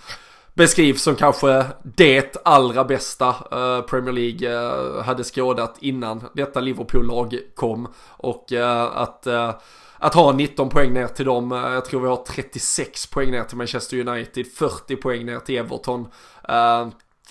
beskrivs 0.56 1.02
som 1.02 1.16
kanske 1.16 1.66
det 1.84 2.38
allra 2.46 2.84
bästa 2.84 3.28
eh, 3.28 3.82
Premier 3.82 4.14
League 4.14 4.54
eh, 4.54 5.04
hade 5.04 5.24
skådat 5.24 5.78
innan 5.80 6.24
detta 6.34 6.60
Liverpool-lag 6.60 7.40
kom. 7.56 7.88
Och 8.08 8.54
eh, 8.54 8.98
att, 8.98 9.28
eh, 9.28 9.56
att 9.98 10.14
ha 10.14 10.32
19 10.32 10.70
poäng 10.70 10.94
ner 10.94 11.08
till 11.08 11.26
dem, 11.26 11.52
eh, 11.52 11.58
jag 11.58 11.86
tror 11.86 12.02
vi 12.02 12.08
har 12.08 12.24
36 12.28 13.08
poäng 13.08 13.32
ner 13.32 13.44
till 13.44 13.58
Manchester 13.58 14.08
United, 14.08 14.48
40 14.48 14.96
poäng 14.96 15.26
ner 15.26 15.40
till 15.40 15.58
Everton. 15.58 16.08
Eh, 16.50 16.88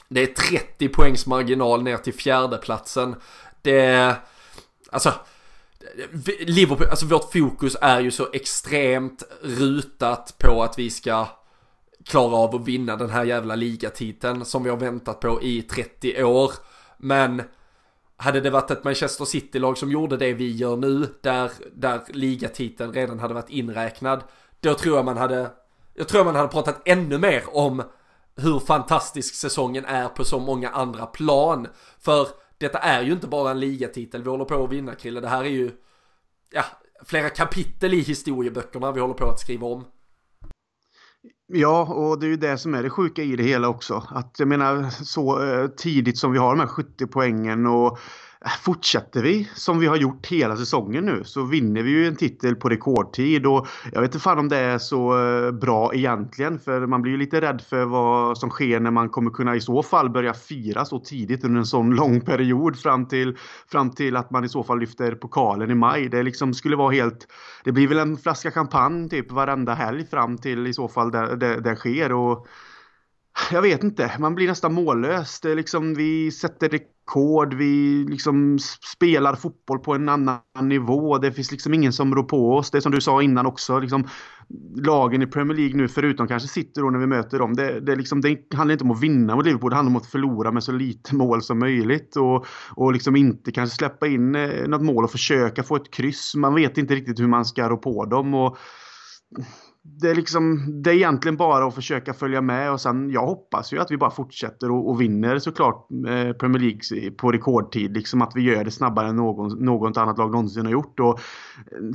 det 0.09 0.23
är 0.23 0.27
30 0.27 0.89
poängs 0.89 1.27
marginal 1.27 1.83
ner 1.83 1.97
till 1.97 2.15
fjärdeplatsen. 2.15 3.15
Det 3.63 3.81
är, 3.81 4.15
alltså, 4.91 5.13
Liverpool, 6.41 6.87
alltså 6.91 7.07
vårt 7.07 7.33
fokus 7.33 7.77
är 7.81 8.01
ju 8.01 8.11
så 8.11 8.29
extremt 8.33 9.23
rutat 9.43 10.35
på 10.39 10.63
att 10.63 10.79
vi 10.79 10.91
ska 10.91 11.27
klara 12.05 12.37
av 12.37 12.55
att 12.55 12.65
vinna 12.65 12.97
den 12.97 13.11
här 13.11 13.25
jävla 13.25 13.55
ligatiteln 13.55 14.45
som 14.45 14.63
vi 14.63 14.71
har 14.71 14.77
väntat 14.77 15.21
på 15.21 15.43
i 15.43 15.63
30 15.63 16.25
år. 16.25 16.53
Men 16.99 17.43
hade 18.17 18.41
det 18.41 18.51
varit 18.51 18.71
ett 18.71 18.85
Manchester 18.85 19.25
City-lag 19.25 19.79
som 19.79 19.91
gjorde 19.91 20.17
det 20.17 20.33
vi 20.33 20.53
gör 20.53 20.77
nu, 20.77 21.15
där, 21.21 21.51
där 21.73 22.01
ligatiteln 22.09 22.93
redan 22.93 23.19
hade 23.19 23.35
varit 23.35 23.51
inräknad, 23.51 24.23
då 24.61 24.75
tror 24.75 24.97
jag 24.97 25.05
man 25.05 25.17
hade, 25.17 25.51
jag 25.95 26.09
tror 26.09 26.25
man 26.25 26.37
hade 26.37 26.49
pratat 26.49 26.83
ännu 26.85 27.19
mer 27.19 27.43
om 27.47 27.83
hur 28.37 28.59
fantastisk 28.59 29.35
säsongen 29.35 29.85
är 29.85 30.09
på 30.09 30.25
så 30.25 30.39
många 30.39 30.71
andra 30.71 31.07
plan. 31.07 31.69
För 32.01 32.29
detta 32.59 32.79
är 32.79 33.03
ju 33.03 33.13
inte 33.13 33.27
bara 33.27 33.51
en 33.51 33.61
ligatitel 33.61 34.23
vi 34.23 34.31
håller 34.31 34.45
på 34.45 34.65
att 34.65 34.71
vinna 34.71 34.95
Krille, 34.95 35.21
det 35.21 35.29
här 35.29 35.45
är 35.45 35.49
ju, 35.49 35.71
ja, 36.51 36.65
flera 37.05 37.31
kapitel 37.31 37.95
i 37.95 38.01
historieböckerna 38.01 38.93
vi 38.93 39.01
håller 39.01 39.15
på 39.15 39.29
att 39.31 39.41
skriva 39.41 39.67
om. 39.67 39.85
Ja, 41.47 41.83
och 41.95 42.21
det 42.21 42.27
är 42.27 42.29
ju 42.29 42.37
det 42.37 42.59
som 42.59 42.75
är 42.75 42.83
det 42.83 42.91
sjuka 42.91 43.23
i 43.23 43.37
det 43.37 43.43
hela 43.43 43.69
också. 43.69 44.07
Att 44.11 44.37
jag 44.39 44.49
menar 44.49 44.91
så 44.91 45.43
eh, 45.43 45.67
tidigt 45.69 46.19
som 46.19 46.33
vi 46.33 46.39
har 46.39 46.51
de 46.51 46.61
här 46.61 46.67
70 46.67 47.07
poängen 47.07 47.67
och 47.67 47.99
Äh, 48.45 48.51
fortsätter 48.63 49.23
vi 49.23 49.49
som 49.55 49.79
vi 49.79 49.87
har 49.87 49.97
gjort 49.97 50.27
hela 50.27 50.57
säsongen 50.57 51.05
nu 51.05 51.25
så 51.25 51.43
vinner 51.43 51.83
vi 51.83 51.91
ju 51.91 52.07
en 52.07 52.17
titel 52.17 52.55
på 52.55 52.69
rekordtid 52.69 53.47
och 53.47 53.67
jag 53.93 54.01
vet 54.01 54.09
inte 54.09 54.19
fan 54.19 54.39
om 54.39 54.49
det 54.49 54.57
är 54.57 54.79
så 54.79 55.27
eh, 55.27 55.53
bra 55.53 55.95
egentligen 55.95 56.59
för 56.59 56.87
man 56.87 57.03
blir 57.03 57.13
ju 57.13 57.19
lite 57.19 57.41
rädd 57.41 57.61
för 57.61 57.85
vad 57.85 58.39
som 58.39 58.51
sker 58.51 58.81
när 58.81 58.91
man 58.91 59.09
kommer 59.09 59.31
kunna 59.31 59.57
i 59.57 59.61
så 59.61 59.83
fall 59.83 60.11
börja 60.11 60.35
fira 60.35 60.85
så 60.85 60.99
tidigt 60.99 61.45
under 61.45 61.59
en 61.59 61.67
sån 61.67 61.91
lång 61.91 62.21
period 62.21 62.79
fram 62.79 63.09
till, 63.09 63.37
fram 63.69 63.91
till 63.91 64.17
att 64.17 64.31
man 64.31 64.45
i 64.45 64.49
så 64.49 64.63
fall 64.63 64.81
lyfter 64.81 65.15
pokalen 65.15 65.71
i 65.71 65.75
maj. 65.75 66.09
Det 66.09 66.23
liksom 66.23 66.55
skulle 66.55 66.77
vara 66.77 66.93
helt, 66.93 67.27
det 67.65 67.73
blir 67.73 67.89
väl 67.89 67.99
en 67.99 68.17
flaska 68.17 68.51
champagne 68.51 69.09
typ 69.09 69.31
varenda 69.31 69.75
helg 69.75 70.07
fram 70.07 70.39
till 70.39 70.67
i 70.67 70.75
så 70.75 70.89
fall 70.89 71.11
det, 71.11 71.37
det, 71.37 71.61
det 71.61 71.77
sker 71.77 72.13
och 72.13 72.47
jag 73.51 73.63
vet 73.63 73.85
inte, 73.85 74.13
man 74.19 74.35
blir 74.35 74.49
nästan 74.49 74.75
mållös. 74.75 75.41
Det 75.41 75.51
är 75.51 75.57
liksom, 75.57 75.95
vi 75.95 76.31
sätter 76.31 76.69
rekord, 77.05 77.55
vi 77.55 78.05
liksom 78.09 78.59
spelar 78.95 79.35
fotboll 79.35 79.79
på 79.79 79.95
en 79.95 80.09
annan 80.09 80.41
nivå. 80.63 81.19
Det 81.19 81.33
finns 81.33 81.53
liksom 81.53 81.75
ingen 81.75 81.93
som 81.93 82.15
rår 82.15 82.23
på 82.23 82.57
oss. 82.57 82.71
Det 82.71 82.81
som 82.81 82.93
du 82.93 83.01
sa 83.01 83.23
innan 83.23 83.47
också, 83.47 83.79
liksom, 83.79 84.09
lagen 84.77 85.23
i 85.23 85.27
Premier 85.27 85.57
League 85.57 85.77
nu, 85.77 85.89
förutom 85.89 86.29
kanske 86.29 86.49
City 86.49 86.81
då 86.81 86.91
när 86.91 86.99
vi 86.99 87.07
möter 87.07 87.39
dem, 87.39 87.55
det, 87.55 87.81
det, 87.81 87.97
liksom, 87.97 88.21
det 88.21 88.55
handlar 88.55 88.73
inte 88.73 88.85
om 88.85 88.91
att 88.91 89.03
vinna 89.03 89.37
mot 89.37 89.47
Liverpool, 89.47 89.71
det 89.71 89.77
handlar 89.77 89.91
om 89.91 89.97
att 89.97 90.07
förlora 90.07 90.53
med 90.53 90.63
så 90.63 90.73
lite 90.73 91.15
mål 91.15 91.43
som 91.43 91.59
möjligt. 91.59 92.17
Och, 92.17 92.47
och 92.71 92.93
liksom 92.93 93.17
inte 93.17 93.53
kanske 93.53 93.77
släppa 93.77 94.07
in 94.07 94.35
eh, 94.35 94.69
något 94.69 94.83
mål 94.83 95.05
och 95.05 95.11
försöka 95.11 95.63
få 95.63 95.77
ett 95.77 95.91
kryss. 95.91 96.35
Man 96.35 96.55
vet 96.55 96.79
inte 96.79 96.95
riktigt 96.95 97.21
hur 97.21 97.29
man 97.29 97.45
ska 97.45 97.69
rå 97.69 97.77
på 97.77 98.05
dem. 98.05 98.35
Och, 98.35 98.59
det 99.87 100.11
är, 100.11 100.15
liksom, 100.15 100.65
det 100.83 100.91
är 100.91 100.95
egentligen 100.95 101.37
bara 101.37 101.67
att 101.67 101.75
försöka 101.75 102.15
följa 102.15 102.41
med 102.41 102.73
och 102.73 102.81
sen 102.81 103.11
jag 103.11 103.27
hoppas 103.27 103.73
ju 103.73 103.79
att 103.79 103.91
vi 103.91 103.97
bara 103.97 104.11
fortsätter 104.11 104.71
och, 104.71 104.91
och 104.91 105.01
vinner 105.01 105.39
såklart 105.39 105.89
eh, 105.91 106.33
Premier 106.33 106.61
League 106.61 107.11
på 107.11 107.33
rekordtid. 107.33 107.95
Liksom 107.95 108.23
att 108.23 108.33
vi 108.35 108.43
gör 108.43 108.65
det 108.65 108.71
snabbare 108.71 109.09
än 109.09 109.17
någon, 109.17 109.65
något 109.65 109.97
annat 109.97 110.19
lag 110.19 110.31
någonsin 110.31 110.65
har 110.65 110.73
gjort. 110.73 111.01
Och 111.01 111.19
eh, 111.19 111.19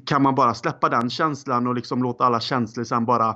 kan 0.06 0.22
man 0.22 0.36
bara 0.36 0.54
släppa 0.54 0.90
den 0.90 1.10
känslan 1.10 1.68
och 1.68 1.76
liksom 1.76 2.04
låta 2.04 2.26
alla 2.26 2.40
känslor 2.40 2.84
sen 2.84 3.06
bara 3.06 3.36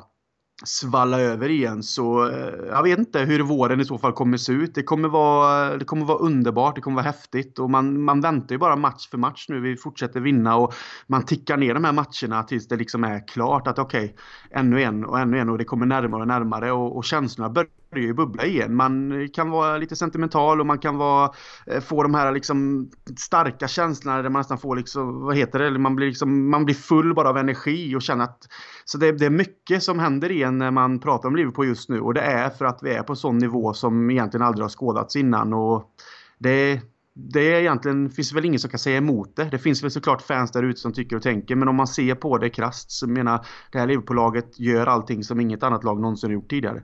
svalla 0.63 1.19
över 1.19 1.49
igen 1.49 1.84
så 1.84 2.30
eh, 2.30 2.54
jag 2.67 2.84
vet 2.84 2.99
inte 2.99 3.19
hur 3.19 3.39
våren 3.39 3.82
i 3.82 3.86
så 3.86 3.97
fall 3.97 4.13
kommer 4.13 4.38
se 4.38 4.54
ut. 4.54 4.76
Det 4.76 4.84
kommer 4.84 5.10
vara, 5.10 5.78
det 5.78 5.86
kommer 5.86 6.06
vara 6.06 6.17
underbart, 6.17 6.76
det 6.76 6.82
kommer 6.82 6.95
vara 6.95 7.06
häftigt 7.06 7.60
och 7.60 7.69
man, 7.69 8.04
man 8.04 8.21
väntar 8.21 8.56
ju 8.56 8.60
bara 8.60 8.76
match 8.76 9.10
för 9.10 9.17
match 9.17 9.45
nu. 9.49 9.60
Vi 9.60 9.78
fortsätter 9.78 10.19
vinna 10.19 10.56
och 10.56 10.73
man 11.08 11.26
tickar 11.26 11.58
ner 11.58 11.73
de 11.73 11.84
här 11.84 11.93
matcherna 11.93 12.43
tills 12.43 12.67
det 12.67 12.76
liksom 12.76 13.04
är 13.04 13.28
klart 13.28 13.67
att 13.67 13.80
okej, 13.80 14.06
okay, 14.06 14.15
ännu 14.52 14.82
en 14.82 15.06
och 15.06 15.19
ännu 15.19 15.39
en 15.39 15.49
och 15.49 15.58
det 15.58 15.65
kommer 15.65 15.86
närmare 15.86 16.21
och 16.21 16.28
närmare 16.28 16.71
och, 16.71 16.97
och 16.97 17.06
känslorna 17.06 17.49
börjar 17.49 17.69
ju 18.01 18.13
bubbla 18.13 18.45
igen. 18.45 18.75
Man 18.75 19.27
kan 19.34 19.49
vara 19.49 19.77
lite 19.77 19.95
sentimental 19.95 20.60
och 20.60 20.65
man 20.65 20.79
kan 20.79 20.97
vara, 20.97 21.32
eh, 21.67 21.82
få 21.82 22.03
de 22.03 22.13
här 22.13 22.32
liksom 22.32 22.89
starka 23.17 23.67
känslorna 23.67 24.21
där 24.21 24.29
man 24.29 24.39
nästan 24.39 24.58
får 24.58 24.75
liksom, 24.75 25.21
vad 25.21 25.38
heter 25.38 25.60
det, 25.60 25.79
man 25.79 25.95
blir, 25.95 26.08
liksom, 26.08 26.49
man 26.49 26.65
blir 26.65 26.75
full 26.75 27.13
bara 27.13 27.29
av 27.29 27.38
energi 27.38 27.95
och 27.95 28.01
känner 28.01 28.23
att 28.23 28.47
så 28.86 28.97
det, 28.97 29.12
det, 29.12 29.25
är 29.25 29.29
mycket 29.29 29.84
som 29.84 29.99
händer 29.99 30.32
igen 30.32 30.58
när 30.58 30.71
man 30.71 30.99
pratar 30.99 31.29
om 31.29 31.36
Liverpool 31.36 31.67
just 31.67 31.89
nu 31.89 32.01
och 32.01 32.13
det 32.13 32.21
är 32.21 32.49
för 32.49 32.65
att 32.65 32.79
vi 32.82 32.93
är 32.93 33.03
på 33.03 33.15
sån 33.15 33.38
nivå 33.38 33.73
som 33.73 34.12
egentligen 34.12 34.45
aldrig 34.45 34.63
har 34.63 34.69
skådats 34.69 35.15
innan 35.15 35.53
och 35.53 35.89
det, 36.38 36.82
det 37.15 37.53
är 37.53 37.60
egentligen, 37.60 38.10
finns 38.10 38.34
väl 38.34 38.45
ingen 38.45 38.60
som 38.60 38.69
kan 38.69 38.79
säga 38.79 38.97
emot 38.97 39.36
det. 39.36 39.43
Det 39.43 39.60
finns 39.60 39.84
väl 39.84 39.91
såklart 39.91 40.21
fans 40.21 40.51
där 40.51 40.63
ute 40.63 40.79
som 40.79 40.93
tycker 40.93 41.15
och 41.15 41.21
tänker 41.21 41.56
men 41.56 41.67
om 41.67 41.75
man 41.75 41.88
ser 41.88 42.15
på 42.15 42.38
det 42.38 42.49
krasst 42.49 42.91
så 42.91 43.08
menar 43.08 43.45
det 43.71 43.79
här 43.79 43.88
Liverpool-laget 43.88 44.60
gör 44.60 44.88
allting 44.88 45.23
som 45.23 45.39
inget 45.39 45.63
annat 45.63 45.84
lag 45.84 46.01
någonsin 46.01 46.29
har 46.29 46.34
gjort 46.34 46.49
tidigare. 46.49 46.84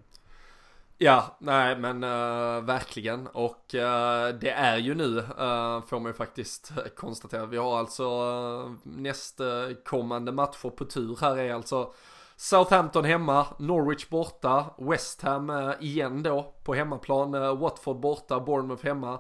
Ja, 1.02 1.38
nej 1.40 1.76
men 1.76 2.04
uh, 2.04 2.62
verkligen 2.62 3.28
och 3.28 3.76
uh, 3.76 4.40
det 4.42 4.50
är 4.50 4.78
ju 4.78 4.96
nu 4.96 5.18
uh, 5.18 5.82
får 5.86 6.00
man 6.00 6.06
ju 6.06 6.14
faktiskt 6.14 6.72
konstatera. 6.96 7.46
Vi 7.46 7.58
har 7.58 7.80
alltså 7.80 8.04
uh, 8.04 8.72
nästkommande 8.84 10.32
matcher 10.32 10.70
på 10.70 10.86
tur 10.86 11.18
här 11.22 11.38
är 11.38 11.54
alltså 11.54 11.94
Southampton 12.36 13.06
hemma, 13.06 13.46
Norwich 13.60 14.10
borta, 14.10 14.66
West 14.78 15.22
Ham 15.22 15.74
igen 15.80 16.24
då 16.24 16.54
på 16.64 16.74
hemmaplan, 16.74 17.58
Watford 17.60 18.00
borta, 18.00 18.40
Bournemouth 18.40 18.86
hemma. 18.86 19.20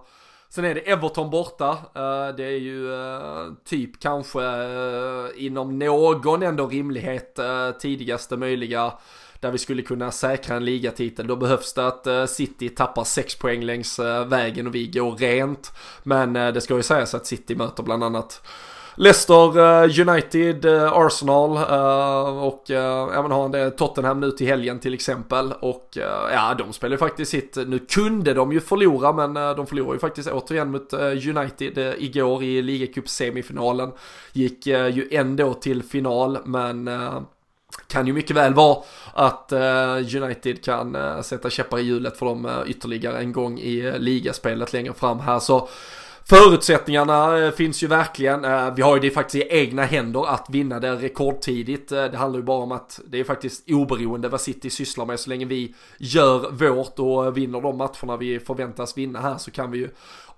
Sen 0.49 0.65
är 0.65 0.75
det 0.75 0.91
Everton 0.91 1.29
borta, 1.29 1.77
det 2.37 2.43
är 2.43 2.59
ju 2.59 2.91
typ 3.65 3.99
kanske 3.99 4.41
inom 5.35 5.79
någon 5.79 6.43
ändå 6.43 6.67
rimlighet 6.67 7.39
tidigaste 7.79 8.37
möjliga 8.37 8.93
där 9.39 9.51
vi 9.51 9.57
skulle 9.57 9.81
kunna 9.81 10.11
säkra 10.11 10.55
en 10.55 10.65
ligatitel. 10.65 11.27
Då 11.27 11.35
behövs 11.35 11.73
det 11.73 11.87
att 11.87 12.07
eh, 12.07 12.25
City 12.25 12.69
tappar 12.69 13.03
6 13.03 13.35
poäng 13.35 13.63
längs 13.63 13.99
eh, 13.99 14.27
vägen 14.27 14.67
och 14.67 14.75
vi 14.75 14.87
går 14.87 15.11
rent. 15.11 15.71
Men 16.03 16.35
eh, 16.35 16.53
det 16.53 16.61
ska 16.61 16.75
ju 16.75 16.83
sägas 16.83 17.13
att 17.13 17.25
City 17.25 17.55
möter 17.55 17.83
bland 17.83 18.03
annat 18.03 18.41
Leicester, 18.95 20.09
United, 20.09 20.65
Arsenal 20.93 21.51
och 22.43 22.63
jag 22.67 23.07
har 23.07 23.49
det 23.49 23.71
Tottenham 23.71 24.19
nu 24.19 24.31
till 24.31 24.47
helgen 24.47 24.79
till 24.79 24.93
exempel. 24.93 25.53
Och 25.59 25.97
ja, 26.33 26.55
de 26.57 26.73
spelar 26.73 26.93
ju 26.93 26.97
faktiskt 26.97 27.31
sitt, 27.31 27.55
nu 27.67 27.79
kunde 27.79 28.33
de 28.33 28.51
ju 28.51 28.59
förlora 28.59 29.13
men 29.13 29.33
de 29.55 29.67
förlorade 29.67 29.95
ju 29.95 29.99
faktiskt 29.99 30.29
återigen 30.29 30.71
mot 30.71 30.93
United 30.93 31.95
igår 31.97 32.43
i 32.43 32.61
ligacup-semifinalen. 32.61 33.91
Gick 34.33 34.67
ju 34.67 35.07
ändå 35.11 35.53
till 35.53 35.83
final 35.83 36.37
men 36.45 36.89
kan 37.87 38.07
ju 38.07 38.13
mycket 38.13 38.35
väl 38.35 38.53
vara 38.53 38.77
att 39.13 39.51
eh, 39.51 40.21
United 40.23 40.63
kan 40.63 40.95
eh, 40.95 41.21
sätta 41.21 41.49
käppar 41.49 41.79
i 41.79 41.81
hjulet 41.81 42.17
för 42.17 42.25
dem 42.25 42.45
eh, 42.45 42.61
ytterligare 42.67 43.19
en 43.19 43.31
gång 43.31 43.59
i 43.59 43.93
ligaspelet 43.99 44.73
längre 44.73 44.93
fram 44.93 45.19
här. 45.19 45.39
Så 45.39 45.69
Förutsättningarna 46.23 47.51
finns 47.51 47.83
ju 47.83 47.87
verkligen. 47.87 48.41
Vi 48.75 48.81
har 48.81 48.95
ju 48.95 49.01
det 49.01 49.11
faktiskt 49.11 49.45
i 49.45 49.47
egna 49.49 49.83
händer 49.83 50.29
att 50.29 50.45
vinna 50.49 50.79
det 50.79 50.95
rekordtidigt. 50.95 51.89
Det 51.89 52.17
handlar 52.17 52.39
ju 52.39 52.45
bara 52.45 52.63
om 52.63 52.71
att 52.71 52.99
det 53.07 53.19
är 53.19 53.23
faktiskt 53.23 53.69
oberoende 53.69 54.29
vad 54.29 54.41
City 54.41 54.69
sysslar 54.69 55.05
med. 55.05 55.19
Så 55.19 55.29
länge 55.29 55.45
vi 55.45 55.75
gör 55.97 56.51
vårt 56.51 56.99
och 56.99 57.37
vinner 57.37 57.61
de 57.61 57.77
matcherna 57.77 58.17
vi 58.17 58.39
förväntas 58.39 58.97
vinna 58.97 59.21
här 59.21 59.37
så 59.37 59.51
kan 59.51 59.71
vi 59.71 59.77
ju 59.77 59.89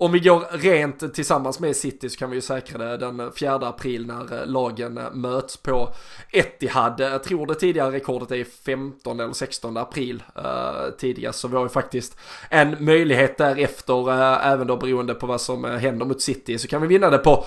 om 0.01 0.11
vi 0.11 0.19
går 0.19 0.43
rent 0.51 1.13
tillsammans 1.13 1.59
med 1.59 1.75
City 1.75 2.09
så 2.09 2.17
kan 2.17 2.29
vi 2.29 2.35
ju 2.35 2.41
säkra 2.41 2.77
det 2.77 2.97
den 2.97 3.31
4 3.31 3.53
april 3.53 4.05
när 4.07 4.41
eh, 4.41 4.47
lagen 4.47 4.97
eh, 4.97 5.11
möts 5.13 5.57
på 5.57 5.93
Etihad. 6.31 6.99
Jag 6.99 7.23
tror 7.23 7.47
det 7.47 7.55
tidigare 7.55 7.91
rekordet 7.91 8.31
är 8.31 8.43
15 8.43 9.19
eller 9.19 9.33
16 9.33 9.77
april 9.77 10.23
eh, 10.35 10.91
tidigast. 10.97 11.39
Så 11.39 11.47
vi 11.47 11.55
har 11.55 11.63
ju 11.63 11.69
faktiskt 11.69 12.17
en 12.49 12.85
möjlighet 12.85 13.37
därefter, 13.37 14.09
eh, 14.09 14.47
även 14.47 14.67
då 14.67 14.77
beroende 14.77 15.13
på 15.13 15.27
vad 15.27 15.41
som 15.41 15.65
eh, 15.65 15.71
händer 15.71 16.05
mot 16.05 16.21
City, 16.21 16.57
så 16.57 16.67
kan 16.67 16.81
vi 16.81 16.87
vinna 16.87 17.09
det 17.09 17.17
på 17.17 17.45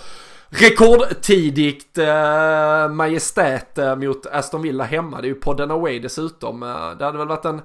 Rekordtidigt 0.48 1.98
eh, 1.98 2.88
majestät 2.88 3.78
eh, 3.78 3.96
mot 3.96 4.26
Aston 4.26 4.62
Villa 4.62 4.84
hemma. 4.84 5.20
Det 5.20 5.26
är 5.26 5.28
ju 5.28 5.34
podden 5.34 5.70
away 5.70 5.98
dessutom. 5.98 6.62
Eh, 6.62 6.90
det 6.98 7.04
hade 7.04 7.18
väl 7.18 7.28
varit 7.28 7.44
en 7.44 7.60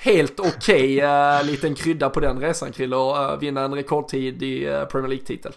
helt 0.00 0.40
okej 0.40 0.96
okay, 0.96 1.40
uh, 1.40 1.46
liten 1.46 1.74
krydda 1.74 2.10
på 2.10 2.20
den 2.20 2.40
resan 2.40 2.72
Krille 2.72 2.96
och 2.96 3.32
uh, 3.32 3.38
vinna 3.38 3.60
en 3.60 3.74
rekordtid 3.74 4.42
i 4.42 4.68
uh, 4.68 4.84
Premier 4.84 5.08
League-titel. 5.08 5.52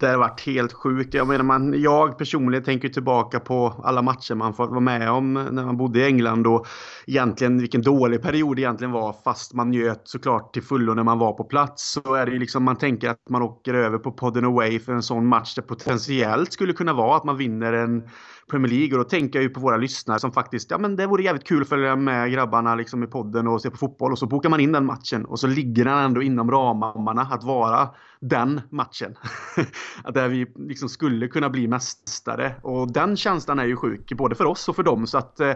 Det 0.00 0.06
har 0.06 0.18
varit 0.18 0.40
helt 0.40 0.72
sjukt. 0.72 1.14
Jag 1.14 1.28
menar, 1.28 1.44
man, 1.44 1.82
jag 1.82 2.18
personligen 2.18 2.64
tänker 2.64 2.88
tillbaka 2.88 3.40
på 3.40 3.74
alla 3.84 4.02
matcher 4.02 4.34
man 4.34 4.54
fått 4.54 4.70
vara 4.70 4.80
med 4.80 5.10
om 5.10 5.34
när 5.34 5.64
man 5.64 5.76
bodde 5.76 6.00
i 6.00 6.04
England 6.04 6.46
och 6.46 6.66
egentligen 7.06 7.60
vilken 7.60 7.82
dålig 7.82 8.22
period 8.22 8.56
det 8.56 8.62
egentligen 8.62 8.92
var 8.92 9.16
fast 9.24 9.54
man 9.54 9.70
njöt 9.70 10.02
såklart 10.04 10.54
till 10.54 10.62
fullo 10.62 10.94
när 10.94 11.02
man 11.02 11.18
var 11.18 11.32
på 11.32 11.44
plats. 11.44 11.92
Så 11.92 12.14
är 12.14 12.26
det 12.26 12.32
ju 12.32 12.38
liksom 12.38 12.64
man 12.64 12.76
tänker 12.76 13.10
att 13.10 13.28
man 13.30 13.42
åker 13.42 13.74
över 13.74 13.98
på 13.98 14.12
podden 14.12 14.44
away 14.44 14.80
för 14.80 14.92
en 14.92 15.02
sån 15.02 15.26
match 15.26 15.54
där 15.54 15.62
potentiellt 15.62 16.52
skulle 16.52 16.72
kunna 16.72 16.92
vara 16.92 17.16
att 17.16 17.24
man 17.24 17.36
vinner 17.36 17.72
en 17.72 18.08
Premier 18.50 18.72
League 18.72 18.98
och 18.98 19.04
då 19.04 19.10
tänker 19.10 19.38
jag 19.38 19.42
ju 19.42 19.48
på 19.48 19.60
våra 19.60 19.76
lyssnare 19.76 20.18
som 20.18 20.32
faktiskt, 20.32 20.70
ja 20.70 20.78
men 20.78 20.96
det 20.96 21.06
vore 21.06 21.22
jävligt 21.22 21.46
kul 21.46 21.62
att 21.62 21.68
följa 21.68 21.96
med 21.96 22.32
grabbarna 22.32 22.74
liksom 22.74 23.02
i 23.02 23.06
podden 23.06 23.48
och 23.48 23.62
se 23.62 23.70
på 23.70 23.76
fotboll. 23.76 24.12
Och 24.12 24.18
så 24.18 24.26
bokar 24.26 24.48
man 24.48 24.60
in 24.60 24.72
den 24.72 24.86
matchen 24.86 25.24
och 25.24 25.40
så 25.40 25.46
ligger 25.46 25.84
den 25.84 25.98
ändå 25.98 26.22
inom 26.22 26.50
ramarna 26.50 27.22
att 27.22 27.44
vara 27.44 27.88
den 28.20 28.60
matchen. 28.70 29.14
att 30.04 30.14
där 30.14 30.28
vi 30.28 30.46
liksom 30.56 30.88
skulle 30.88 31.28
kunna 31.28 31.50
bli 31.50 31.68
mästare. 31.68 32.54
Och 32.62 32.92
den 32.92 33.16
känslan 33.16 33.58
är 33.58 33.64
ju 33.64 33.76
sjuk 33.76 34.12
både 34.12 34.34
för 34.34 34.44
oss 34.44 34.68
och 34.68 34.76
för 34.76 34.82
dem. 34.82 35.06
Så 35.06 35.18
att 35.18 35.40
eh, 35.40 35.52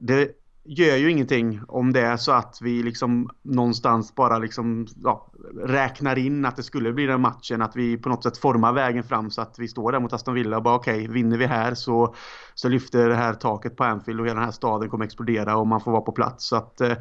det 0.00 0.41
gör 0.64 0.96
ju 0.96 1.10
ingenting 1.10 1.60
om 1.68 1.92
det 1.92 2.00
är 2.00 2.16
så 2.16 2.32
att 2.32 2.58
vi 2.60 2.82
liksom 2.82 3.30
någonstans 3.42 4.14
bara 4.14 4.38
liksom 4.38 4.86
ja, 5.02 5.26
räknar 5.64 6.18
in 6.18 6.44
att 6.44 6.56
det 6.56 6.62
skulle 6.62 6.92
bli 6.92 7.06
den 7.06 7.20
matchen. 7.20 7.62
Att 7.62 7.76
vi 7.76 7.96
på 7.96 8.08
något 8.08 8.22
sätt 8.22 8.38
formar 8.38 8.72
vägen 8.72 9.04
fram 9.04 9.30
så 9.30 9.42
att 9.42 9.58
vi 9.58 9.68
står 9.68 9.92
där 9.92 10.00
mot 10.00 10.12
Aston 10.12 10.34
Villa 10.34 10.56
och 10.56 10.62
bara 10.62 10.74
okej, 10.74 10.94
okay, 10.94 11.08
vinner 11.08 11.38
vi 11.38 11.46
här 11.46 11.74
så, 11.74 12.14
så 12.54 12.68
lyfter 12.68 13.08
det 13.08 13.16
här 13.16 13.34
taket 13.34 13.76
på 13.76 13.84
Anfield 13.84 14.20
och 14.20 14.26
hela 14.26 14.34
den 14.34 14.44
här 14.44 14.52
staden 14.52 14.90
kommer 14.90 15.04
explodera 15.04 15.56
och 15.56 15.66
man 15.66 15.80
får 15.80 15.90
vara 15.90 16.02
på 16.02 16.12
plats. 16.12 16.44
Så 16.46 16.56
att 16.56 16.80
eh, 16.80 16.92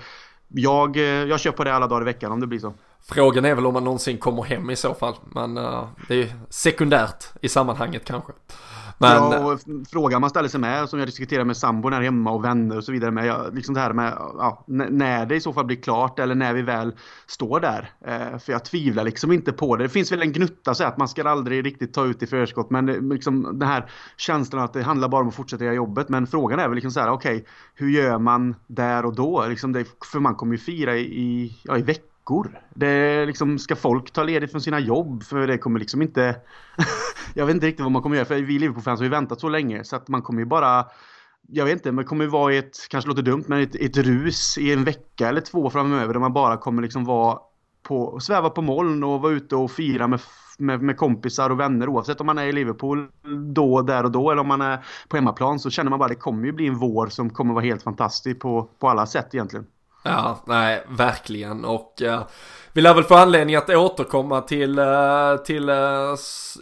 jag, 0.47 0.97
eh, 0.97 1.04
jag 1.04 1.39
kör 1.39 1.52
på 1.52 1.63
det 1.63 1.74
alla 1.74 1.88
dagar 1.88 2.02
i 2.02 2.06
veckan 2.06 2.32
om 2.32 2.39
det 2.39 2.47
blir 2.47 2.60
så. 2.60 2.74
Frågan 3.04 3.45
är 3.45 3.56
väl 3.56 3.65
om 3.65 3.74
man 3.74 3.84
någonsin 3.84 4.17
kommer 4.17 4.43
hem 4.43 4.69
i 4.69 4.76
så 4.76 4.93
fall. 4.93 5.15
Men 5.24 5.58
uh, 5.58 5.88
det 6.08 6.13
är 6.13 6.17
ju 6.17 6.30
sekundärt 6.50 7.26
i 7.41 7.50
sammanhanget 7.50 8.06
kanske. 8.06 8.32
Men... 9.01 9.31
Ja, 9.31 9.53
och 9.53 9.59
frågan 9.89 10.21
man 10.21 10.29
ställer 10.29 10.49
sig 10.49 10.59
med, 10.59 10.89
som 10.89 10.99
jag 10.99 11.07
diskuterar 11.07 11.43
med 11.43 11.57
sambon 11.57 11.93
här 11.93 12.01
hemma 12.01 12.31
och 12.31 12.45
vänner 12.45 12.77
och 12.77 12.83
så 12.83 12.91
vidare 12.91 13.11
med, 13.11 13.25
ja, 13.25 13.45
liksom 13.53 13.75
det 13.75 13.81
här 13.81 13.93
med 13.93 14.13
ja, 14.17 14.63
när 14.67 15.25
det 15.25 15.35
i 15.35 15.41
så 15.41 15.53
fall 15.53 15.65
blir 15.65 15.77
klart 15.77 16.19
eller 16.19 16.35
när 16.35 16.53
vi 16.53 16.61
väl 16.61 16.95
står 17.27 17.59
där. 17.59 17.91
Eh, 18.05 18.37
för 18.39 18.51
jag 18.51 18.65
tvivlar 18.65 19.03
liksom 19.03 19.31
inte 19.31 19.51
på 19.51 19.75
det. 19.75 19.83
Det 19.83 19.89
finns 19.89 20.11
väl 20.11 20.21
en 20.21 20.33
gnutta 20.33 20.75
så 20.75 20.83
att 20.83 20.97
man 20.97 21.07
ska 21.07 21.29
aldrig 21.29 21.65
riktigt 21.65 21.93
ta 21.93 22.05
ut 22.05 22.23
i 22.23 22.27
förskott, 22.27 22.69
men 22.69 22.85
liksom 22.85 23.59
den 23.59 23.67
här 23.67 23.91
känslan 24.17 24.63
att 24.63 24.73
det 24.73 24.83
handlar 24.83 25.09
bara 25.09 25.21
om 25.21 25.27
att 25.27 25.35
fortsätta 25.35 25.63
göra 25.63 25.75
jobbet. 25.75 26.09
Men 26.09 26.27
frågan 26.27 26.59
är 26.59 26.67
väl 26.67 26.75
liksom 26.75 26.91
så 26.91 26.99
här, 26.99 27.11
okej, 27.11 27.35
okay, 27.35 27.47
hur 27.75 27.89
gör 27.89 28.19
man 28.19 28.55
där 28.67 29.05
och 29.05 29.15
då? 29.15 29.45
Liksom 29.47 29.73
det, 29.73 29.85
för 30.11 30.19
man 30.19 30.35
kommer 30.35 30.53
ju 30.53 30.57
fira 30.57 30.97
i, 30.97 31.57
ja, 31.63 31.77
i 31.77 31.81
veckan 31.81 32.11
veckor. 32.21 32.60
Det 32.69 33.25
liksom, 33.25 33.60
ska 33.60 33.75
folk 33.75 34.12
ta 34.12 34.23
ledigt 34.23 34.51
från 34.51 34.62
sina 34.62 34.79
jobb? 34.79 35.23
För 35.23 35.47
det 35.47 35.57
kommer 35.57 35.79
liksom 35.79 36.01
inte... 36.01 36.36
jag 37.34 37.45
vet 37.45 37.55
inte 37.55 37.67
riktigt 37.67 37.84
vad 37.84 37.91
man 37.91 38.01
kommer 38.01 38.15
göra. 38.15 38.25
För 38.25 38.36
vi 38.36 38.60
Liverpool-fans 38.60 38.99
har 38.99 39.05
ju 39.05 39.10
väntat 39.10 39.39
så 39.39 39.49
länge 39.49 39.84
så 39.84 39.95
att 39.95 40.07
man 40.07 40.21
kommer 40.21 40.39
ju 40.39 40.45
bara... 40.45 40.86
Jag 41.47 41.65
vet 41.65 41.73
inte, 41.73 41.91
man 41.91 42.05
kommer 42.05 42.23
ju 42.23 42.29
vara 42.29 42.53
i 42.53 42.57
ett, 42.57 42.77
kanske 42.89 43.07
låter 43.07 43.21
dumt, 43.21 43.43
men 43.47 43.62
ett, 43.62 43.75
ett 43.75 43.97
rus 43.97 44.57
i 44.57 44.73
en 44.73 44.84
vecka 44.84 45.29
eller 45.29 45.41
två 45.41 45.69
framöver 45.69 46.13
där 46.13 46.19
man 46.19 46.34
bara 46.34 46.57
kommer 46.57 46.81
liksom 46.81 47.05
vara 47.05 47.39
på, 47.84 48.19
sväva 48.19 48.49
på 48.49 48.62
moln 48.62 49.03
och 49.03 49.21
vara 49.21 49.34
ute 49.34 49.55
och 49.55 49.71
fira 49.71 50.07
med, 50.07 50.19
med, 50.57 50.81
med, 50.81 50.97
kompisar 50.97 51.49
och 51.49 51.60
vänner 51.60 51.89
oavsett 51.89 52.21
om 52.21 52.25
man 52.25 52.38
är 52.38 52.45
i 52.45 52.51
Liverpool 52.51 53.07
då, 53.53 53.81
där 53.81 54.03
och 54.03 54.12
då 54.12 54.31
eller 54.31 54.41
om 54.41 54.47
man 54.47 54.62
är 54.62 54.86
på 55.10 55.17
hemmaplan 55.17 55.60
så 55.60 55.69
känner 55.69 55.89
man 55.89 55.99
bara 55.99 56.05
att 56.05 56.12
det 56.12 56.15
kommer 56.15 56.45
ju 56.45 56.51
bli 56.51 56.67
en 56.67 56.77
vår 56.77 57.07
som 57.07 57.29
kommer 57.29 57.53
vara 57.53 57.65
helt 57.65 57.84
fantastisk 57.84 58.39
på, 58.39 58.69
på 58.79 58.89
alla 58.89 59.05
sätt 59.05 59.36
egentligen. 59.36 59.65
Ja, 60.03 60.39
nej, 60.45 60.83
verkligen. 60.87 61.65
Och 61.65 62.01
uh, 62.01 62.23
vi 62.73 62.81
lär 62.81 62.93
väl 62.93 63.03
få 63.03 63.15
anledning 63.15 63.55
att 63.55 63.69
återkomma 63.69 64.41
till, 64.41 64.79
uh, 64.79 65.35
till 65.35 65.69
uh, 65.69 66.15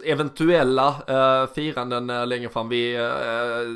eventuella 0.04 0.88
uh, 0.88 1.52
firanden 1.54 2.28
längre 2.28 2.48
fram. 2.48 2.68
Vi, 2.68 2.92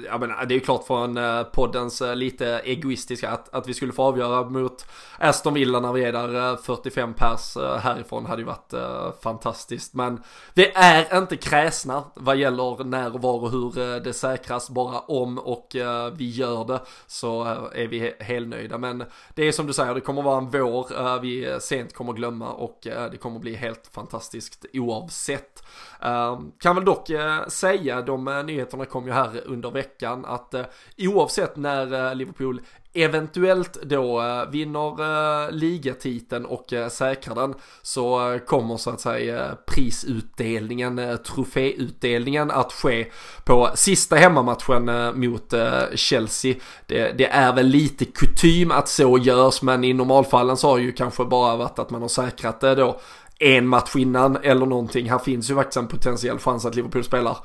jag 0.06 0.20
menar, 0.20 0.44
det 0.46 0.54
är 0.54 0.56
ju 0.56 0.60
klart 0.60 0.86
från 0.86 1.18
poddens 1.52 2.02
lite 2.14 2.60
egoistiska 2.64 3.30
att, 3.30 3.54
att 3.54 3.68
vi 3.68 3.74
skulle 3.74 3.92
få 3.92 4.02
avgöra 4.02 4.50
mot 4.50 4.86
Aston 5.18 5.54
Villa 5.54 5.80
när 5.80 5.92
vi 5.92 6.04
är 6.04 6.12
där 6.12 6.56
45 6.56 7.14
pers 7.14 7.56
härifrån 7.80 8.26
hade 8.26 8.42
ju 8.42 8.46
varit 8.46 8.74
fantastiskt. 9.22 9.94
Men 9.94 10.22
vi 10.54 10.72
är 10.74 11.18
inte 11.18 11.36
kräsna 11.36 12.04
vad 12.14 12.36
gäller 12.36 12.84
när 12.84 13.14
och 13.14 13.22
var 13.22 13.42
och 13.42 13.50
hur 13.50 14.00
det 14.00 14.12
säkras. 14.12 14.70
Bara 14.70 14.98
om 14.98 15.38
och 15.38 15.76
vi 16.12 16.30
gör 16.30 16.64
det 16.64 16.80
så 17.06 17.44
är 17.74 17.86
vi 17.86 18.14
helnöjda. 18.20 18.78
Men 18.78 19.04
det 19.34 19.48
är 19.48 19.52
som 19.54 19.66
du 19.66 19.72
säger, 19.72 19.94
det 19.94 20.00
kommer 20.00 20.22
vara 20.22 20.38
en 20.38 20.50
vår 20.50 20.98
eh, 20.98 21.20
vi 21.20 21.58
sent 21.60 21.94
kommer 21.94 22.12
glömma 22.12 22.52
och 22.52 22.86
eh, 22.86 23.10
det 23.10 23.16
kommer 23.16 23.38
bli 23.40 23.54
helt 23.54 23.86
fantastiskt 23.86 24.66
oavsett. 24.72 25.64
Ehm, 26.00 26.52
kan 26.58 26.76
väl 26.76 26.84
dock 26.84 27.10
eh, 27.10 27.46
säga, 27.46 28.02
de 28.02 28.42
nyheterna 28.46 28.84
kom 28.84 29.06
ju 29.06 29.12
här 29.12 29.42
under 29.46 29.70
veckan, 29.70 30.24
att 30.24 30.54
oavsett 30.98 31.56
när 31.56 32.14
Liverpool 32.14 32.60
eventuellt 32.94 33.82
då 33.82 34.20
eh, 34.20 34.50
vinner 34.50 35.00
eh, 35.00 35.50
ligatiteln 35.50 36.44
och 36.44 36.72
eh, 36.72 36.88
säkrar 36.88 37.34
den 37.34 37.54
så 37.82 38.38
kommer 38.46 38.76
så 38.76 38.90
att 38.90 39.00
säga 39.00 39.56
prisutdelningen, 39.66 41.18
troféutdelningen 41.26 42.50
att 42.50 42.72
ske 42.72 43.06
på 43.44 43.70
sista 43.74 44.16
hemmamatchen 44.16 44.90
mot 45.20 45.54
Chelsea. 45.94 46.54
Det, 46.86 47.18
det, 47.18 47.26
är 47.26 47.52
väl 47.52 47.66
lite 47.66 48.04
kutym 48.04 48.70
att 48.70 48.88
så 48.88 49.18
görs 49.18 49.62
men 49.62 49.84
i 49.84 49.92
normalfallen 49.92 50.56
så 50.56 50.68
har 50.68 50.78
ju 50.78 50.92
kanske 50.92 51.24
bara 51.24 51.56
varit 51.56 51.78
att 51.78 51.90
man 51.90 52.02
har 52.02 52.08
säkrat 52.08 52.60
det 52.60 52.74
då 52.74 53.00
en 53.38 53.66
match 53.66 53.96
innan 53.96 54.36
eller 54.36 54.66
någonting. 54.66 55.10
Här 55.10 55.18
finns 55.18 55.50
ju 55.50 55.54
faktiskt 55.54 55.76
en 55.76 55.88
potentiell 55.88 56.38
chans 56.38 56.64
att 56.64 56.74
Liverpool 56.74 57.04
spelar 57.04 57.38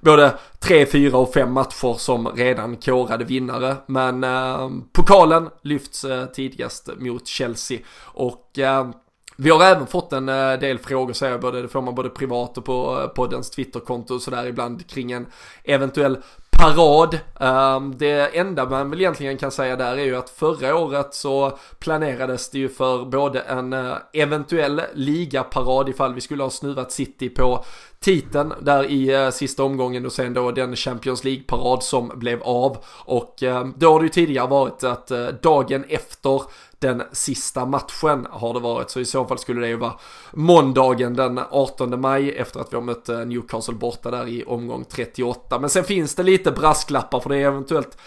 både 0.00 0.38
tre, 0.58 0.86
fyra 0.86 1.18
och 1.18 1.32
fem 1.34 1.52
matcher 1.52 1.98
som 1.98 2.28
redan 2.28 2.76
korade 2.76 3.24
vinnare. 3.24 3.76
Men 3.86 4.24
eh, 4.24 4.70
pokalen 4.92 5.48
lyfts 5.62 6.04
eh, 6.04 6.26
tidigast 6.26 6.88
mot 6.98 7.26
Chelsea 7.26 7.78
och 8.04 8.58
eh, 8.58 8.90
vi 9.36 9.50
har 9.50 9.64
även 9.64 9.86
fått 9.86 10.12
en 10.12 10.28
eh, 10.28 10.52
del 10.52 10.78
frågor, 10.78 11.12
säger 11.12 11.32
jag, 11.32 11.40
både, 11.40 11.62
det 11.62 11.68
får 11.68 11.82
man 11.82 11.94
både 11.94 12.08
privat 12.08 12.58
och 12.58 12.64
på 12.64 13.00
eh, 13.00 13.06
poddens 13.06 13.50
Twitterkonto 13.50 14.14
och 14.14 14.22
sådär 14.22 14.46
ibland 14.46 14.90
kring 14.90 15.12
en 15.12 15.26
eventuell 15.64 16.18
parad. 16.50 17.18
Eh, 17.40 17.80
det 17.80 18.38
enda 18.38 18.68
man 18.68 18.90
väl 18.90 19.00
egentligen 19.00 19.38
kan 19.38 19.50
säga 19.50 19.76
där 19.76 19.96
är 19.96 20.04
ju 20.04 20.16
att 20.16 20.30
förra 20.30 20.76
året 20.76 21.14
så 21.14 21.58
planerades 21.78 22.50
det 22.50 22.58
ju 22.58 22.68
för 22.68 23.04
både 23.04 23.40
en 23.40 23.72
eh, 23.72 23.96
eventuell 24.12 24.82
ligaparad 24.94 25.88
ifall 25.88 26.14
vi 26.14 26.20
skulle 26.20 26.42
ha 26.42 26.50
snuvat 26.50 26.92
City 26.92 27.28
på 27.28 27.64
titeln 28.00 28.52
där 28.60 28.84
i 28.90 29.14
eh, 29.14 29.30
sista 29.30 29.64
omgången 29.64 30.06
och 30.06 30.12
sen 30.12 30.34
då 30.34 30.50
den 30.50 30.76
Champions 30.76 31.24
League-parad 31.24 31.82
som 31.82 32.12
blev 32.14 32.42
av. 32.42 32.76
Och 33.04 33.42
eh, 33.42 33.66
då 33.76 33.92
har 33.92 34.00
det 34.00 34.04
ju 34.04 34.08
tidigare 34.08 34.46
varit 34.46 34.84
att 34.84 35.10
eh, 35.10 35.26
dagen 35.26 35.84
efter 35.88 36.42
den 36.78 37.02
sista 37.12 37.66
matchen 37.66 38.26
har 38.30 38.54
det 38.54 38.60
varit. 38.60 38.90
Så 38.90 39.00
i 39.00 39.04
så 39.04 39.24
fall 39.24 39.38
skulle 39.38 39.60
det 39.60 39.68
ju 39.68 39.76
vara 39.76 39.94
måndagen 40.32 41.14
den 41.14 41.40
18 41.50 42.00
maj 42.00 42.30
efter 42.30 42.60
att 42.60 42.72
vi 42.72 42.76
har 42.76 42.82
mött 42.82 43.08
Newcastle 43.08 43.74
borta 43.74 44.10
där 44.10 44.28
i 44.28 44.44
omgång 44.44 44.84
38. 44.84 45.58
Men 45.58 45.70
sen 45.70 45.84
finns 45.84 46.14
det 46.14 46.22
lite 46.22 46.50
brasklappar 46.50 47.20
för 47.20 47.30
det 47.30 47.36
är 47.36 47.46
eventuellt 47.46 47.98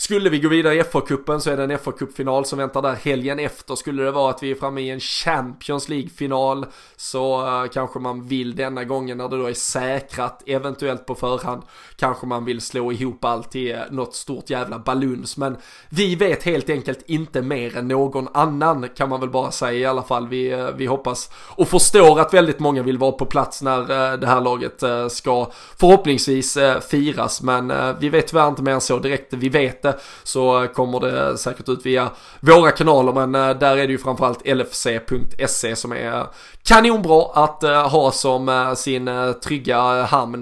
skulle 0.00 0.30
vi 0.30 0.38
gå 0.38 0.48
vidare 0.48 0.74
i 0.74 0.82
FA-cupen 0.82 1.38
så 1.38 1.50
är 1.50 1.56
det 1.56 1.62
en 1.62 1.70
FA-cupfinal 1.70 2.44
som 2.44 2.58
väntar 2.58 2.82
där 2.82 2.94
helgen 2.94 3.38
efter. 3.38 3.74
Skulle 3.74 4.02
det 4.02 4.10
vara 4.10 4.30
att 4.30 4.42
vi 4.42 4.50
är 4.50 4.54
framme 4.54 4.80
i 4.80 4.90
en 4.90 5.00
Champions 5.00 5.88
League-final 5.88 6.66
så 6.96 7.46
uh, 7.46 7.68
kanske 7.68 7.98
man 7.98 8.28
vill 8.28 8.56
denna 8.56 8.84
gången 8.84 9.18
när 9.18 9.28
det 9.28 9.38
då 9.38 9.46
är 9.46 9.54
säkrat, 9.54 10.42
eventuellt 10.46 11.06
på 11.06 11.14
förhand, 11.14 11.62
kanske 11.96 12.26
man 12.26 12.44
vill 12.44 12.60
slå 12.60 12.92
ihop 12.92 13.24
allt 13.24 13.50
till 13.50 13.72
eh, 13.72 13.78
något 13.90 14.14
stort 14.14 14.50
jävla 14.50 14.78
baluns. 14.78 15.36
Men 15.36 15.56
vi 15.88 16.14
vet 16.14 16.42
helt 16.42 16.70
enkelt 16.70 17.02
inte 17.06 17.42
mer 17.42 17.76
än 17.76 17.88
någon 17.88 18.28
annan 18.34 18.88
kan 18.96 19.08
man 19.08 19.20
väl 19.20 19.30
bara 19.30 19.50
säga 19.50 19.78
i 19.78 19.86
alla 19.86 20.02
fall. 20.02 20.28
Vi, 20.28 20.54
uh, 20.54 20.70
vi 20.76 20.86
hoppas 20.86 21.30
och 21.34 21.68
förstår 21.68 22.20
att 22.20 22.34
väldigt 22.34 22.58
många 22.58 22.82
vill 22.82 22.98
vara 22.98 23.12
på 23.12 23.26
plats 23.26 23.62
när 23.62 24.16
det 24.16 24.26
här 24.26 24.40
laget 24.40 24.82
ska 25.12 25.50
förhoppningsvis 25.76 26.58
firas. 26.90 27.42
Men 27.42 27.72
vi 28.00 28.08
vet 28.08 28.26
tyvärr 28.26 28.48
inte 28.48 28.62
mer 28.62 28.72
än 28.72 28.80
så 28.80 28.98
direkt. 28.98 29.32
Vi 29.32 29.48
vet 29.48 29.87
inte 29.88 30.00
så 30.22 30.66
kommer 30.74 31.00
det 31.00 31.38
säkert 31.38 31.68
ut 31.68 31.86
via 31.86 32.10
våra 32.40 32.70
kanaler 32.70 33.12
men 33.12 33.34
eh, 33.34 33.58
där 33.58 33.76
är 33.76 33.86
det 33.86 33.92
ju 33.92 33.98
framförallt 33.98 34.46
lfc.se 34.46 35.76
som 35.76 35.92
är 35.92 36.26
kanonbra 36.62 37.24
att 37.34 37.62
eh, 37.62 37.88
ha 37.88 38.10
som 38.10 38.48
eh, 38.48 38.74
sin 38.74 39.10
trygga 39.44 40.02
hamn. 40.02 40.40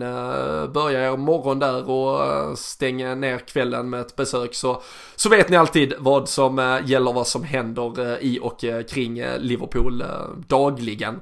Börja 0.72 1.12
er 1.12 1.16
morgon 1.16 1.58
där 1.58 1.90
och 1.90 2.58
stäng 2.58 3.20
ner 3.20 3.38
kvällen 3.38 3.90
med 3.90 4.00
ett 4.00 4.16
besök 4.16 4.54
så, 4.54 4.82
så 5.16 5.28
vet 5.28 5.48
ni 5.48 5.56
alltid 5.56 5.94
vad 5.98 6.28
som 6.28 6.80
gäller 6.84 7.12
vad 7.12 7.26
som 7.26 7.44
händer 7.44 8.18
i 8.20 8.38
och 8.42 8.64
kring 8.90 9.24
Liverpool 9.38 10.04
dagligen. 10.46 11.20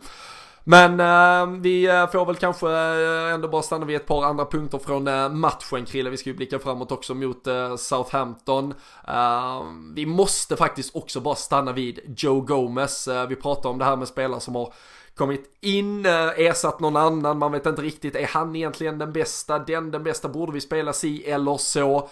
Men 0.64 1.00
eh, 1.00 1.60
vi 1.60 1.86
eh, 1.86 2.10
får 2.10 2.26
väl 2.26 2.36
kanske 2.36 2.70
eh, 2.70 3.34
ändå 3.34 3.48
bara 3.48 3.62
stanna 3.62 3.86
vid 3.86 3.96
ett 3.96 4.06
par 4.06 4.24
andra 4.24 4.44
punkter 4.44 4.78
från 4.78 5.08
eh, 5.08 5.28
matchen 5.28 5.84
Krille. 5.84 6.10
Vi 6.10 6.16
ska 6.16 6.30
ju 6.30 6.36
blicka 6.36 6.58
framåt 6.58 6.92
också 6.92 7.14
mot 7.14 7.46
eh, 7.46 7.76
Southampton. 7.76 8.74
Eh, 9.08 9.62
vi 9.94 10.06
måste 10.06 10.56
faktiskt 10.56 10.96
också 10.96 11.20
bara 11.20 11.34
stanna 11.34 11.72
vid 11.72 12.00
Joe 12.16 12.40
Gomez. 12.40 13.08
vi 13.28 13.36
pratar 13.36 13.70
om 13.70 13.78
det 13.78 13.84
här 13.84 13.96
med 13.96 14.08
spelare 14.08 14.40
som 14.40 14.54
har 14.54 14.72
kommit 15.14 15.58
in, 15.60 16.06
ersatt 16.36 16.80
någon 16.80 16.96
annan, 16.96 17.38
man 17.38 17.52
vet 17.52 17.66
inte 17.66 17.82
riktigt, 17.82 18.16
är 18.16 18.26
han 18.26 18.56
egentligen 18.56 18.98
den 18.98 19.12
bästa, 19.12 19.58
den 19.58 19.90
den 19.90 20.04
bästa, 20.04 20.28
borde 20.28 20.52
vi 20.52 20.60
spela 20.60 20.92
si 20.92 21.24
eller 21.24 21.56
så? 21.56 22.08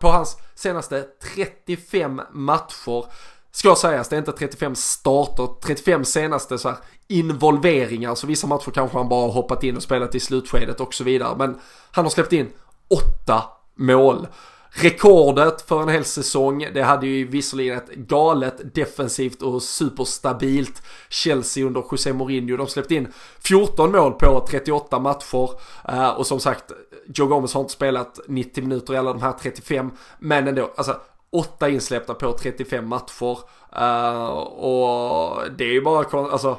på 0.00 0.08
hans 0.08 0.36
senaste 0.54 1.06
35 1.34 2.22
matcher 2.30 3.04
Ska 3.52 3.74
sägas, 3.74 4.08
det 4.08 4.16
är 4.16 4.18
inte 4.18 4.32
35 4.32 4.74
starter, 4.74 5.48
35 5.62 6.04
senaste 6.04 6.58
så 6.58 6.68
här 6.68 6.78
involveringar, 7.08 8.14
så 8.14 8.26
vissa 8.26 8.46
matcher 8.46 8.70
kanske 8.70 8.98
han 8.98 9.08
bara 9.08 9.26
har 9.26 9.32
hoppat 9.32 9.64
in 9.64 9.76
och 9.76 9.82
spelat 9.82 10.14
i 10.14 10.20
slutskedet 10.20 10.80
och 10.80 10.94
så 10.94 11.04
vidare. 11.04 11.36
Men 11.38 11.58
han 11.90 12.04
har 12.04 12.10
släppt 12.10 12.32
in 12.32 12.50
åtta 12.88 13.44
mål. 13.74 14.26
Rekordet 14.72 15.62
för 15.62 15.82
en 15.82 15.88
hel 15.88 16.04
säsong, 16.04 16.66
det 16.74 16.82
hade 16.82 17.06
ju 17.06 17.26
visserligen 17.26 17.76
ett 17.76 17.90
galet 17.90 18.74
defensivt 18.74 19.42
och 19.42 19.62
superstabilt 19.62 20.82
Chelsea 21.08 21.66
under 21.66 21.84
José 21.90 22.12
Mourinho. 22.12 22.56
De 22.56 22.66
släppte 22.66 22.94
in 22.94 23.12
14 23.38 23.92
mål 23.92 24.12
på 24.12 24.46
38 24.48 24.98
matcher 24.98 25.50
eh, 25.88 26.08
och 26.08 26.26
som 26.26 26.40
sagt, 26.40 26.72
Joe 27.14 27.26
Gomez 27.26 27.54
har 27.54 27.60
inte 27.60 27.72
spelat 27.72 28.20
90 28.28 28.62
minuter 28.62 28.94
i 28.94 28.96
alla 28.96 29.12
de 29.12 29.22
här 29.22 29.32
35, 29.32 29.90
men 30.18 30.48
ändå, 30.48 30.72
alltså 30.76 31.00
åtta 31.32 31.68
insläppta 31.68 32.14
på 32.14 32.32
35 32.32 32.88
matcher. 32.88 33.38
Uh, 33.78 34.28
och 34.38 35.42
det 35.58 35.64
är 35.64 35.72
ju 35.72 35.82
bara, 35.82 36.30
alltså, 36.30 36.58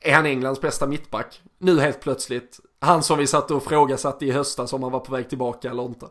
är 0.00 0.14
han 0.14 0.26
Englands 0.26 0.60
bästa 0.60 0.86
mittback? 0.86 1.42
Nu 1.58 1.80
helt 1.80 2.00
plötsligt. 2.00 2.60
Han 2.80 3.02
som 3.02 3.18
vi 3.18 3.26
satt 3.26 3.50
och 3.50 3.62
frågasatte 3.62 4.26
i 4.26 4.30
höstas 4.30 4.72
om 4.72 4.82
han 4.82 4.92
var 4.92 5.00
på 5.00 5.12
väg 5.12 5.28
tillbaka 5.28 5.70
eller 5.70 5.84
inte. 5.84 6.06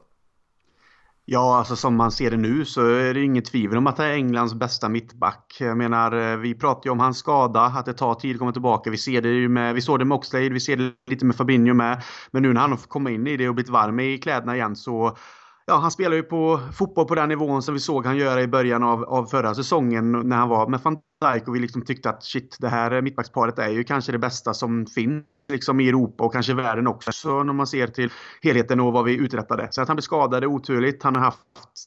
Ja, 1.26 1.58
alltså 1.58 1.76
som 1.76 1.96
man 1.96 2.12
ser 2.12 2.32
det 2.32 2.38
nu 2.38 2.66
så 2.66 2.86
är 2.86 3.14
det 3.14 3.24
inget 3.24 3.46
tvivel 3.46 3.78
om 3.78 3.88
att 3.88 3.98
det 3.98 4.06
är 4.06 4.14
Englands 4.14 4.54
bästa 4.54 4.90
mittback. 4.90 5.58
Jag 5.60 5.78
menar, 5.78 6.32
eh, 6.32 6.38
vi 6.38 6.56
pratar 6.56 6.82
ju 6.86 6.92
om 6.92 7.00
hans 7.00 7.18
skada, 7.18 7.62
att 7.62 7.86
det 7.86 7.94
tar 7.94 8.14
tid 8.16 8.36
att 8.36 8.40
komma 8.40 8.52
tillbaka. 8.52 8.90
Vi 8.90 8.98
ser 8.98 9.22
det 9.22 9.30
ju 9.30 9.50
med, 9.50 9.76
vi 9.76 9.82
såg 9.82 10.00
det 10.00 10.06
med 10.06 10.16
Oxlade, 10.16 10.50
vi 10.50 10.60
ser 10.60 10.78
det 10.78 10.92
lite 11.08 11.26
med 11.26 11.36
Fabinho 11.36 11.74
med. 11.74 12.04
Men 12.32 12.44
nu 12.44 12.54
när 12.54 12.62
han 12.62 12.70
har 12.70 12.78
fått 12.78 12.90
komma 12.90 13.12
in 13.12 13.28
i 13.28 13.38
det 13.38 13.50
och 13.50 13.56
blivit 13.56 13.72
varm 13.72 14.00
i 14.00 14.18
kläderna 14.18 14.56
igen 14.56 14.76
så 14.76 15.18
Ja, 15.66 15.76
han 15.76 15.92
spelar 15.92 16.16
ju 16.16 16.24
på 16.24 16.60
fotboll 16.74 17.08
på 17.08 17.16
den 17.16 17.30
nivån 17.30 17.64
som 17.64 17.74
vi 17.74 17.80
såg 17.80 18.06
han 18.06 18.18
göra 18.18 18.42
i 18.42 18.48
början 18.48 18.84
av, 18.84 19.04
av 19.04 19.26
förra 19.26 19.56
säsongen 19.56 20.12
när 20.12 20.36
han 20.36 20.50
var 20.50 20.68
med 20.68 20.80
van 20.84 20.98
Dijk 21.22 21.48
och 21.48 21.56
vi 21.56 21.60
liksom 21.60 21.82
tyckte 21.82 22.10
att 22.10 22.24
shit, 22.24 22.58
det 22.60 22.68
här 22.68 23.02
mittbacksparet 23.02 23.60
är 23.60 23.70
ju 23.70 23.84
kanske 23.84 24.12
det 24.12 24.18
bästa 24.18 24.54
som 24.54 24.86
finns 24.86 25.24
liksom 25.50 25.80
i 25.80 25.90
Europa 25.90 26.24
och 26.24 26.34
kanske 26.34 26.54
världen 26.54 26.88
också. 26.88 27.12
Så 27.12 27.44
när 27.44 27.54
man 27.54 27.68
ser 27.68 27.88
till 27.88 28.12
helheten 28.42 28.80
och 28.80 28.94
vad 28.94 29.06
vi 29.06 29.16
uträttade. 29.18 29.68
Så 29.72 29.82
att 29.82 29.88
han 29.88 29.96
blev 29.96 30.02
skadad 30.02 30.44
är 30.44 30.48
oturligt. 30.48 31.04
Han 31.04 31.16
har 31.16 31.24
haft 31.24 31.40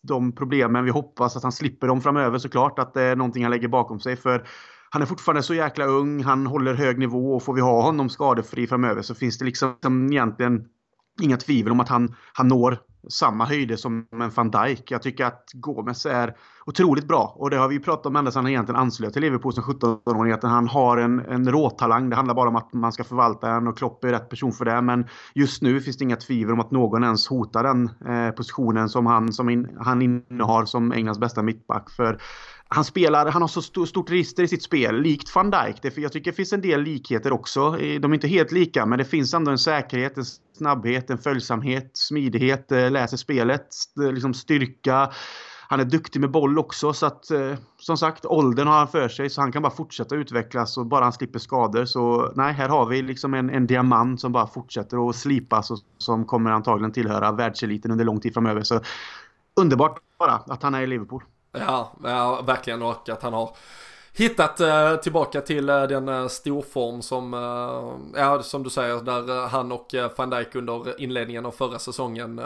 de 0.02 0.32
problemen. 0.32 0.84
Vi 0.84 0.90
hoppas 0.90 1.36
att 1.36 1.42
han 1.42 1.52
slipper 1.52 1.86
dem 1.86 2.00
framöver 2.00 2.38
såklart. 2.38 2.78
Att 2.78 2.94
det 2.94 3.02
är 3.02 3.16
någonting 3.16 3.42
han 3.42 3.50
lägger 3.50 3.68
bakom 3.68 4.00
sig. 4.00 4.16
För 4.16 4.46
han 4.90 5.02
är 5.02 5.06
fortfarande 5.06 5.42
så 5.42 5.54
jäkla 5.54 5.84
ung. 5.84 6.22
Han 6.22 6.46
håller 6.46 6.74
hög 6.74 6.98
nivå 6.98 7.34
och 7.34 7.42
får 7.42 7.54
vi 7.54 7.60
ha 7.60 7.82
honom 7.82 8.08
skadefri 8.08 8.66
framöver 8.66 9.02
så 9.02 9.14
finns 9.14 9.38
det 9.38 9.44
liksom 9.44 10.12
egentligen 10.12 10.68
inga 11.22 11.36
tvivel 11.36 11.72
om 11.72 11.80
att 11.80 11.88
han, 11.88 12.14
han 12.32 12.48
når 12.48 12.78
samma 13.08 13.44
höjder 13.44 13.76
som 13.76 14.06
en 14.12 14.30
van 14.30 14.50
Dijk. 14.50 14.90
Jag 14.90 15.02
tycker 15.02 15.24
att 15.24 15.50
Gomes 15.52 16.06
är 16.06 16.36
otroligt 16.66 17.08
bra 17.08 17.34
och 17.36 17.50
det 17.50 17.56
har 17.56 17.68
vi 17.68 17.80
pratat 17.80 18.06
om 18.06 18.16
ända 18.16 18.30
sedan 18.30 18.44
han 18.44 18.50
egentligen 18.50 18.80
anslöt 18.80 19.12
till 19.12 19.22
Liverpool 19.22 19.52
som 19.52 19.64
17-åring. 19.64 20.32
Att 20.32 20.42
han 20.42 20.68
har 20.68 20.96
en, 20.96 21.20
en 21.20 21.52
råtalang. 21.52 22.10
Det 22.10 22.16
handlar 22.16 22.34
bara 22.34 22.48
om 22.48 22.56
att 22.56 22.72
man 22.72 22.92
ska 22.92 23.04
förvalta 23.04 23.48
den 23.48 23.66
och 23.66 23.78
Klopp 23.78 24.04
är 24.04 24.08
rätt 24.08 24.28
person 24.28 24.52
för 24.52 24.64
det. 24.64 24.82
Men 24.82 25.06
just 25.34 25.62
nu 25.62 25.80
finns 25.80 25.96
det 25.96 26.04
inga 26.04 26.16
tvivel 26.16 26.52
om 26.52 26.60
att 26.60 26.70
någon 26.70 27.04
ens 27.04 27.28
hotar 27.28 27.62
den 27.62 27.90
eh, 28.06 28.30
positionen 28.30 28.88
som 28.88 29.06
han, 29.06 29.32
som 29.32 29.48
in, 29.50 29.76
han 29.80 30.02
innehar 30.02 30.64
som 30.64 30.92
Englands 30.92 31.20
bästa 31.20 31.42
mittback. 31.42 31.90
För 31.90 32.18
han 32.68 32.84
spelar, 32.84 33.30
han 33.30 33.42
har 33.42 33.48
så 33.48 33.62
stort, 33.62 33.88
stort 33.88 34.10
register 34.10 34.42
i 34.42 34.48
sitt 34.48 34.62
spel, 34.62 35.00
likt 35.00 35.34
van 35.34 35.50
Dijk. 35.50 35.82
Det, 35.82 35.98
jag 35.98 36.12
tycker 36.12 36.30
det 36.30 36.36
finns 36.36 36.52
en 36.52 36.60
del 36.60 36.82
likheter 36.82 37.32
också. 37.32 37.70
De 37.70 38.04
är 38.10 38.14
inte 38.14 38.28
helt 38.28 38.52
lika, 38.52 38.86
men 38.86 38.98
det 38.98 39.04
finns 39.04 39.34
ändå 39.34 39.50
en 39.50 39.58
säkerhet, 39.58 40.18
en 40.18 40.24
snabbhet, 40.58 41.10
en 41.10 41.18
följsamhet, 41.18 41.90
smidighet, 41.94 42.72
eh, 42.72 42.90
läser 42.90 43.16
spelet, 43.16 43.66
liksom 44.12 44.34
styrka. 44.34 45.10
Han 45.68 45.80
är 45.80 45.84
duktig 45.84 46.20
med 46.20 46.30
boll 46.30 46.58
också 46.58 46.92
så 46.92 47.06
att 47.06 47.30
eh, 47.30 47.54
som 47.78 47.96
sagt 47.96 48.26
åldern 48.26 48.68
har 48.68 48.78
han 48.78 48.88
för 48.88 49.08
sig 49.08 49.30
så 49.30 49.40
han 49.40 49.52
kan 49.52 49.62
bara 49.62 49.72
fortsätta 49.72 50.14
utvecklas 50.14 50.78
och 50.78 50.86
bara 50.86 51.04
han 51.04 51.12
slipper 51.12 51.38
skador 51.38 51.84
så 51.84 52.32
nej 52.36 52.52
här 52.52 52.68
har 52.68 52.86
vi 52.86 53.02
liksom 53.02 53.34
en, 53.34 53.50
en 53.50 53.66
diamant 53.66 54.20
som 54.20 54.32
bara 54.32 54.46
fortsätter 54.46 55.08
att 55.08 55.16
slipas 55.16 55.70
och 55.70 55.78
som 55.98 56.24
kommer 56.24 56.50
antagligen 56.50 56.92
tillhöra 56.92 57.32
världseliten 57.32 57.90
under 57.90 58.04
lång 58.04 58.20
tid 58.20 58.34
framöver. 58.34 58.62
Så 58.62 58.80
underbart 59.60 59.98
bara 60.18 60.32
att 60.32 60.62
han 60.62 60.74
är 60.74 60.82
i 60.82 60.86
Liverpool. 60.86 61.22
Ja, 61.58 61.92
ja 62.02 62.42
verkligen. 62.42 62.82
Och 62.82 63.08
att 63.08 63.22
han 63.22 63.32
har 63.32 63.56
hittat 64.16 64.60
eh, 64.60 64.96
tillbaka 64.96 65.40
till 65.40 65.68
eh, 65.68 65.82
den 65.82 66.08
eh, 66.08 66.28
storform 66.28 67.02
som, 67.02 67.34
eh, 67.34 68.20
ja 68.20 68.42
som 68.42 68.62
du 68.62 68.70
säger, 68.70 69.00
där 69.00 69.30
eh, 69.30 69.48
han 69.48 69.72
och 69.72 69.94
eh, 69.94 70.10
van 70.16 70.30
Dijk 70.30 70.54
under 70.54 71.00
inledningen 71.00 71.46
av 71.46 71.50
förra 71.50 71.78
säsongen 71.78 72.38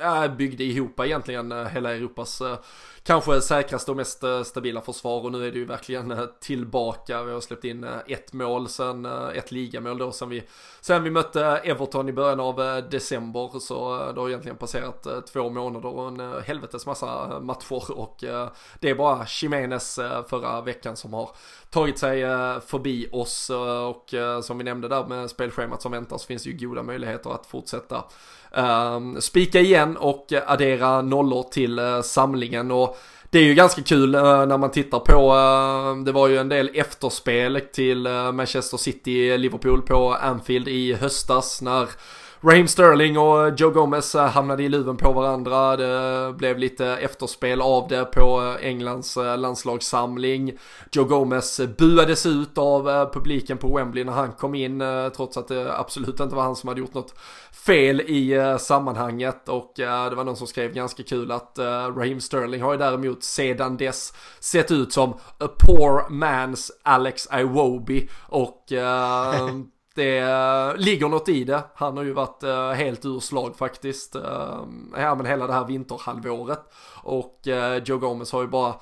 eh, 0.00 0.28
byggde 0.36 0.64
ihop 0.64 1.00
egentligen 1.00 1.52
eh, 1.52 1.64
hela 1.64 1.94
Europas 1.94 2.40
eh, 2.40 2.58
kanske 3.02 3.40
säkraste 3.40 3.90
och 3.90 3.96
mest 3.96 4.24
eh, 4.24 4.42
stabila 4.42 4.80
försvar. 4.80 5.24
Och 5.24 5.32
nu 5.32 5.46
är 5.46 5.52
det 5.52 5.58
ju 5.58 5.64
verkligen 5.64 6.10
eh, 6.10 6.24
tillbaka. 6.40 7.22
Vi 7.22 7.32
har 7.32 7.40
släppt 7.40 7.64
in 7.64 7.84
eh, 7.84 7.96
ett 8.06 8.32
mål 8.32 8.68
sen, 8.68 9.04
ett 9.34 9.52
ligamål 9.52 9.98
då 9.98 10.12
sen 10.12 10.28
vi, 10.28 10.42
sen 10.80 11.04
vi 11.04 11.10
mötte 11.10 11.44
Everton 11.44 12.08
i 12.08 12.12
början 12.12 12.40
av 12.40 12.82
december. 12.90 13.58
Så 13.58 14.12
det 14.12 14.20
har 14.20 14.28
egentligen 14.28 14.56
passerat 14.56 15.26
två 15.32 15.50
månader 15.50 15.88
och 15.88 16.08
en 16.08 16.42
helvetes 16.42 16.86
massa 16.86 17.40
matcher. 17.40 17.98
Och 17.98 18.16
det 18.80 18.90
är 18.90 18.94
bara 18.94 19.26
Chimenez 19.26 19.98
förra 20.28 20.60
veckan 20.60 20.96
som 20.96 21.12
har 21.12 21.30
tagit 21.70 21.98
sig 21.98 22.22
eh, 22.22 22.60
förbi 22.66 23.08
oss 23.12 23.50
eh, 23.50 23.84
och 23.84 24.14
eh, 24.14 24.40
som 24.40 24.58
vi 24.58 24.64
nämnde 24.64 24.88
där 24.88 25.06
med 25.06 25.30
spelschemat 25.30 25.82
som 25.82 25.92
väntar 25.92 26.18
så 26.18 26.26
finns 26.26 26.42
det 26.42 26.50
ju 26.50 26.68
goda 26.68 26.82
möjligheter 26.82 27.30
att 27.30 27.46
fortsätta 27.46 28.04
ehm, 28.52 29.20
spika 29.20 29.60
igen 29.60 29.96
och 29.96 30.32
addera 30.46 31.02
nollor 31.02 31.42
till 31.42 31.80
samlingen. 32.02 32.70
Och 32.70 32.98
det 33.30 33.38
är 33.38 33.42
ju 33.42 33.54
ganska 33.54 33.82
kul 33.82 34.10
när 34.10 34.58
man 34.58 34.70
tittar 34.70 34.98
på, 34.98 35.32
ehm, 35.32 36.04
det 36.04 36.12
var 36.12 36.28
ju 36.28 36.38
en 36.38 36.48
del 36.48 36.70
efterspel 36.74 37.60
till 37.72 38.08
Manchester 38.32 38.76
City, 38.76 39.38
Liverpool 39.38 39.82
på 39.82 40.14
Anfield 40.14 40.68
i 40.68 40.94
höstas 40.94 41.62
när 41.62 41.88
Raheem 42.40 42.68
Sterling 42.68 43.18
och 43.18 43.60
Joe 43.60 43.70
Gomez 43.70 44.14
eh, 44.14 44.28
hamnade 44.28 44.62
i 44.62 44.68
luven 44.68 44.96
på 44.96 45.12
varandra. 45.12 45.76
Det 45.76 46.32
blev 46.32 46.58
lite 46.58 46.86
efterspel 46.86 47.60
av 47.60 47.88
det 47.88 48.04
på 48.04 48.56
eh, 48.60 48.68
Englands 48.68 49.16
eh, 49.16 49.38
landslagssamling. 49.38 50.58
Joe 50.92 51.04
Gomez 51.04 51.60
buades 51.78 52.26
ut 52.26 52.58
av 52.58 53.12
publiken 53.12 53.58
på 53.58 53.76
Wembley 53.76 54.04
när 54.04 54.12
han 54.12 54.32
kom 54.32 54.54
in 54.54 54.82
trots 55.16 55.36
att 55.36 55.48
det 55.48 55.78
absolut 55.78 56.20
inte 56.20 56.34
var 56.34 56.42
han 56.42 56.56
som 56.56 56.68
hade 56.68 56.80
gjort 56.80 56.94
något 56.94 57.14
fel 57.66 58.00
i 58.00 58.56
sammanhanget 58.60 59.48
och 59.48 59.72
det 59.76 60.14
var 60.14 60.24
någon 60.24 60.36
som 60.36 60.46
skrev 60.46 60.72
ganska 60.72 61.02
kul 61.02 61.30
att 61.30 61.58
Raheem 61.96 62.20
Sterling 62.20 62.62
har 62.62 62.72
ju 62.72 62.78
däremot 62.78 63.22
sedan 63.22 63.76
dess 63.76 64.12
sett 64.40 64.70
ut 64.70 64.92
som 64.92 65.12
a 65.12 65.48
poor 65.66 66.10
man's 66.10 66.70
Alex 66.82 67.28
Iwobi 67.32 68.08
och 68.28 68.64
det 69.98 70.18
eh, 70.18 70.76
ligger 70.76 71.08
något 71.08 71.28
i 71.28 71.44
det. 71.44 71.62
Han 71.74 71.96
har 71.96 72.04
ju 72.04 72.12
varit 72.12 72.42
eh, 72.42 72.70
helt 72.70 73.04
ur 73.04 73.20
slag 73.20 73.56
faktiskt. 73.56 74.14
Eh, 74.14 74.62
ja 74.96 75.14
men 75.14 75.26
hela 75.26 75.46
det 75.46 75.52
här 75.52 75.64
vinterhalvåret. 75.64 76.60
Och 77.02 77.40
Joe 77.84 77.98
Gomez 77.98 78.32
har 78.32 78.42
ju 78.42 78.48
bara 78.48 78.74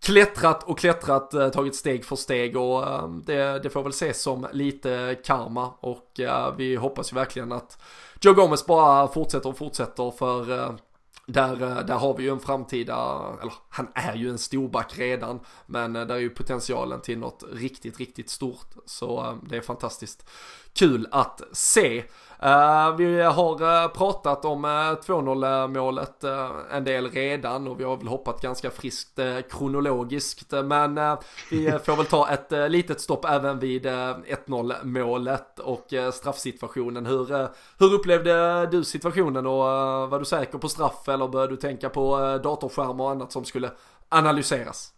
klättrat 0.00 0.62
och 0.62 0.78
klättrat, 0.78 1.30
tagit 1.30 1.76
steg 1.76 2.04
för 2.04 2.16
steg 2.16 2.56
och 2.56 2.84
det, 3.24 3.58
det 3.62 3.70
får 3.70 3.82
väl 3.82 3.90
ses 3.90 4.22
som 4.22 4.46
lite 4.52 5.16
karma 5.24 5.70
och 5.80 6.20
vi 6.56 6.76
hoppas 6.76 7.12
ju 7.12 7.14
verkligen 7.14 7.52
att 7.52 7.82
Joe 8.20 8.32
Gomez 8.32 8.66
bara 8.66 9.08
fortsätter 9.08 9.48
och 9.48 9.58
fortsätter 9.58 10.10
för 10.10 10.74
där, 11.32 11.82
där 11.82 11.94
har 11.94 12.16
vi 12.16 12.22
ju 12.22 12.30
en 12.30 12.40
framtida, 12.40 12.94
eller 13.40 13.52
han 13.68 13.88
är 13.94 14.14
ju 14.14 14.30
en 14.30 14.38
storback 14.38 14.98
redan, 14.98 15.40
men 15.66 15.92
där 15.92 16.10
är 16.10 16.18
ju 16.18 16.30
potentialen 16.30 17.00
till 17.00 17.18
något 17.18 17.44
riktigt, 17.52 17.98
riktigt 17.98 18.30
stort. 18.30 18.74
Så 18.86 19.38
det 19.48 19.56
är 19.56 19.60
fantastiskt 19.60 20.30
kul 20.74 21.08
att 21.10 21.40
se. 21.52 22.04
Uh, 22.44 22.96
vi 22.96 23.22
har 23.22 23.62
uh, 23.62 23.92
pratat 23.92 24.44
om 24.44 24.64
uh, 24.64 24.70
2-0 24.70 25.68
målet 25.68 26.24
en 26.72 26.84
del 26.84 27.10
redan 27.10 27.68
och 27.68 27.80
vi 27.80 27.84
har 27.84 27.96
väl 27.96 28.08
hoppat 28.08 28.42
ganska 28.42 28.70
friskt 28.70 29.18
eh, 29.18 29.40
kronologiskt 29.50 30.52
men 30.64 31.00
vi 31.50 31.78
får 31.84 31.96
väl 31.96 32.06
ta 32.06 32.28
ett 32.30 32.70
litet 32.70 33.00
stopp 33.00 33.24
även 33.24 33.58
vid 33.58 33.86
1-0 33.86 34.84
målet 34.84 35.58
och 35.58 35.86
straffsituationen. 36.12 37.06
Hur, 37.06 37.48
hur 37.78 37.94
upplevde 37.94 38.66
du 38.66 38.84
situationen 38.84 39.46
och 39.46 39.64
var 40.10 40.18
du 40.18 40.24
säker 40.24 40.58
på 40.58 40.68
straff 40.68 41.08
eller 41.08 41.28
började 41.28 41.52
du 41.52 41.56
tänka 41.56 41.88
på 41.88 42.38
datorskärmar 42.42 43.04
och 43.04 43.10
annat 43.10 43.32
som 43.32 43.44
skulle 43.44 43.70
analyseras? 44.08 44.92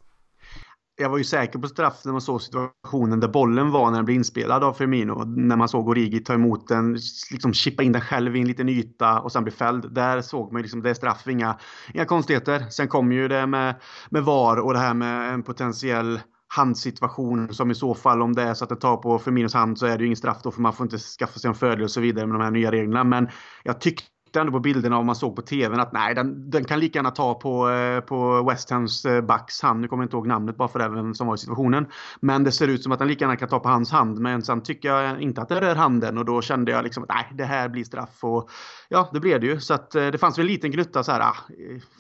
Jag 1.03 1.09
var 1.09 1.19
ju 1.19 1.25
säker 1.25 1.59
på 1.59 1.69
straff 1.69 2.01
när 2.05 2.13
man 2.13 2.21
såg 2.21 2.43
situationen 2.43 3.21
där 3.21 3.29
bollen 3.29 3.71
var 3.71 3.91
när 3.91 3.99
den 3.99 4.05
blev 4.05 4.17
inspelad 4.17 4.65
av 4.65 4.73
Firmino. 4.73 5.25
När 5.25 5.57
man 5.57 5.69
såg 5.69 5.89
Origi 5.89 6.21
ta 6.21 6.35
emot 6.35 6.69
den, 6.69 6.99
liksom 7.31 7.53
chippa 7.53 7.83
in 7.83 7.93
den 7.93 8.03
själv 8.03 8.37
i 8.37 8.41
en 8.41 8.47
liten 8.47 8.69
yta 8.69 9.21
och 9.21 9.33
sen 9.33 9.45
bli 9.45 9.53
fälld. 9.53 9.95
Där 9.95 10.21
såg 10.21 10.53
man 10.53 10.63
liksom, 10.63 10.83
det 10.83 10.91
är 10.91 10.95
straff, 10.95 11.29
inga, 11.29 11.59
inga 11.95 12.05
konstigheter. 12.05 12.67
Sen 12.71 12.89
kom 12.89 13.13
ju 13.13 13.29
det 13.29 13.47
med, 13.47 13.75
med 14.11 14.25
VAR 14.25 14.57
och 14.57 14.73
det 14.73 14.79
här 14.79 14.95
med 14.95 15.35
en 15.35 15.43
potentiell 15.43 16.21
handsituation 16.49 17.55
som 17.55 17.71
i 17.71 17.75
så 17.75 17.95
fall 17.95 18.23
om 18.23 18.33
det 18.33 18.43
är 18.43 18.55
så 18.55 18.65
att 18.65 18.71
det 18.71 18.77
tar 18.77 18.97
på 18.97 19.19
Firminos 19.19 19.55
hand 19.55 19.79
så 19.79 19.87
är 19.87 19.99
det 19.99 20.03
ju 20.03 20.07
ingen 20.07 20.17
straff 20.17 20.43
då 20.43 20.51
för 20.51 20.61
man 20.61 20.73
får 20.73 20.85
inte 20.85 20.99
skaffa 20.99 21.39
sig 21.39 21.49
en 21.49 21.55
fördel 21.55 21.85
och 21.85 21.91
så 21.91 22.01
vidare 22.01 22.27
med 22.27 22.35
de 22.35 22.45
här 22.45 22.51
nya 22.51 22.71
reglerna. 22.71 23.05
Men 23.05 23.29
jag 23.63 23.81
tyckte 23.81 24.05
ändå 24.41 24.53
på 24.53 24.61
bilderna 24.61 24.99
om 24.99 25.07
man 25.07 25.17
såg 25.17 25.37
på 25.37 25.43
tvn 25.43 25.81
att 25.81 25.93
nej, 25.93 26.15
den, 26.15 26.51
den 26.51 26.65
kan 26.65 26.81
lika 26.81 26.99
gärna 26.99 27.11
ta 27.11 27.35
på, 27.35 27.71
eh, 27.71 28.01
på 28.01 28.43
West 28.43 28.71
Hams 28.71 29.05
eh, 29.05 29.21
backs 29.21 29.63
hand. 29.63 29.81
Nu 29.81 29.89
kommer 29.89 30.03
jag 30.03 30.07
inte 30.07 30.17
ihåg 30.17 30.27
namnet 30.27 30.57
bara 30.57 30.69
för 30.69 30.79
det, 30.79 30.89
vem 30.89 31.15
som 31.15 31.27
var 31.27 31.35
i 31.35 31.39
situationen. 31.39 31.87
Men 32.21 32.45
det 32.45 32.53
ser 32.53 32.69
ut 32.69 32.83
som 32.83 32.93
att 32.93 32.99
den 32.99 33.09
lika 33.09 33.25
gärna 33.25 33.37
kan 33.37 33.49
ta 33.49 33.61
på 33.61 33.69
hans 33.69 33.93
hand. 33.93 34.19
Men 34.19 34.43
sen 34.43 34.63
tycker 34.63 34.89
jag 34.89 35.23
inte 35.23 35.43
att 35.43 35.49
det 35.49 35.61
rör 35.61 35.75
handen 35.75 36.19
och 36.19 36.25
då 36.25 36.43
kände 36.43 36.71
jag 36.71 36.85
liksom 36.85 37.03
att 37.03 37.09
nej, 37.09 37.29
det 37.35 37.45
här 37.45 37.69
blir 37.69 37.85
straff. 37.85 38.25
Och 38.25 38.51
ja, 38.89 39.09
det 39.13 39.21
blev 39.21 39.41
det 39.41 39.47
ju. 39.47 39.61
Så 39.61 39.75
att 39.75 39.95
eh, 39.95 40.07
det 40.07 40.19
fanns 40.19 40.39
väl 40.39 40.47
en 40.47 40.53
liten 40.53 40.71
gnutta 40.71 41.03
så 41.03 41.13
här, 41.13 41.21
ah, 41.21 41.37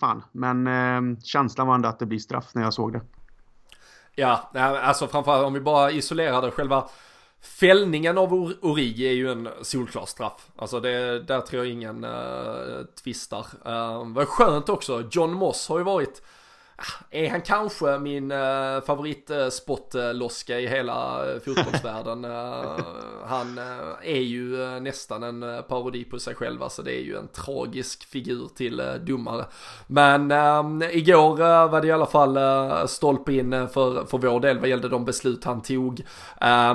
fan. 0.00 0.22
Men 0.32 0.66
eh, 0.66 1.18
känslan 1.22 1.66
var 1.66 1.74
ändå 1.74 1.88
att 1.88 1.98
det 1.98 2.06
blir 2.06 2.18
straff 2.18 2.50
när 2.54 2.62
jag 2.62 2.74
såg 2.74 2.92
det. 2.92 3.00
Ja, 4.14 4.50
alltså 4.82 5.06
framförallt 5.06 5.46
om 5.46 5.52
vi 5.52 5.60
bara 5.60 5.90
isolerade 5.90 6.50
själva 6.50 6.88
Fällningen 7.42 8.18
av 8.18 8.32
Origi 8.60 9.08
är 9.08 9.12
ju 9.12 9.32
en 9.32 9.48
solklar 9.62 10.06
straff. 10.06 10.50
Alltså 10.56 10.80
det, 10.80 11.20
där 11.20 11.40
tror 11.40 11.64
jag 11.64 11.72
ingen 11.72 12.04
uh, 12.04 12.84
tvistar. 13.02 13.46
Uh, 13.66 14.12
vad 14.12 14.28
skönt 14.28 14.68
också, 14.68 15.08
John 15.10 15.32
Moss 15.32 15.68
har 15.68 15.78
ju 15.78 15.84
varit 15.84 16.22
är 17.10 17.30
han 17.30 17.40
kanske 17.40 17.98
min 17.98 18.32
uh, 18.32 18.80
favoritspotloska 18.80 20.60
i 20.60 20.66
hela 20.66 21.24
uh, 21.24 21.40
fotbollsvärlden. 21.40 22.24
Uh, 22.24 22.78
han 23.26 23.58
är 24.02 24.20
ju 24.20 24.56
nästan 24.80 25.22
en 25.22 25.62
parodi 25.68 26.04
på 26.04 26.18
sig 26.18 26.34
själv, 26.34 26.62
alltså 26.62 26.82
det 26.82 26.92
är 26.92 27.02
ju 27.02 27.16
en 27.16 27.28
tragisk 27.28 28.04
figur 28.04 28.48
till 28.56 28.82
domare. 29.00 29.44
Men 29.86 30.30
igår 30.82 31.36
var 31.68 31.80
det 31.80 31.86
i 31.86 31.92
alla 31.92 32.06
fall 32.06 32.38
stolpe 32.88 33.32
in 33.32 33.68
för, 33.68 34.04
för 34.04 34.18
vår 34.18 34.40
del 34.40 34.58
vad 34.58 34.68
gällde 34.68 34.88
de 34.88 35.04
beslut 35.04 35.44
han 35.44 35.62
tog. 35.62 36.02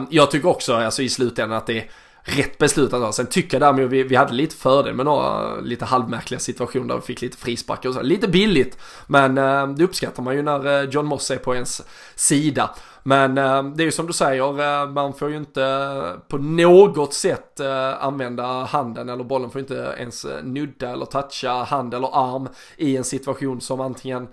jag 0.09 0.31
tycker 0.31 0.49
också, 0.49 0.73
alltså 0.73 1.01
i 1.01 1.09
slutändan 1.09 1.57
att 1.57 1.67
det 1.67 1.77
är 1.77 1.89
rätt 2.27 2.57
beslut 2.57 2.93
att 2.93 3.01
ta. 3.01 3.11
Sen 3.11 3.27
tycker 3.27 3.59
jag 3.59 3.61
därmed 3.61 3.89
vi, 3.89 4.03
vi 4.03 4.15
hade 4.15 4.33
lite 4.33 4.55
fördel 4.55 4.93
med 4.93 5.05
några 5.05 5.55
lite 5.55 5.85
halvmärkliga 5.85 6.39
situationer 6.39 6.87
där 6.87 6.95
vi 6.95 7.01
fick 7.01 7.21
lite 7.21 7.37
frisparkar 7.37 7.89
och 7.89 7.95
så. 7.95 8.01
Lite 8.01 8.27
billigt, 8.27 8.77
men 9.07 9.37
eh, 9.37 9.67
det 9.67 9.83
uppskattar 9.83 10.23
man 10.23 10.35
ju 10.35 10.41
när 10.41 10.83
eh, 10.83 10.89
John 10.89 11.05
Moss 11.05 11.31
är 11.31 11.37
på 11.37 11.55
ens 11.55 11.81
sida. 12.15 12.75
Men 13.03 13.37
eh, 13.37 13.63
det 13.63 13.83
är 13.83 13.85
ju 13.85 13.91
som 13.91 14.07
du 14.07 14.13
säger, 14.13 14.81
eh, 14.83 14.89
man 14.89 15.13
får 15.13 15.29
ju 15.29 15.37
inte 15.37 15.63
eh, 15.63 16.19
på 16.27 16.37
något 16.37 17.13
sätt 17.13 17.59
eh, 17.59 18.03
använda 18.03 18.63
handen 18.63 19.09
eller 19.09 19.23
bollen 19.23 19.49
får 19.49 19.61
inte 19.61 19.95
ens 19.99 20.25
eh, 20.25 20.43
nudda 20.43 20.89
eller 20.89 21.05
toucha 21.05 21.63
hand 21.63 21.93
eller 21.93 22.35
arm 22.35 22.49
i 22.77 22.97
en 22.97 23.03
situation 23.03 23.61
som 23.61 23.81
antingen 23.81 24.27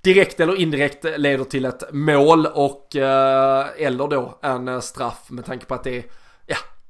direkt 0.00 0.40
eller 0.40 0.60
indirekt 0.60 1.04
leder 1.16 1.44
till 1.44 1.64
ett 1.64 1.82
mål 1.92 2.46
och 2.46 2.96
eh, 2.96 3.66
eller 3.78 4.08
då 4.08 4.38
en 4.42 4.82
straff 4.82 5.30
med 5.30 5.44
tanke 5.44 5.66
på 5.66 5.74
att 5.74 5.84
det 5.84 5.96
är 5.98 6.04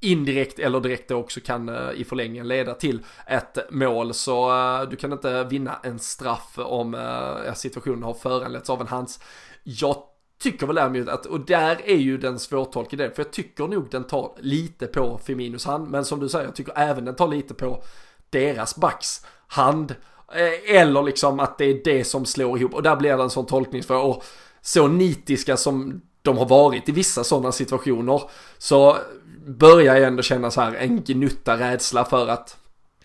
indirekt 0.03 0.59
eller 0.59 0.80
direkt 0.80 1.11
också 1.11 1.40
kan 1.40 1.68
eh, 1.68 1.90
i 1.94 2.05
förlängningen 2.05 2.48
leda 2.48 2.74
till 2.74 3.00
ett 3.26 3.59
mål. 3.70 4.14
Så 4.14 4.50
eh, 4.50 4.88
du 4.88 4.96
kan 4.96 5.12
inte 5.12 5.44
vinna 5.44 5.78
en 5.82 5.98
straff 5.98 6.59
om 6.59 6.94
eh, 6.94 7.55
situationen 7.55 8.03
har 8.03 8.14
föranletts 8.14 8.70
av 8.70 8.80
en 8.80 8.86
hands. 8.86 9.20
Jag 9.62 9.96
tycker 10.42 10.66
väl 10.66 10.76
däremot 10.76 11.09
att, 11.09 11.26
och 11.26 11.40
där 11.40 11.80
är 11.84 11.96
ju 11.96 12.18
den 12.18 12.38
svårtolkade 12.38 13.11
för 13.11 13.22
jag 13.22 13.32
tycker 13.32 13.68
nog 13.68 13.90
den 13.90 14.05
tar 14.05 14.32
lite 14.38 14.86
på 14.86 15.20
Feminos 15.26 15.64
hand, 15.64 15.90
men 15.90 16.05
som 16.05 16.20
du 16.20 16.28
säger, 16.28 16.44
jag 16.44 16.57
tycker 16.57 16.78
även 16.78 17.05
den 17.05 17.16
tar 17.16 17.28
lite 17.28 17.55
på 17.55 17.82
deras 18.30 18.76
backs 18.76 19.26
hand. 19.46 19.94
Eller 20.68 21.03
liksom 21.03 21.40
att 21.40 21.59
det 21.59 21.64
är 21.64 21.80
det 21.84 22.05
som 22.05 22.24
slår 22.24 22.59
ihop 22.59 22.74
och 22.74 22.82
där 22.82 22.96
blir 22.96 23.16
det 23.16 23.22
en 23.22 23.30
sån 23.30 23.46
tolkningsfråga. 23.46 24.00
Och 24.00 24.24
så 24.61 24.88
nitiska 24.88 25.57
som 25.57 26.00
de 26.23 26.39
har 26.39 26.47
varit 26.47 26.89
i 26.89 26.93
vissa 26.93 27.25
sådana 27.25 27.53
situationer 27.53 28.23
så 28.59 28.97
börjar 29.47 29.97
jag 29.97 30.07
ändå 30.07 30.23
känna 30.23 30.51
så 30.51 30.61
här 30.61 30.75
en 30.75 31.03
gnutta 31.03 31.59
rädsla 31.59 32.05
för 32.05 32.29
att 32.29 32.57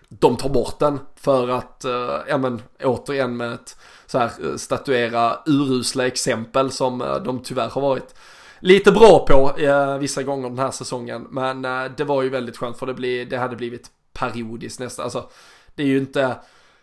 de 0.08 0.36
tar 0.36 0.48
bort 0.48 0.78
den 0.78 1.00
för 1.16 1.48
att, 1.48 1.84
eh, 1.84 2.16
ja 2.28 2.38
men 2.38 2.62
återigen 2.84 3.36
med 3.36 3.52
ett 3.52 3.76
så 4.06 4.18
här 4.18 4.30
eh, 4.44 4.56
statuera 4.56 5.38
urusla 5.46 6.06
exempel 6.06 6.70
som 6.70 7.02
eh, 7.02 7.16
de 7.16 7.42
tyvärr 7.42 7.68
har 7.68 7.80
varit 7.80 8.14
lite 8.60 8.92
bra 8.92 9.26
på 9.26 9.52
vissa 10.00 10.22
gånger 10.22 10.48
den 10.48 10.58
här 10.58 10.70
säsongen. 10.70 11.26
Men 11.30 11.62
det 11.96 12.04
var 12.04 12.22
ju 12.22 12.28
väldigt 12.28 12.56
skönt 12.56 12.78
för 12.78 12.86
det, 12.86 12.94
bli, 12.94 13.24
det 13.24 13.36
hade 13.36 13.56
blivit 13.56 13.90
periodiskt 14.12 14.80
nästan. 14.80 15.04
Alltså, 15.04 15.30
det 15.74 15.82
är 15.82 15.86
ju 15.86 15.98
inte, 15.98 16.36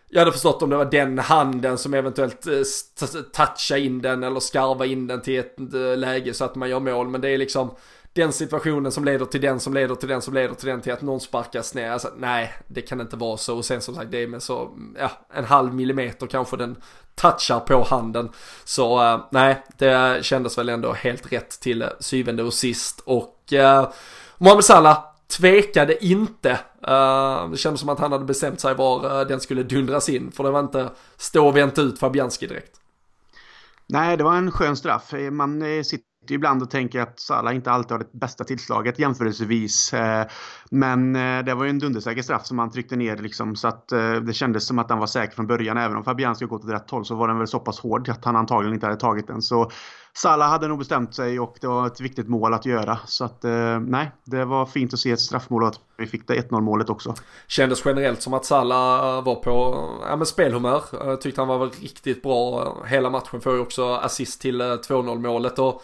jag 0.08 0.20
hade 0.20 0.32
förstått 0.32 0.62
om 0.62 0.70
det 0.70 0.76
var 0.76 0.84
den 0.84 1.18
handen 1.18 1.78
som 1.78 1.94
eventuellt 1.94 2.46
eh, 2.46 3.20
touchar 3.32 3.76
in 3.76 4.02
den 4.02 4.22
eller 4.22 4.40
skarva 4.40 4.86
in 4.86 5.06
den 5.06 5.22
till 5.22 5.38
ett 5.38 5.58
eh, 5.74 5.96
läge 5.96 6.34
så 6.34 6.44
att 6.44 6.54
man 6.54 6.70
gör 6.70 6.80
mål. 6.80 7.08
Men 7.08 7.20
det 7.20 7.28
är 7.28 7.38
liksom, 7.38 7.70
den 8.12 8.32
situationen 8.32 8.92
som 8.92 9.04
leder 9.04 9.26
till 9.26 9.40
den 9.40 9.60
som 9.60 9.74
leder 9.74 9.94
till 9.94 10.08
den 10.08 10.22
som 10.22 10.34
leder 10.34 10.54
till 10.54 10.68
den 10.68 10.80
till 10.80 10.92
att 10.92 11.02
någon 11.02 11.20
sparkas 11.20 11.74
ner. 11.74 11.90
Alltså, 11.90 12.08
nej, 12.16 12.54
det 12.66 12.82
kan 12.82 13.00
inte 13.00 13.16
vara 13.16 13.36
så. 13.36 13.56
Och 13.56 13.64
sen 13.64 13.80
som 13.80 13.94
sagt, 13.94 14.10
det 14.10 14.22
är 14.22 14.26
med 14.26 14.42
så, 14.42 14.62
mm, 14.62 14.96
ja, 14.98 15.10
en 15.34 15.44
halv 15.44 15.74
millimeter 15.74 16.26
kanske 16.26 16.56
den 16.56 16.76
touchar 17.14 17.60
på 17.60 17.82
handen. 17.82 18.30
Så 18.64 19.14
uh, 19.14 19.26
nej, 19.30 19.62
det 19.78 20.24
kändes 20.24 20.58
väl 20.58 20.68
ändå 20.68 20.92
helt 20.92 21.32
rätt 21.32 21.60
till 21.60 21.84
syvende 22.00 22.42
och 22.42 22.54
sist. 22.54 23.02
Och 23.04 23.52
uh, 23.52 23.88
Mohamed 24.38 24.64
Salah 24.64 25.04
tvekade 25.38 26.04
inte. 26.04 26.58
Uh, 26.88 27.50
det 27.50 27.56
kändes 27.56 27.80
som 27.80 27.88
att 27.88 27.98
han 27.98 28.12
hade 28.12 28.24
bestämt 28.24 28.60
sig 28.60 28.74
var 28.74 29.20
eh, 29.20 29.26
den 29.26 29.40
skulle 29.40 29.62
dundras 29.62 30.08
in. 30.08 30.32
För 30.32 30.44
det 30.44 30.50
var 30.50 30.60
inte 30.60 30.90
stå 31.16 31.48
och 31.48 31.56
vänta 31.56 31.82
ut 31.82 31.98
Fabianski 31.98 32.46
direkt. 32.46 32.80
Nej, 33.88 34.16
det 34.16 34.24
var 34.24 34.36
en 34.36 34.50
skön 34.50 34.76
straff. 34.76 35.14
Eh, 35.14 35.30
man 35.30 35.84
sitter 35.84 36.06
ibland 36.30 36.62
och 36.62 36.70
tänker 36.70 37.00
att 37.00 37.20
Salah 37.20 37.54
inte 37.54 37.70
alltid 37.70 37.90
har 37.92 37.98
det 37.98 38.12
bästa 38.12 38.44
tillslaget 38.44 38.98
jämförelsevis. 38.98 39.94
Men 40.70 41.16
eh, 41.16 41.44
det 41.44 41.54
var 41.54 41.64
ju 41.64 41.70
en 41.70 41.78
dundersäker 41.78 42.22
straff 42.22 42.46
som 42.46 42.58
han 42.58 42.70
tryckte 42.70 42.96
ner 42.96 43.16
liksom, 43.16 43.56
så 43.56 43.68
att 43.68 43.92
eh, 43.92 44.14
det 44.14 44.32
kändes 44.32 44.66
som 44.66 44.78
att 44.78 44.90
han 44.90 44.98
var 44.98 45.06
säker 45.06 45.34
från 45.34 45.46
början. 45.46 45.78
Även 45.78 45.96
om 45.96 46.04
Fabian 46.04 46.34
skulle 46.34 46.48
gått 46.48 46.64
åt 46.64 46.70
rätt 46.70 46.90
håll 46.90 47.04
så 47.04 47.14
var 47.14 47.28
den 47.28 47.38
väl 47.38 47.48
så 47.48 47.58
pass 47.58 47.80
hård 47.80 48.08
att 48.08 48.24
han 48.24 48.36
antagligen 48.36 48.74
inte 48.74 48.86
hade 48.86 49.00
tagit 49.00 49.26
den. 49.26 49.42
Så 49.42 49.70
Salah 50.16 50.50
hade 50.50 50.68
nog 50.68 50.78
bestämt 50.78 51.14
sig 51.14 51.40
och 51.40 51.56
det 51.60 51.66
var 51.66 51.86
ett 51.86 52.00
viktigt 52.00 52.28
mål 52.28 52.54
att 52.54 52.66
göra. 52.66 52.98
Så 53.06 53.24
att 53.24 53.44
eh, 53.44 53.80
nej, 53.80 54.10
det 54.24 54.44
var 54.44 54.66
fint 54.66 54.94
att 54.94 55.00
se 55.00 55.10
ett 55.10 55.20
straffmål 55.20 55.62
och 55.62 55.68
att 55.68 55.80
vi 55.96 56.06
fick 56.06 56.28
det 56.28 56.34
1-0 56.34 56.60
målet 56.60 56.90
också. 56.90 57.14
Kändes 57.46 57.82
generellt 57.84 58.22
som 58.22 58.34
att 58.34 58.44
Salah 58.44 59.16
eh, 59.16 59.24
var 59.24 59.34
på 59.34 59.84
ja, 60.08 60.16
men 60.16 60.26
spelhumör. 60.26 60.82
Jag 60.92 61.20
tyckte 61.20 61.40
han 61.40 61.48
var 61.48 61.66
riktigt 61.66 62.22
bra 62.22 62.76
hela 62.86 63.10
matchen. 63.10 63.40
Får 63.40 63.54
ju 63.54 63.60
också 63.60 63.94
assist 63.94 64.40
till 64.40 64.60
eh, 64.60 64.64
2-0 64.64 65.18
målet 65.18 65.58
och 65.58 65.82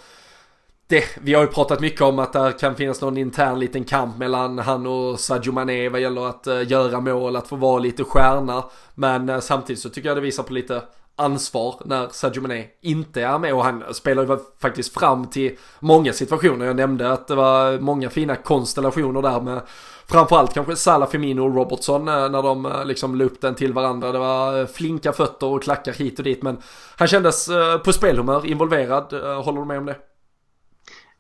det, 0.93 1.05
vi 1.21 1.35
har 1.35 1.43
ju 1.43 1.49
pratat 1.49 1.81
mycket 1.81 2.01
om 2.01 2.19
att 2.19 2.33
det 2.33 2.53
kan 2.61 2.75
finnas 2.75 3.01
någon 3.01 3.17
intern 3.17 3.59
liten 3.59 3.85
kamp 3.85 4.19
mellan 4.19 4.59
han 4.59 4.87
och 4.87 5.21
Sadio 5.21 5.53
Mané 5.53 5.89
vad 5.89 6.01
gäller 6.01 6.29
att 6.29 6.47
eh, 6.47 6.71
göra 6.71 7.01
mål, 7.01 7.37
att 7.37 7.49
få 7.49 7.57
vara 7.57 7.79
lite 7.79 8.05
stjärna. 8.05 8.65
Men 8.95 9.29
eh, 9.29 9.41
samtidigt 9.41 9.83
så 9.83 9.89
tycker 9.89 10.09
jag 10.09 10.17
det 10.17 10.21
visar 10.21 10.43
på 10.43 10.53
lite 10.53 10.83
ansvar 11.17 11.75
när 11.85 12.09
Sadio 12.09 12.41
Mané 12.41 12.65
inte 12.83 13.23
är 13.23 13.39
med 13.39 13.55
och 13.55 13.65
han 13.65 13.95
spelar 13.95 14.23
ju 14.27 14.39
faktiskt 14.63 14.95
fram 14.95 15.27
till 15.27 15.57
många 15.81 16.13
situationer. 16.13 16.67
Jag 16.67 16.77
nämnde 16.77 17.13
att 17.13 17.29
det 17.29 17.35
var 17.35 17.79
många 17.79 18.11
fina 18.11 18.37
konstellationer 18.37 19.23
där 19.23 19.41
med 19.41 19.61
framförallt 20.07 20.55
kanske 20.55 20.77
Salah, 20.77 21.09
Firmino 21.09 21.41
och 21.41 21.55
Robertson 21.55 22.09
eh, 22.09 22.29
när 22.29 22.43
de 22.43 22.83
liksom 22.85 23.15
la 23.15 23.25
upp 23.25 23.41
den 23.41 23.55
till 23.55 23.73
varandra. 23.73 24.13
Det 24.13 24.19
var 24.19 24.67
flinka 24.67 25.13
fötter 25.13 25.47
och 25.47 25.63
klackar 25.63 25.93
hit 25.93 26.19
och 26.19 26.25
dit 26.25 26.43
men 26.43 26.59
han 26.97 27.09
kändes 27.09 27.49
på 27.85 27.93
spelhumör, 27.93 28.47
involverad. 28.47 29.13
Håller 29.45 29.61
du 29.61 29.67
med 29.67 29.79
om 29.79 29.87
det? 29.87 29.97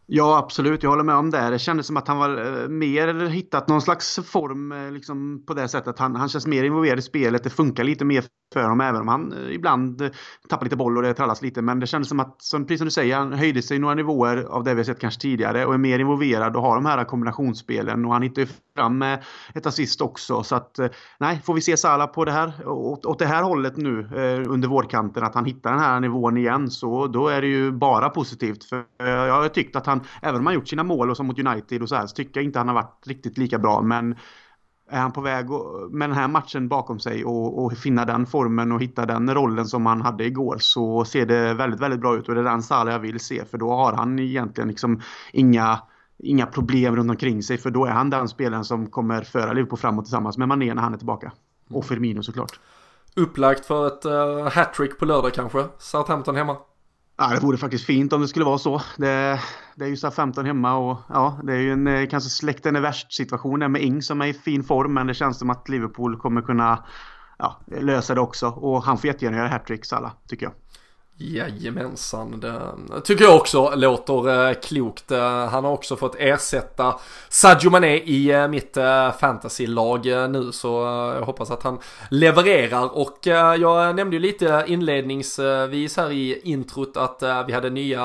Ja, 0.06 0.38
absolut. 0.38 0.82
Jag 0.82 0.90
håller 0.90 1.04
med 1.04 1.14
om 1.14 1.30
det. 1.30 1.50
Det 1.50 1.58
kändes 1.58 1.86
som 1.86 1.96
att 1.96 2.08
han 2.08 2.18
var 2.18 2.28
eh, 2.28 2.68
mer, 2.68 3.14
mer 3.14 3.26
hittat 3.26 3.68
någon 3.68 3.82
slags 3.82 4.18
form 4.24 4.72
eh, 4.72 4.90
liksom, 4.90 5.44
på 5.46 5.54
det 5.54 5.68
sättet. 5.68 5.98
Han, 5.98 6.16
han 6.16 6.28
känns 6.28 6.46
mer 6.46 6.64
involverad 6.64 6.98
i 6.98 7.02
spelet. 7.02 7.44
Det 7.44 7.50
funkar 7.50 7.84
lite 7.84 8.04
mer 8.04 8.24
för 8.52 8.62
honom 8.62 8.80
även 8.80 9.00
om 9.00 9.08
han 9.08 9.32
eh, 9.32 9.54
ibland 9.54 10.10
tappar 10.48 10.64
lite 10.64 10.76
boll 10.76 10.96
och 10.96 11.02
det 11.02 11.14
trallas 11.14 11.42
lite. 11.42 11.62
Men 11.62 11.80
det 11.80 11.86
kändes 11.86 12.08
som 12.08 12.20
att, 12.20 12.42
som, 12.42 12.66
precis 12.66 12.78
som 12.78 12.84
du 12.84 12.90
säger, 12.90 13.16
han 13.16 13.32
höjde 13.32 13.62
sig 13.62 13.78
några 13.78 13.94
nivåer 13.94 14.44
av 14.44 14.64
det 14.64 14.74
vi 14.74 14.84
sett 14.84 15.00
kanske 15.00 15.20
tidigare 15.20 15.66
och 15.66 15.74
är 15.74 15.78
mer 15.78 15.98
involverad 15.98 16.56
och 16.56 16.62
har 16.62 16.74
de 16.74 16.86
här 16.86 17.04
kombinationsspelen. 17.04 18.04
Och 18.04 18.12
han 18.12 18.22
hittar 18.22 18.42
ju 18.42 18.48
fram 18.76 18.98
med 18.98 19.24
ett 19.54 19.66
assist 19.66 20.00
också. 20.00 20.42
Så 20.42 20.56
att, 20.56 20.78
nej, 21.18 21.40
får 21.44 21.54
vi 21.54 21.60
se 21.60 21.76
Salah 21.76 22.06
på 22.06 22.24
det 22.24 22.32
här, 22.32 22.68
åt, 22.68 23.06
åt 23.06 23.18
det 23.18 23.26
här 23.26 23.42
hållet 23.42 23.76
nu 23.76 24.08
under 24.48 24.68
vårkanten, 24.68 25.24
att 25.24 25.34
han 25.34 25.44
hittar 25.44 25.70
den 25.70 25.80
här 25.80 26.00
nivån 26.00 26.36
igen, 26.36 26.70
så 26.70 27.06
då 27.06 27.28
är 27.28 27.40
det 27.40 27.46
ju 27.46 27.72
bara 27.72 28.08
positivt. 28.08 28.64
För 28.64 28.84
jag 28.98 29.34
har 29.34 29.48
tyckt 29.48 29.76
att 29.76 29.86
han 29.86 29.91
även 30.22 30.40
om 30.40 30.46
han 30.46 30.54
gjort 30.54 30.68
sina 30.68 30.84
mål 30.84 31.10
och 31.10 31.16
som 31.16 31.26
mot 31.26 31.38
United 31.38 31.82
och 31.82 31.88
så 31.88 31.94
här, 31.94 32.06
så 32.06 32.14
tycker 32.14 32.40
jag 32.40 32.44
inte 32.44 32.58
han 32.58 32.68
har 32.68 32.74
varit 32.74 33.06
riktigt 33.06 33.38
lika 33.38 33.58
bra. 33.58 33.82
Men 33.82 34.16
är 34.90 35.00
han 35.00 35.12
på 35.12 35.20
väg 35.20 35.46
med 35.90 36.08
den 36.08 36.16
här 36.16 36.28
matchen 36.28 36.68
bakom 36.68 37.00
sig 37.00 37.24
och, 37.24 37.64
och, 37.64 37.72
finna 37.72 38.04
den 38.04 38.26
formen 38.26 38.72
och 38.72 38.82
hitta 38.82 39.06
den 39.06 39.34
rollen 39.34 39.66
som 39.66 39.86
han 39.86 40.02
hade 40.02 40.24
igår 40.24 40.56
så 40.60 41.04
ser 41.04 41.26
det 41.26 41.54
väldigt, 41.54 41.80
väldigt 41.80 42.00
bra 42.00 42.16
ut 42.16 42.28
och 42.28 42.34
det 42.34 42.40
är 42.40 42.44
den 42.44 42.62
Salah 42.62 42.92
jag 42.92 43.00
vill 43.00 43.20
se 43.20 43.44
för 43.44 43.58
då 43.58 43.70
har 43.70 43.92
han 43.92 44.18
egentligen 44.18 44.68
liksom 44.68 45.00
inga 45.32 45.78
inga 46.18 46.46
problem 46.46 46.96
runt 46.96 47.10
omkring 47.10 47.42
sig 47.42 47.58
för 47.58 47.70
då 47.70 47.84
är 47.84 47.90
han 47.90 48.10
den 48.10 48.28
spelaren 48.28 48.64
som 48.64 48.86
kommer 48.86 49.22
föra 49.22 49.52
Liverpool 49.52 49.78
framåt 49.78 50.04
tillsammans 50.04 50.38
med 50.38 50.48
Mané 50.48 50.74
när 50.74 50.82
han 50.82 50.94
är 50.94 50.98
tillbaka. 50.98 51.32
Och 51.70 51.84
Firmino 51.84 52.22
såklart. 52.22 52.60
Upplagt 53.16 53.66
för 53.66 53.86
ett 53.86 54.06
uh, 54.06 54.48
hattrick 54.48 54.98
på 54.98 55.04
lördag 55.04 55.34
kanske? 55.34 55.64
Southampton 55.78 56.36
hemma? 56.36 56.56
Ja, 57.22 57.28
det 57.28 57.40
vore 57.40 57.58
faktiskt 57.58 57.84
fint 57.84 58.12
om 58.12 58.20
det 58.20 58.28
skulle 58.28 58.44
vara 58.44 58.58
så. 58.58 58.82
Det, 58.96 59.40
det 59.74 59.84
är 59.84 59.88
ju 59.88 59.96
så 59.96 60.10
15 60.10 60.46
hemma 60.46 60.74
och 60.76 60.98
ja, 61.08 61.40
det 61.42 61.52
är 61.52 61.58
ju 61.58 61.72
en 61.72 61.86
eh, 61.86 62.08
kanske 62.08 62.30
släkten 62.30 62.76
är 62.76 62.80
värst 62.80 63.12
situation 63.12 63.72
med 63.72 63.82
Ing 63.82 64.02
som 64.02 64.20
är 64.20 64.26
i 64.26 64.32
fin 64.32 64.64
form. 64.64 64.94
Men 64.94 65.06
det 65.06 65.14
känns 65.14 65.38
som 65.38 65.50
att 65.50 65.68
Liverpool 65.68 66.16
kommer 66.16 66.42
kunna 66.42 66.84
ja, 67.38 67.60
lösa 67.66 68.14
det 68.14 68.20
också. 68.20 68.48
Och 68.48 68.82
han 68.82 68.98
får 68.98 69.06
jättegärna 69.06 69.36
göra 69.36 69.48
hattrick, 69.48 69.92
alla 69.92 70.12
tycker 70.28 70.46
jag. 70.46 70.52
Jajamensan, 71.16 72.40
det 72.40 73.00
tycker 73.04 73.24
jag 73.24 73.36
också 73.36 73.72
låter 73.74 74.48
eh, 74.48 74.54
klokt. 74.54 75.10
Eh, 75.10 75.46
han 75.46 75.64
har 75.64 75.72
också 75.72 75.96
fått 75.96 76.16
ersätta 76.18 76.94
Sadio 77.28 77.70
Mané 77.70 77.96
i 77.96 78.30
eh, 78.30 78.48
mitt 78.48 78.76
fantasylag 79.20 80.06
nu 80.06 80.52
så 80.52 80.68
jag 81.18 81.26
hoppas 81.26 81.50
att 81.50 81.62
han 81.62 81.78
levererar 82.10 82.96
och 82.98 83.18
jag 83.58 83.96
nämnde 83.96 84.16
ju 84.16 84.22
lite 84.22 84.64
inledningsvis 84.66 85.96
här 85.96 86.12
i 86.12 86.40
introt 86.44 86.96
att 86.96 87.22
vi 87.46 87.52
hade 87.52 87.70
nya 87.70 88.00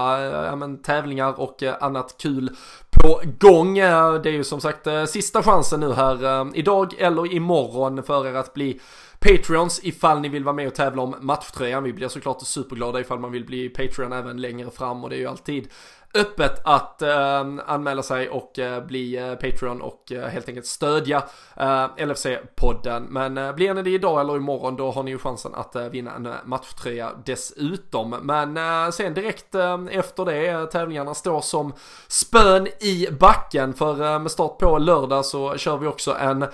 men, 0.56 0.82
tävlingar 0.82 1.40
och 1.40 1.64
annat 1.80 2.16
kul 2.22 2.50
på 2.90 3.22
gång. 3.40 3.76
Det 3.76 4.30
är 4.30 4.30
ju 4.30 4.44
som 4.44 4.62
sagt 4.62 4.88
sista 5.08 5.44
chansen 5.44 5.80
nu 5.80 5.94
här 5.94 6.48
idag 6.58 6.94
eller 6.98 7.34
imorgon 7.34 8.04
för 8.04 8.28
er 8.28 8.34
att 8.34 8.54
bli 8.54 8.80
Patreons 9.28 9.80
ifall 9.84 10.22
ni 10.22 10.30
vill 10.30 10.44
vara 10.44 10.56
med 10.56 10.68
och 10.68 10.76
tävla 10.76 11.02
om 11.02 11.16
matchtröjan. 11.22 11.84
Vi 11.84 11.94
blir 11.94 12.08
såklart 12.08 12.42
superglada 12.42 13.00
ifall 13.00 13.20
man 13.20 13.32
vill 13.32 13.46
bli 13.46 13.70
Patreon 13.70 14.14
även 14.14 14.42
längre 14.42 14.72
fram 14.72 15.04
och 15.04 15.10
det 15.10 15.16
är 15.16 15.20
ju 15.20 15.28
alltid 15.28 15.68
öppet 16.14 16.62
att 16.66 17.02
eh, 17.02 17.46
anmäla 17.66 18.04
sig 18.04 18.30
och 18.30 18.60
eh, 18.60 18.86
bli 18.86 19.16
eh, 19.16 19.36
Patreon 19.36 19.82
och 19.82 20.12
eh, 20.12 20.28
helt 20.28 20.48
enkelt 20.48 20.66
stödja 20.66 21.18
eh, 21.56 21.88
LFC-podden. 21.98 23.08
Men 23.10 23.38
eh, 23.38 23.54
blir 23.56 23.74
ni 23.74 23.82
det 23.82 23.90
idag 23.90 24.22
eller 24.22 24.36
imorgon 24.38 24.76
då 24.76 24.92
har 24.92 25.04
ni 25.04 25.12
ju 25.12 25.18
chansen 25.18 25.56
att 25.56 25.76
eh, 25.76 25.84
vinna 25.84 26.16
en 26.16 26.26
eh, 26.26 26.34
matchtröja 26.46 27.12
dessutom. 27.26 28.10
Men 28.10 28.58
eh, 28.58 28.92
sen 28.92 29.14
direkt 29.14 29.56
efter 29.90 30.26
det, 30.26 30.66
tävlingarna 30.72 31.14
står 31.14 31.42
som 31.42 31.74
spön 32.08 32.68
i 32.68 33.08
backen 33.20 33.74
för 33.74 34.20
med 34.20 34.32
start 34.32 34.58
på 34.58 34.78
lördag 34.78 35.26
så 35.26 35.58
kör 35.58 35.78
vi 35.78 35.88
också 35.88 36.16
en 36.16 36.46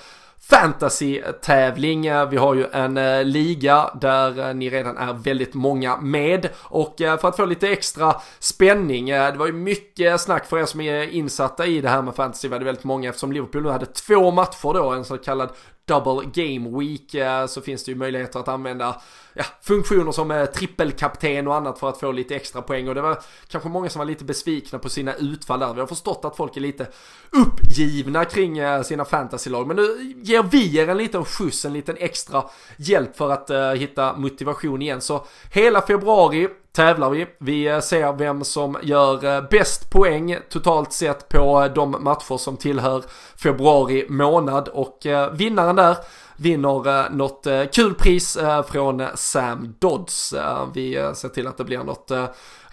fantasy-tävling. 0.49 2.01
Vi 2.29 2.37
har 2.37 2.55
ju 2.55 2.65
en 2.71 2.97
eh, 2.97 3.23
liga 3.23 3.89
där 4.01 4.49
eh, 4.49 4.55
ni 4.55 4.69
redan 4.69 4.97
är 4.97 5.13
väldigt 5.13 5.53
många 5.53 5.97
med 5.97 6.49
och 6.57 7.01
eh, 7.01 7.19
för 7.19 7.27
att 7.27 7.35
få 7.35 7.45
lite 7.45 7.69
extra 7.69 8.15
spänning, 8.39 9.09
eh, 9.09 9.31
det 9.31 9.37
var 9.37 9.45
ju 9.45 9.53
mycket 9.53 10.21
snack 10.21 10.45
för 10.45 10.57
er 10.57 10.65
som 10.65 10.81
är 10.81 11.09
insatta 11.09 11.65
i 11.65 11.81
det 11.81 11.89
här 11.89 12.01
med 12.01 12.15
fantasy, 12.15 12.47
var 12.47 12.59
det 12.59 12.65
väldigt 12.65 12.83
många 12.83 13.09
eftersom 13.09 13.31
Liverpool 13.31 13.63
nu 13.63 13.69
hade 13.69 13.85
två 13.85 14.31
matcher 14.31 14.73
då, 14.73 14.89
en 14.89 15.05
så 15.05 15.17
kallad 15.17 15.49
double 15.85 16.29
game 16.33 16.79
week 16.79 17.15
så 17.49 17.61
finns 17.61 17.83
det 17.83 17.91
ju 17.91 17.97
möjligheter 17.97 18.39
att 18.39 18.47
använda 18.47 19.01
ja, 19.33 19.43
funktioner 19.61 20.11
som 20.11 20.31
eh, 20.31 20.45
trippelkapten 20.45 21.47
och 21.47 21.55
annat 21.55 21.79
för 21.79 21.89
att 21.89 21.99
få 21.99 22.11
lite 22.11 22.35
extra 22.35 22.61
poäng 22.61 22.87
och 22.87 22.95
det 22.95 23.01
var 23.01 23.19
kanske 23.47 23.69
många 23.69 23.89
som 23.89 23.99
var 23.99 24.05
lite 24.05 24.23
besvikna 24.23 24.79
på 24.79 24.89
sina 24.89 25.13
utfall 25.13 25.59
där. 25.59 25.73
Vi 25.73 25.79
har 25.79 25.87
förstått 25.87 26.25
att 26.25 26.37
folk 26.37 26.57
är 26.57 26.61
lite 26.61 26.87
uppgivna 27.31 28.25
kring 28.25 28.57
eh, 28.57 28.81
sina 28.81 29.05
fantasylag 29.05 29.67
men 29.67 29.75
nu 29.75 30.13
ger 30.23 30.43
vi 30.43 30.77
er 30.77 30.87
en 30.87 30.97
liten 30.97 31.25
skjuts, 31.25 31.65
en 31.65 31.73
liten 31.73 31.97
extra 31.99 32.43
hjälp 32.77 33.17
för 33.17 33.29
att 33.29 33.49
uh, 33.49 33.71
hitta 33.71 34.17
motivation 34.17 34.81
igen. 34.81 35.01
Så 35.01 35.25
hela 35.51 35.81
februari 35.81 36.49
tävlar 36.75 37.09
vi. 37.09 37.27
Vi 37.37 37.67
eh, 37.67 37.79
ser 37.79 38.13
vem 38.13 38.43
som 38.43 38.77
gör 38.83 39.25
eh, 39.25 39.43
bäst 39.49 39.89
poäng 39.89 40.37
totalt 40.49 40.93
sett 40.93 41.29
på 41.29 41.63
eh, 41.63 41.73
de 41.73 41.95
matcher 41.99 42.37
som 42.37 42.57
tillhör 42.57 43.03
februari 43.35 44.05
månad 44.09 44.67
och 44.67 45.07
vinnaren 45.31 45.75
där 45.75 45.97
vinner 46.35 47.09
något 47.09 47.47
kul 47.71 47.93
pris 47.93 48.37
från 48.67 49.07
Sam 49.15 49.75
Dodds. 49.79 50.33
Vi 50.73 51.11
ser 51.15 51.29
till 51.29 51.47
att 51.47 51.57
det 51.57 51.63
blir 51.63 51.83
något 51.83 52.11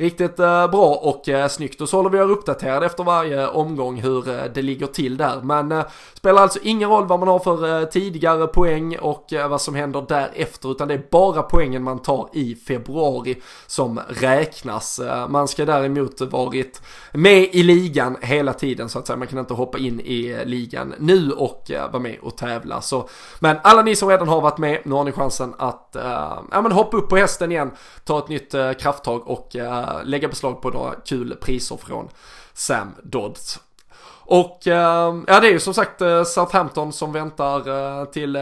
riktigt 0.01 0.39
eh, 0.39 0.71
bra 0.71 0.95
och 0.95 1.29
eh, 1.29 1.49
snyggt 1.49 1.81
och 1.81 1.89
så 1.89 1.97
håller 1.97 2.11
vi 2.11 2.19
er 2.19 2.31
uppdaterade 2.31 2.87
efter 2.87 3.05
varje 3.05 3.49
omgång 3.49 4.01
hur 4.01 4.29
eh, 4.29 4.45
det 4.55 4.63
ligger 4.63 4.87
till 4.87 5.17
där. 5.17 5.41
Men 5.43 5.85
spelar 6.15 6.43
alltså 6.43 6.59
ingen 6.63 6.91
roll 6.91 7.07
vad 7.07 7.19
man 7.19 7.29
har 7.29 7.39
för 7.39 7.85
tidigare 7.85 8.47
poäng 8.47 8.99
och 8.99 9.33
vad 9.51 9.61
som 9.61 9.75
händer 9.75 10.05
därefter 10.09 10.71
utan 10.71 10.89
det 10.89 10.95
är 10.95 11.03
bara 11.11 11.43
poängen 11.43 11.83
man 11.83 12.03
tar 12.03 12.29
i 12.33 12.55
februari 12.55 13.43
som 13.67 14.01
räknas. 14.09 15.01
Man 15.29 15.49
ska 15.49 15.65
däremot 15.65 16.21
varit 16.21 16.83
med 17.13 17.49
i 17.53 17.63
ligan 17.63 18.17
hela 18.21 18.53
tiden 18.53 18.89
så 18.89 18.99
att 18.99 19.07
säga. 19.07 19.17
Man 19.17 19.29
kan 19.29 19.39
inte 19.39 19.55
hoppa 19.55 19.79
in 19.79 20.01
i 20.01 20.45
ligan 20.45 20.95
nu 20.99 21.33
och 21.33 21.71
vara 21.93 22.03
med 22.03 22.19
och 22.23 22.37
tävla. 22.37 22.81
Så, 22.81 23.09
men 23.41 23.57
alla 23.63 23.83
ni 23.83 23.97
som 23.97 24.09
redan 24.09 24.29
har 24.29 24.41
varit 24.41 24.59
med, 24.59 24.79
nu 24.85 24.95
har 24.95 25.05
ni 25.05 25.13
chansen 25.13 25.55
att 25.59 25.97
uh, 25.97 26.03
ja, 26.51 26.63
men 26.63 26.73
hoppa 26.73 26.97
upp 26.97 27.09
på 27.09 27.17
hästen 27.17 27.53
igen, 27.53 27.71
ta 28.05 28.19
ett 28.19 28.29
nytt 28.29 28.55
uh, 28.55 28.73
krafttag 28.73 29.29
och 29.29 29.57
lägga 30.05 30.29
beslag 30.29 30.63
på 30.63 30.71
några 30.71 30.95
kul 30.95 31.37
priser 31.41 31.77
från 31.77 32.09
Sam 32.53 32.95
Dodds. 33.03 33.61
Och 34.33 34.67
eh, 34.67 35.23
ja, 35.27 35.41
det 35.41 35.49
är 35.49 35.53
ju 35.53 35.61
som 35.61 35.75
sagt 35.75 36.01
eh, 36.01 36.25
Southampton 36.25 36.93
som 36.93 37.13
väntar 37.13 37.69
eh, 37.69 38.05
till 38.05 38.37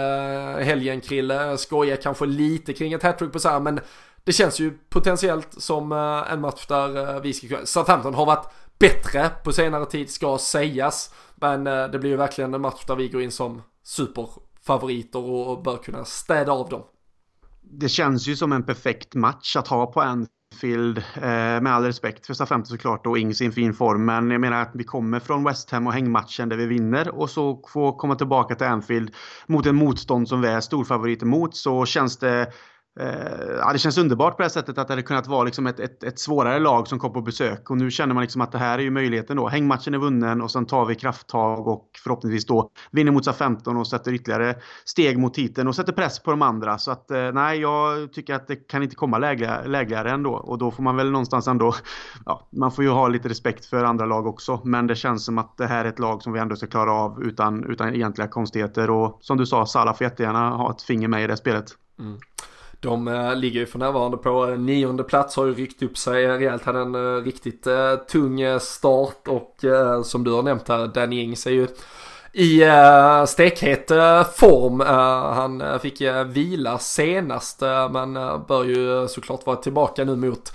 helgen 0.65 1.01
Krille. 1.01 1.59
Skojar 1.59 1.97
kanske 1.97 2.27
lite 2.27 2.73
kring 2.73 2.93
ett 2.93 3.03
hattrick 3.03 3.33
på 3.33 3.39
så 3.39 3.49
här, 3.49 3.61
men 3.61 3.81
det 4.25 4.33
känns 4.33 4.61
ju 4.61 4.79
potentiellt 4.89 5.49
som 5.63 5.93
en 6.31 6.41
match 6.41 6.67
där 6.67 7.21
vi 7.21 7.33
ska 7.33 7.49
kunna... 7.49 7.67
Southampton 7.67 8.15
har 8.15 8.27
varit 8.27 8.47
bättre 8.79 9.31
på 9.45 9.53
senare 9.53 9.87
tid 9.87 10.11
ska 10.11 10.39
sägas. 10.39 11.15
Men 11.35 11.65
det 11.65 11.99
blir 11.99 12.11
ju 12.11 12.17
verkligen 12.17 12.55
en 12.55 12.61
match 12.61 12.85
där 12.87 12.97
vi 12.97 13.09
går 13.09 13.23
in 13.23 13.33
som 13.33 13.63
superfavoriter 13.83 15.19
och 15.19 15.63
bör 15.63 15.77
kunna 15.77 16.05
städa 16.05 16.53
av 16.53 16.69
dem. 16.69 16.83
Det 17.63 17.89
känns 17.89 18.27
ju 18.27 18.37
som 18.37 18.53
en 18.53 18.67
perfekt 18.67 19.15
match 19.15 19.57
att 19.57 19.69
ha 19.69 19.87
på 19.87 20.03
en 20.03 20.27
Anfield 20.59 20.99
eh, 20.99 21.61
med 21.61 21.67
all 21.67 21.85
respekt 21.85 22.27
för 22.27 22.35
Southampton 22.35 22.67
såklart 22.67 23.07
och 23.07 23.19
Ings 23.19 23.41
i 23.41 23.47
en 23.47 23.53
fin 23.53 23.75
form. 23.75 24.05
Men 24.05 24.31
jag 24.31 24.41
menar 24.41 24.63
att 24.63 24.71
vi 24.75 24.85
kommer 24.85 25.21
från 25.21 25.45
West 25.45 25.71
Ham 25.71 25.87
och 25.87 25.93
hängmatchen 25.93 26.49
där 26.49 26.57
vi 26.57 26.67
vinner 26.67 27.09
och 27.09 27.31
så 27.31 27.63
få 27.73 27.93
komma 27.93 28.15
tillbaka 28.15 28.55
till 28.55 28.67
Anfield 28.67 29.15
mot 29.47 29.67
en 29.67 29.77
motstånd 29.77 30.29
som 30.29 30.41
vi 30.41 30.49
är 30.49 30.61
storfavorit 30.61 31.23
emot. 31.23 31.57
så 31.57 31.87
känns 31.87 32.17
det 32.17 32.53
Eh, 33.01 33.57
ja, 33.59 33.73
det 33.73 33.79
känns 33.79 33.99
underbart 33.99 34.37
på 34.37 34.43
det 34.43 34.45
här 34.45 34.51
sättet 34.51 34.79
att 34.79 34.89
det 34.89 34.93
hade 34.93 35.03
kunnat 35.03 35.27
vara 35.27 35.45
liksom 35.45 35.67
ett, 35.67 35.81
ett, 35.81 36.03
ett, 36.03 36.19
svårare 36.19 36.59
lag 36.59 36.89
som 36.89 36.99
kom 36.99 37.13
på 37.13 37.21
besök. 37.21 37.71
Och 37.71 37.77
nu 37.77 37.91
känner 37.91 38.15
man 38.15 38.23
liksom 38.23 38.41
att 38.41 38.53
det 38.53 38.59
här 38.59 38.79
är 38.79 38.83
ju 38.83 38.91
möjligheten 38.91 39.37
då. 39.37 39.49
Hängmatchen 39.49 39.95
är 39.95 39.99
vunnen 39.99 40.43
och 40.43 40.51
sen 40.51 40.67
tar 40.67 40.85
vi 40.85 40.95
krafttag 40.95 41.69
och 41.69 41.91
förhoppningsvis 42.05 42.47
då 42.47 42.71
vinner 42.91 43.13
mot 43.13 43.37
15 43.37 43.77
och 43.77 43.87
sätter 43.87 44.13
ytterligare 44.13 44.55
steg 44.85 45.19
mot 45.19 45.35
titeln 45.35 45.69
och 45.69 45.77
sätter 45.77 45.93
press 45.93 46.19
på 46.19 46.31
de 46.31 46.43
andra. 46.43 46.79
Så 46.79 46.91
att 46.91 47.11
eh, 47.11 47.33
nej, 47.33 47.61
jag 47.61 48.13
tycker 48.13 48.35
att 48.35 48.47
det 48.49 48.57
kan 48.57 48.83
inte 48.83 48.97
komma 48.97 49.19
lägligare, 49.19 49.69
lägligare 49.69 50.11
ändå. 50.11 50.33
Och 50.33 50.59
då 50.59 50.71
får 50.71 50.83
man 50.83 50.97
väl 50.97 51.11
någonstans 51.11 51.49
ändå, 51.49 51.75
ja, 52.27 52.49
man 52.53 52.73
får 52.73 52.85
ju 52.85 52.91
ha 52.91 53.09
lite 53.09 53.29
respekt 53.29 53.67
för 53.67 53.85
andra 53.85 54.07
lag 54.07 54.27
också. 54.27 54.61
Men 54.65 54.87
det 54.87 54.95
känns 54.95 55.25
som 55.25 55.39
att 55.39 55.57
det 55.57 55.67
här 55.67 55.85
är 55.85 55.89
ett 55.89 55.99
lag 55.99 56.23
som 56.23 56.33
vi 56.33 56.41
ändå 56.41 56.57
ska 56.57 56.67
klara 56.67 56.93
av 56.93 57.23
utan, 57.23 57.65
utan 57.65 57.95
egentliga 57.95 58.29
konstigheter. 58.29 58.91
Och 58.91 59.19
som 59.21 59.37
du 59.37 59.47
sa, 59.47 59.67
Salah 59.67 59.97
får 59.97 60.05
jättegärna 60.05 60.51
ha 60.51 60.71
ett 60.71 60.83
finger 60.83 61.09
med 61.09 61.25
i 61.25 61.27
det 61.27 61.37
spelet. 61.37 61.67
Mm. 61.99 62.19
De 62.81 63.09
äh, 63.09 63.37
ligger 63.37 63.61
ju 63.61 63.67
för 63.67 63.79
närvarande 63.79 64.17
på 64.17 64.49
äh, 64.49 64.59
nionde 64.59 65.05
plats, 65.05 65.37
har 65.37 65.47
ju 65.47 65.55
ryckt 65.55 65.83
upp 65.83 65.99
sig 65.99 66.27
rejält, 66.27 66.65
hade 66.65 66.79
en 66.79 66.95
äh, 66.95 67.25
riktigt 67.25 67.67
tung 68.09 68.61
start 68.61 69.29
och 69.29 69.65
som 70.05 70.25
du 70.25 70.31
har 70.31 70.43
nämnt 70.43 70.69
här, 70.69 70.87
Danny 70.87 71.23
Ings 71.23 71.47
är 71.47 71.51
ju 71.51 71.69
i 72.33 72.63
stekhet 73.27 73.89
form. 74.35 74.81
Han 75.35 75.81
fick 75.81 76.03
vila 76.27 76.79
senast 76.79 77.61
men 77.91 78.15
bör 78.49 78.65
ju 78.65 79.09
såklart 79.09 79.47
vara 79.47 79.57
tillbaka 79.57 80.05
nu 80.05 80.17
mot 80.17 80.53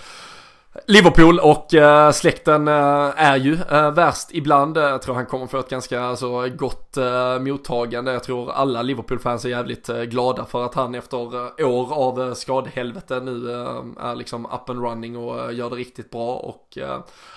Liverpool 0.88 1.39
och 1.39 1.74
uh, 1.74 2.11
släkten 2.11 2.67
uh, 2.67 3.11
är 3.15 3.36
ju 3.36 3.53
uh, 3.53 3.91
värst 3.91 4.28
ibland. 4.32 4.78
Jag 4.78 5.01
tror 5.01 5.15
han 5.15 5.26
kommer 5.26 5.47
få 5.47 5.59
ett 5.59 5.69
ganska 5.69 6.01
alltså, 6.01 6.49
gott 6.49 6.97
mottagande. 7.39 8.13
Jag 8.13 8.24
tror 8.24 8.51
alla 8.51 8.82
Liverpool-fans 8.82 9.45
är 9.45 9.49
jävligt 9.49 9.88
glada 9.88 10.45
för 10.45 10.65
att 10.65 10.76
han 10.76 10.95
efter 10.95 11.17
år 11.65 11.93
av 11.93 12.34
skadehelvete 12.34 13.19
nu 13.19 13.51
är 13.99 14.15
liksom 14.15 14.45
up 14.45 14.69
and 14.69 14.84
running 14.84 15.17
och 15.17 15.53
gör 15.53 15.69
det 15.69 15.76
riktigt 15.76 16.11
bra. 16.11 16.36
Och 16.36 16.78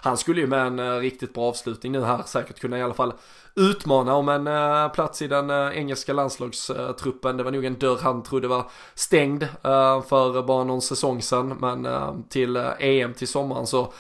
han 0.03 0.17
skulle 0.17 0.41
ju 0.41 0.47
med 0.47 0.67
en 0.67 1.01
riktigt 1.01 1.35
bra 1.35 1.49
avslutning 1.49 1.93
nu 1.93 2.03
här 2.03 2.23
säkert 2.27 2.61
kunna 2.61 2.79
i 2.79 2.83
alla 2.83 2.95
fall 2.95 3.13
utmana 3.57 4.15
om 4.15 4.29
en 4.29 4.47
uh, 4.47 4.89
plats 4.89 5.23
i 5.23 5.29
den 5.29 5.51
uh, 5.51 5.79
engelska 5.79 6.13
landslagstruppen. 6.13 7.37
Det 7.37 7.43
var 7.43 7.51
nog 7.51 7.65
en 7.65 7.79
dörr 7.79 7.99
han 8.03 8.23
trodde 8.23 8.49
var 8.49 8.71
stängd 8.95 9.43
uh, 9.43 10.03
för 10.03 10.43
bara 10.43 10.65
någon 10.65 10.83
säsong 10.83 11.23
sedan. 11.23 11.57
Men 11.61 11.89
till 12.29 12.57
EM 12.79 13.15
till 13.15 13.29
sommaren 13.29 13.67
så 13.67 13.93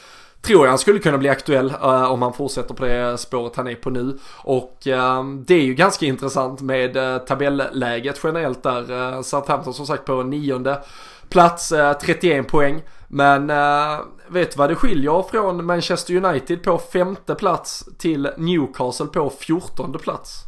tror 0.46 0.64
jag 0.64 0.70
han 0.70 0.78
skulle 0.78 0.98
kunna 0.98 1.18
bli 1.18 1.28
aktuell 1.28 1.70
uh, 1.70 2.12
om 2.12 2.22
han 2.22 2.32
fortsätter 2.32 2.74
på 2.74 2.84
det 2.84 3.18
spåret 3.18 3.57
han 3.57 3.66
är 3.66 3.74
på 3.74 3.90
nu. 3.90 4.18
Och 4.36 4.78
uh, 4.86 5.24
det 5.46 5.54
är 5.54 5.62
ju 5.62 5.74
ganska 5.74 6.07
intressant 6.07 6.61
med 6.61 6.96
uh, 6.96 7.18
tabelläget 7.18 8.20
generellt 8.24 8.62
där. 8.62 9.22
Southampton 9.22 9.74
som 9.74 9.86
sagt 9.86 10.04
på 10.04 10.22
nionde 10.22 10.82
plats, 11.28 11.72
31 12.02 12.48
poäng. 12.48 12.82
Men 13.09 13.50
äh, 13.50 13.98
vet 14.28 14.50
du 14.50 14.57
vad 14.57 14.70
det 14.70 14.74
skiljer 14.74 15.22
från 15.30 15.64
Manchester 15.64 16.24
United 16.24 16.62
på 16.62 16.78
femte 16.78 17.34
plats 17.34 17.84
till 17.98 18.30
Newcastle 18.36 19.07
på 19.07 19.30
fjortonde 19.30 19.98
plats? 19.98 20.42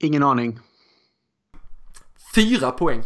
Ingen 0.00 0.22
aning. 0.22 0.60
Fyra 2.34 2.70
poäng. 2.70 3.02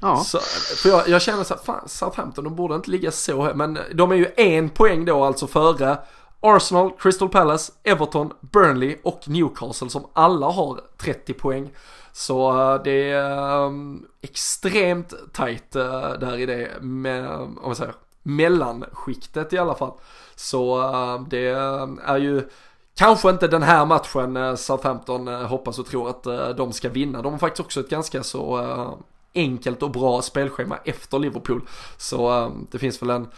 ja. 0.00 0.16
Så, 0.24 0.38
för 0.82 0.88
jag, 0.88 1.08
jag 1.08 1.22
känner 1.22 1.44
så 1.44 1.54
här, 1.54 1.62
fan 1.62 1.88
Southampton 1.88 2.44
de 2.44 2.56
borde 2.56 2.74
inte 2.74 2.90
ligga 2.90 3.10
så 3.10 3.42
högt. 3.42 3.56
Men 3.56 3.78
de 3.94 4.12
är 4.12 4.16
ju 4.16 4.26
en 4.36 4.70
poäng 4.70 5.04
då 5.04 5.24
alltså 5.24 5.46
före 5.46 5.98
Arsenal, 6.40 6.92
Crystal 6.98 7.28
Palace, 7.28 7.72
Everton, 7.84 8.32
Burnley 8.40 8.96
och 9.04 9.20
Newcastle 9.26 9.90
som 9.90 10.06
alla 10.12 10.46
har 10.46 10.80
30 10.98 11.32
poäng. 11.32 11.70
Så 12.12 12.50
eh, 12.50 12.82
det 12.82 13.10
är 13.10 13.64
um, 13.64 14.06
extremt 14.20 15.14
tajt 15.32 15.76
uh, 15.76 15.82
eh, 15.82 16.12
där 16.12 16.38
i 16.38 16.46
det, 16.46 16.70
med, 16.80 17.30
om 17.30 17.58
man 17.62 17.76
säger, 17.76 17.94
mellanskiktet 18.22 19.52
i 19.52 19.58
alla 19.58 19.74
fall. 19.74 19.92
Så 20.34 20.78
uh, 20.78 21.28
det 21.28 21.48
är 22.04 22.16
ju 22.16 22.48
Kanske 22.94 23.30
inte 23.30 23.48
den 23.48 23.62
här 23.62 23.86
matchen 23.86 24.56
Southampton 24.56 25.28
hoppas 25.28 25.78
och 25.78 25.86
tror 25.86 26.10
att 26.10 26.56
de 26.56 26.72
ska 26.72 26.88
vinna. 26.88 27.22
De 27.22 27.32
har 27.32 27.38
faktiskt 27.38 27.60
också 27.60 27.80
ett 27.80 27.88
ganska 27.88 28.22
så 28.22 28.66
enkelt 29.34 29.82
och 29.82 29.90
bra 29.90 30.22
spelschema 30.22 30.78
efter 30.84 31.18
Liverpool. 31.18 31.62
Så 31.96 32.28
ehm, 32.28 32.66
det 32.70 32.78
finns 32.78 33.02
väl 33.02 33.10
en 33.10 33.28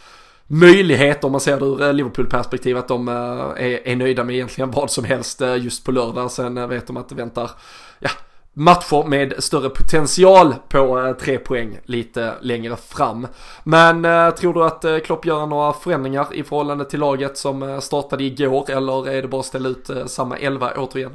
möjlighet 0.47 1.23
om 1.23 1.31
man 1.31 1.41
ser 1.41 1.59
det 1.59 1.65
ur 1.65 1.93
Liverpool-perspektiv 1.93 2.77
att 2.77 2.87
de 2.87 3.07
är 3.07 3.95
nöjda 3.95 4.23
med 4.23 4.35
egentligen 4.35 4.71
vad 4.71 4.91
som 4.91 5.03
helst 5.03 5.41
just 5.41 5.85
på 5.85 5.91
lördag. 5.91 6.31
Sen 6.31 6.69
vet 6.69 6.87
de 6.87 6.97
att 6.97 7.09
det 7.09 7.15
väntar, 7.15 7.51
ja, 7.99 8.09
matcher 8.57 9.07
med 9.07 9.43
större 9.43 9.69
potential 9.69 10.55
på 10.69 10.99
eh, 10.99 11.13
tre 11.13 11.37
poäng 11.37 11.79
lite 11.85 12.33
längre 12.41 12.75
fram. 12.75 13.27
Men 13.63 14.05
eh, 14.05 14.29
tror 14.29 14.53
du 14.53 14.65
att 14.65 14.85
eh, 14.85 14.97
Klopp 14.97 15.25
gör 15.25 15.45
några 15.45 15.73
förändringar 15.73 16.27
i 16.33 16.43
förhållande 16.43 16.85
till 16.85 16.99
laget 16.99 17.37
som 17.37 17.81
startade 17.81 18.23
igår 18.23 18.71
eller 18.71 19.09
är 19.09 19.21
det 19.21 19.27
bara 19.27 19.39
att 19.39 19.45
ställa 19.45 19.69
ut 19.69 19.89
samma 20.05 20.37
elva 20.37 20.71
återigen? 20.77 21.11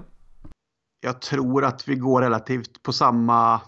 Jag 1.01 1.21
tror 1.21 1.65
att 1.65 1.89
vi 1.89 1.95
går 1.95 2.23
relativt 2.23 2.83
på 2.83 2.93
samma 2.93 3.61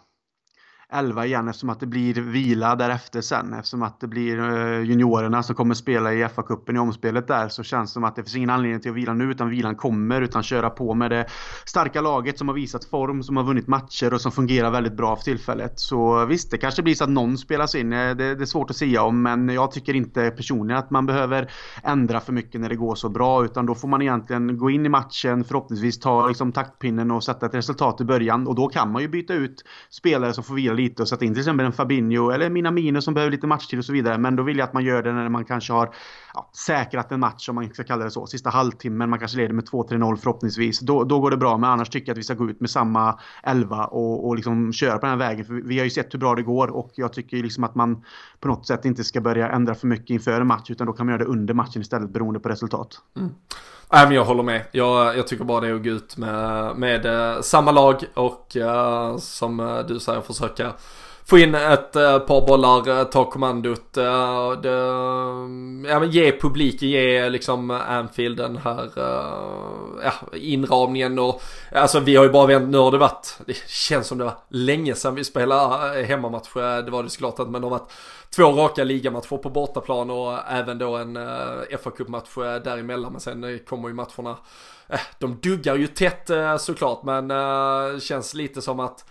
11 0.93 1.26
igen 1.26 1.49
eftersom 1.49 1.70
att 1.70 1.80
det 1.80 1.86
blir 1.86 2.14
vila 2.14 2.76
därefter 2.76 3.20
sen. 3.20 3.53
Eftersom 3.55 3.82
att 3.82 4.01
det 4.01 4.07
blir 4.07 4.38
eh, 4.38 4.80
juniorerna 4.80 5.43
som 5.43 5.55
kommer 5.55 5.74
spela 5.74 6.12
i 6.12 6.24
FA-cupen 6.24 6.76
i 6.76 6.78
omspelet 6.78 7.28
där 7.28 7.49
så 7.49 7.62
känns 7.62 7.90
det 7.90 7.93
som 7.93 8.05
att 8.05 8.16
det 8.16 8.22
finns 8.22 8.36
ingen 8.36 8.51
anledning 8.51 8.80
till 8.80 8.90
att 8.90 8.97
vila 8.97 9.14
nu 9.14 9.30
utan 9.30 9.51
vilan 9.51 9.76
kommer 9.76 10.20
utan 10.20 10.43
köra 10.43 10.70
på 10.70 10.95
med 10.95 11.11
det 11.11 11.26
starka 11.64 12.01
laget 12.01 12.38
som 12.38 12.49
har 12.49 12.55
visat 12.55 12.84
form, 12.84 13.22
som 13.22 13.36
har 13.36 13.45
vunnit 13.45 13.66
matcher 13.66 14.14
och 14.14 14.20
som 14.20 14.32
fungerar 14.32 14.70
väldigt 14.70 14.97
bra 14.97 15.16
för 15.16 15.24
tillfället. 15.24 15.80
Så 15.80 16.26
visst, 16.26 16.51
det 16.51 16.59
kanske 16.59 16.82
blir 16.82 16.95
så 16.95 17.05
att 17.05 17.11
någon 17.11 17.38
spelas 17.38 17.74
in. 17.74 17.93
Eh, 17.93 17.99
det, 17.99 18.34
det 18.34 18.45
är 18.45 18.47
svårt 18.47 18.70
att 18.70 18.76
säga 18.76 19.03
om 19.03 19.22
men 19.22 19.49
jag 19.49 19.72
tycker 19.72 19.95
inte 19.95 20.30
personligen 20.30 20.78
att 20.78 20.90
man 20.90 21.07
behöver 21.07 21.51
ändra 21.82 22.20
för 22.20 22.32
mycket 22.32 22.61
när 22.61 22.68
det 22.68 22.76
går 22.76 22.95
så 22.95 23.09
bra 23.09 23.45
utan 23.45 23.66
då 23.66 23.74
får 23.74 23.88
man 23.88 24.03
egentligen 24.03 24.59
gå 24.59 24.70
in 24.70 24.86
i 24.86 24.88
matchen, 24.88 25.45
förhoppningsvis 25.45 26.01
ta 26.01 26.28
liksom, 26.28 26.53
taktpinnen 26.53 27.11
och 27.11 27.24
sätta 27.24 27.47
ett 27.47 27.55
resultat 27.55 28.01
i 28.01 28.05
början 28.05 28.47
och 28.47 28.55
då 28.55 28.68
kan 28.68 28.93
man 28.93 29.03
ju 29.03 29.09
byta 29.09 29.34
ut 29.34 29.64
spelare 29.90 30.32
som 30.32 30.45
får 30.45 30.55
vila 30.55 30.74
lite 30.83 31.03
och 31.03 31.09
sätta 31.09 31.24
in 31.24 31.33
till 31.35 31.41
exempel 31.41 31.66
en 31.66 31.72
Fabinho 31.72 32.30
eller 32.30 32.51
Minamino 32.51 33.01
som 33.01 33.14
behöver 33.14 33.30
lite 33.30 33.47
matchtid 33.47 33.78
och 33.78 33.85
så 33.85 33.93
vidare. 33.93 34.18
Men 34.18 34.37
då 34.37 34.43
vill 34.43 34.59
jag 34.59 34.64
att 34.64 34.72
man 34.72 34.85
gör 34.85 35.03
det 35.03 35.12
när 35.12 35.28
man 35.28 35.45
kanske 35.45 35.72
har 35.72 35.95
ja, 36.35 36.51
säkrat 36.66 37.12
en 37.12 37.20
match 37.20 37.49
om 37.49 37.55
man 37.55 37.70
ska 37.70 37.85
kalla 37.85 38.05
det 38.05 38.11
så. 38.11 38.26
Sista 38.26 38.51
halvtimmen, 38.51 39.11
man 39.11 39.18
kanske 39.18 39.37
leder 39.37 39.55
med 39.55 39.64
2-3-0 39.64 40.16
förhoppningsvis. 40.16 40.80
Då, 40.80 41.05
då 41.05 41.20
går 41.20 41.30
det 41.30 41.37
bra. 41.37 41.59
Men 41.59 41.70
annars 41.70 41.89
tycker 41.89 42.09
jag 42.09 42.14
att 42.14 42.18
vi 42.18 42.22
ska 42.22 42.35
gå 42.35 42.51
ut 42.51 42.61
med 42.61 42.70
samma 42.70 43.18
11 43.43 43.85
och, 43.85 44.26
och 44.26 44.37
liksom 44.37 44.72
köra 44.72 44.99
på 44.99 45.07
den 45.07 45.11
här 45.11 45.28
vägen. 45.28 45.45
För 45.45 45.55
vi 45.55 45.78
har 45.78 45.85
ju 45.85 45.91
sett 45.91 46.14
hur 46.14 46.18
bra 46.18 46.35
det 46.35 46.43
går 46.43 46.68
och 46.68 46.91
jag 46.95 47.12
tycker 47.12 47.37
liksom 47.37 47.64
att 47.64 47.74
man 47.74 48.05
på 48.41 48.49
något 48.49 48.66
sätt 48.66 48.85
inte 48.85 49.05
ska 49.05 49.20
börja 49.20 49.49
ändra 49.49 49.74
för 49.74 49.87
mycket 49.87 50.11
inför 50.11 50.41
en 50.41 50.47
match 50.47 50.70
utan 50.70 50.87
då 50.87 50.93
kan 50.93 51.07
man 51.07 51.12
göra 51.12 51.24
det 51.24 51.30
under 51.30 51.55
matchen 51.55 51.83
istället 51.83 52.11
beroende 52.11 52.41
på 52.41 52.49
resultat. 52.49 53.01
Mm. 53.16 53.35
Nej 53.93 54.07
men 54.07 54.16
jag 54.16 54.24
håller 54.24 54.43
med. 54.43 54.64
Jag, 54.72 55.16
jag 55.16 55.26
tycker 55.26 55.45
bara 55.45 55.61
det 55.61 55.68
är 55.68 55.74
att 55.74 55.85
gå 55.85 55.91
ut 55.91 56.16
med, 56.16 56.76
med 56.76 57.07
eh, 57.07 57.41
samma 57.41 57.70
lag 57.70 58.05
och 58.14 58.57
uh, 58.57 59.16
som 59.16 59.61
eh, 59.61 59.78
du 59.78 60.01
säger 60.01 60.20
försöka 60.20 60.72
få 61.33 61.39
in 61.39 61.55
ett 61.55 61.97
eh, 61.97 62.18
par 62.18 62.47
bollar, 62.47 62.89
eh, 62.89 63.05
ta 63.05 63.30
kommandot. 63.30 63.97
Eh, 63.97 64.53
det, 64.62 64.78
mm, 64.78 65.87
ja, 65.89 66.01
men 66.01 66.11
ge 66.11 66.33
publiken, 66.33 66.89
ge 66.89 67.28
liksom 67.28 67.70
Anfield 67.70 68.37
den 68.37 68.57
här 68.57 68.91
ja, 70.05 70.12
inramningen 70.33 71.18
och 71.18 71.43
alltså 71.72 72.01
vi 72.01 72.16
har 72.16 72.24
ju 72.24 72.30
bara 72.30 72.47
vänt, 72.47 72.68
nu 72.68 72.78
har 72.78 72.91
det 72.91 72.99
varit, 72.99 73.39
det 73.47 73.57
känns 73.68 74.07
som 74.07 74.18
det 74.18 74.24
var 74.24 74.35
länge 74.49 74.95
sedan 74.95 75.14
vi 75.14 75.24
spelade 75.24 76.03
hemmamatch. 76.05 76.55
Det 76.55 76.91
var 76.91 77.03
det 77.03 77.11
såklart 77.11 77.39
att 77.39 77.51
men 77.51 77.61
det 77.61 77.66
har 77.66 77.78
varit 77.78 77.93
två 78.37 78.53
raka 78.53 78.85
ligamatcher 78.85 79.37
på 79.37 79.51
bortaplan 79.51 80.11
och 80.11 80.39
även 80.51 80.78
då 80.78 80.97
en 80.97 81.14
fa 81.83 81.91
Cup-match 81.91 82.35
däremellan. 82.64 83.12
Men 83.12 83.20
sen 83.20 83.59
kommer 83.68 83.89
ju 83.89 83.95
matcherna, 83.95 84.37
de 85.18 85.39
duggar 85.43 85.76
ju 85.76 85.87
tätt 85.87 86.30
såklart 86.59 87.03
men 87.03 88.01
känns 88.01 88.35
lite 88.35 88.62
som 88.62 88.80
att 88.80 89.05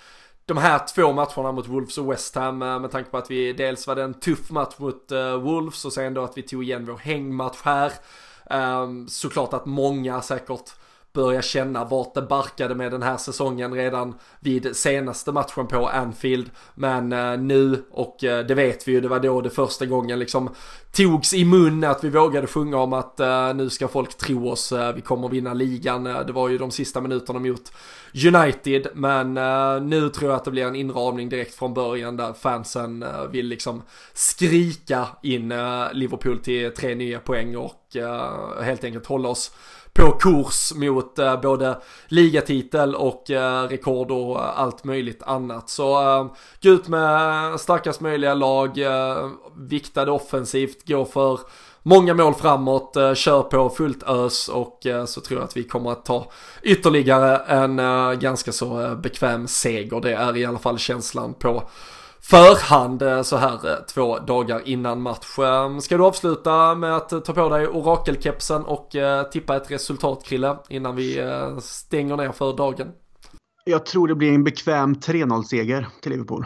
de 0.46 0.58
här 0.58 0.80
två 0.96 1.14
matcherna 1.14 1.52
mot 1.52 1.68
Wolves 1.68 1.98
och 1.98 2.12
West 2.12 2.36
Ham 2.36 2.62
eh, 2.62 2.80
med 2.80 2.92
tanke 2.92 3.10
på 3.10 3.18
att 3.18 3.32
vi 3.32 3.54
dels 3.54 3.88
var 3.88 3.96
det 3.96 4.04
en 4.04 4.14
tuff 4.14 4.50
match 4.50 4.76
mot 4.78 5.12
eh, 5.12 5.38
Wolves 5.38 5.86
och 5.86 5.94
sen 5.94 6.14
då 6.14 6.24
att 6.24 6.38
vi 6.38 6.42
tog 6.42 6.64
igen 6.64 6.86
vår 6.86 6.98
hängmatch 6.98 7.58
här. 7.64 7.92
Ehm, 8.50 9.08
såklart 9.08 9.54
att 9.54 9.66
många 9.66 10.22
säkert 10.22 10.70
börja 11.14 11.41
känna 11.41 11.86
vart 11.86 12.14
det 12.14 12.22
barkade 12.22 12.76
med 12.76 12.91
den 12.91 13.03
här 13.03 13.18
säsongen 13.18 13.74
redan 13.74 14.16
vid 14.39 14.76
senaste 14.76 15.32
matchen 15.32 15.68
på 15.68 15.88
Anfield. 15.88 16.49
Men 16.76 17.12
eh, 17.12 17.38
nu, 17.38 17.84
och 17.91 18.24
eh, 18.24 18.45
det 18.45 18.55
vet 18.55 18.88
vi 18.88 18.91
ju, 18.91 19.01
det 19.01 19.07
var 19.07 19.20
då 19.20 19.41
det 19.41 19.49
första 19.49 19.86
gången 19.86 20.20
liksom 20.20 20.49
togs 20.91 21.34
i 21.34 21.45
mun 21.45 21.84
att 21.84 22.03
vi 22.03 22.09
vågade 22.09 22.47
sjunga 22.47 22.78
om 22.78 22.93
att 22.93 23.20
eh, 23.20 23.53
nu 23.53 23.70
ska 23.70 23.88
folk 23.88 24.18
tro 24.18 24.49
oss, 24.49 24.72
eh, 24.72 24.93
vi 24.93 25.01
kommer 25.01 25.30
vinna 25.30 25.53
ligan. 25.53 26.07
Eh, 26.07 26.26
det 26.26 26.34
var 26.34 26.49
ju 26.49 26.57
de 26.57 26.72
sista 26.72 27.01
minuterna 27.01 27.39
mot 27.39 27.72
United, 28.28 28.88
men 28.93 29.38
eh, 29.38 29.82
nu 29.82 30.09
tror 30.09 30.30
jag 30.32 30.38
att 30.38 30.45
det 30.45 30.51
blir 30.51 30.66
en 30.66 30.76
inramning 30.76 31.30
direkt 31.30 31.55
från 31.55 31.74
början 31.74 32.18
där 32.18 32.34
fansen 32.34 33.03
eh, 33.03 33.24
vill 33.32 33.47
liksom 33.47 33.82
skrika 34.14 35.07
in 35.24 35.51
eh, 35.51 35.93
Liverpool 35.93 36.39
till 36.39 36.72
tre 36.72 36.95
nya 36.95 37.20
poäng 37.20 37.55
och 37.55 37.78
helt 38.62 38.84
enkelt 38.84 39.05
hålla 39.05 39.30
oss 39.30 39.51
på 39.94 40.12
kurs 40.12 40.74
mot 40.76 41.20
eh, 41.20 41.42
både 41.42 41.78
ligatitel 42.08 42.96
och 42.96 43.32
eh, 43.32 43.68
rekord 43.68 44.12
och 44.12 44.39
eh, 44.39 44.60
allt 44.60 44.84
möjligt 44.84 45.24
annat. 45.24 45.70
Så 45.70 46.02
eh, 46.02 46.26
gå 46.62 46.70
ut 46.70 46.88
med 46.88 47.60
starkast 47.60 48.02
möjliga 48.02 48.34
lag, 48.34 48.78
eh, 48.78 49.30
viktade 49.58 50.12
offensivt, 50.12 50.88
gå 50.88 51.06
för 51.06 51.39
många 51.84 52.14
mål 52.14 52.34
framåt, 52.34 52.96
eh, 52.96 53.14
kör 53.14 53.42
på 53.42 53.70
fullt 53.70 54.04
ös 54.04 54.48
och 54.50 54.86
eh, 54.86 55.06
så 55.06 55.22
tror 55.22 55.39
jag 55.39 55.48
att 55.48 55.58
vi 55.58 55.64
kommer 55.64 55.92
att 55.92 56.06
ta 56.06 56.32
ytterligare 56.64 57.38
en 57.38 57.80
eh, 57.80 58.12
ganska 58.12 58.52
så 58.52 58.82
eh, 58.82 58.96
bekväm 58.96 59.48
seger. 59.48 60.02
Det 60.02 60.14
är 60.14 60.38
i 60.38 60.46
alla 60.46 60.60
fall 60.60 60.78
känslan 60.78 61.34
på 61.34 61.64
förhand 62.22 63.02
eh, 63.02 63.22
så 63.22 63.38
här 63.38 63.70
eh, 63.70 63.86
två 63.94 64.20
dagar 64.20 64.62
innan 64.66 65.02
match. 65.02 65.38
Ska 65.82 65.98
du 65.98 66.04
avsluta 66.04 66.76
med 66.76 66.96
att 66.96 67.12
eh, 67.12 67.20
ta 67.20 67.34
på 67.34 67.50
dig 67.50 67.68
orakelkepsen 67.68 68.66
och 68.66 68.90
tippa 69.32 69.56
ett 69.56 69.72
resultat 69.72 70.24
Krille 70.24 70.58
innan 70.70 70.96
vi 70.96 71.32
stänger 71.62 72.18
ner 72.18 72.32
för 72.32 72.58
dagen? 72.58 72.88
Jag 73.66 73.86
tror 73.86 74.08
det 74.08 74.16
blir 74.16 74.34
en 74.34 74.44
bekväm 74.44 74.96
3-0-seger 74.96 75.88
till 76.02 76.12
Liverpool. 76.12 76.46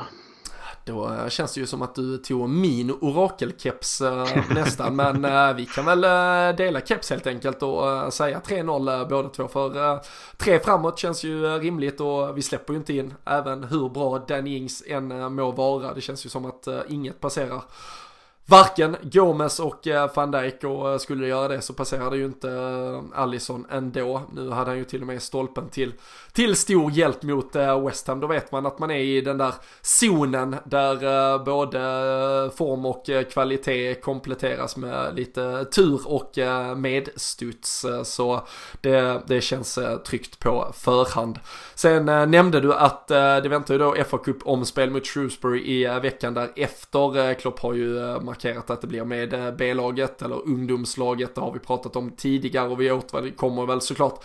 Då 0.85 1.13
eh, 1.13 1.27
känns 1.29 1.53
det 1.53 1.59
ju 1.59 1.65
som 1.65 1.81
att 1.81 1.95
du 1.95 2.17
tog 2.17 2.49
min 2.49 2.91
orakelkeps 3.01 4.01
äh, 4.01 4.27
nästan. 4.49 4.95
men 5.21 5.25
äh, 5.25 5.55
vi 5.55 5.65
kan 5.65 5.85
väl 5.85 6.01
dela 6.57 6.81
keps 6.81 7.09
helt 7.09 7.27
enkelt 7.27 7.63
och 7.63 8.13
säga 8.13 8.41
3-0 8.45 9.09
båda 9.09 9.29
två. 9.29 9.47
För 9.47 9.99
tre 10.37 10.59
framåt 10.59 10.99
känns 10.99 11.23
ju 11.23 11.59
rimligt 11.59 12.01
och 12.01 12.37
vi 12.37 12.41
släpper 12.41 12.73
ju 12.73 12.79
inte 12.79 12.93
in 12.93 13.13
även 13.25 13.63
hur 13.63 13.89
bra 13.89 14.19
Danny 14.19 14.57
Ings 14.57 14.83
än 14.87 15.33
må 15.33 15.51
vara. 15.51 15.93
Det 15.93 16.01
känns 16.01 16.25
ju 16.25 16.29
som 16.29 16.45
att 16.45 16.67
inget 16.87 17.19
passerar 17.19 17.61
varken 18.47 18.97
Gomes 19.01 19.59
och 19.59 19.87
eh, 19.87 20.09
van 20.15 20.31
Dijk 20.31 20.63
och 20.63 20.91
eh, 20.91 20.97
skulle 20.97 21.21
det 21.21 21.27
göra 21.27 21.47
det 21.47 21.61
så 21.61 21.73
passerade 21.73 22.17
ju 22.17 22.25
inte 22.25 22.51
eh, 22.51 23.19
Allison 23.21 23.65
ändå. 23.71 24.21
Nu 24.33 24.49
hade 24.49 24.69
han 24.69 24.77
ju 24.77 24.83
till 24.83 25.01
och 25.01 25.07
med 25.07 25.21
stolpen 25.21 25.69
till, 25.69 25.93
till 26.33 26.55
stor 26.55 26.91
hjälp 26.91 27.23
mot 27.23 27.55
West 27.85 28.07
Ham. 28.07 28.19
Då 28.19 28.27
vet 28.27 28.51
man 28.51 28.65
att 28.65 28.79
man 28.79 28.91
är 28.91 28.99
i 28.99 29.21
den 29.21 29.37
där 29.37 29.53
zonen 29.81 30.55
där 30.63 31.39
både 31.39 31.79
form 32.55 32.85
och 32.85 33.05
kvalitet 33.31 33.95
kompletteras 33.95 34.77
med 34.77 35.15
lite 35.15 35.65
tur 35.65 36.01
och 36.05 36.31
medstuds. 36.77 37.85
Så 38.03 38.47
det, 38.81 39.21
det 39.27 39.41
känns 39.41 39.79
tryggt 40.05 40.39
på 40.39 40.71
förhand. 40.73 41.39
Sen 41.75 42.05
nämnde 42.05 42.59
du 42.59 42.73
att 42.73 43.07
det 43.07 43.49
väntar 43.49 43.73
ju 43.73 43.77
då 43.77 43.95
FA 44.09 44.17
Cup 44.17 44.37
omspel 44.47 44.89
mot 44.89 45.07
Shrewsbury 45.07 45.81
i 45.81 45.99
veckan 45.99 46.33
därefter. 46.33 47.33
Klopp 47.33 47.59
har 47.59 47.73
ju 47.73 48.19
markerat 48.35 48.69
att 48.69 48.81
det 48.81 48.87
blir 48.87 49.05
med 49.05 49.33
eh, 49.33 49.51
B-laget 49.51 50.21
eller 50.21 50.47
ungdomslaget. 50.47 51.35
Det 51.35 51.41
har 51.41 51.51
vi 51.51 51.59
pratat 51.59 51.95
om 51.95 52.11
tidigare 52.11 52.67
och 52.69 52.81
vi 52.81 52.91
återkommer 52.91 53.65
väl 53.65 53.81
såklart 53.81 54.23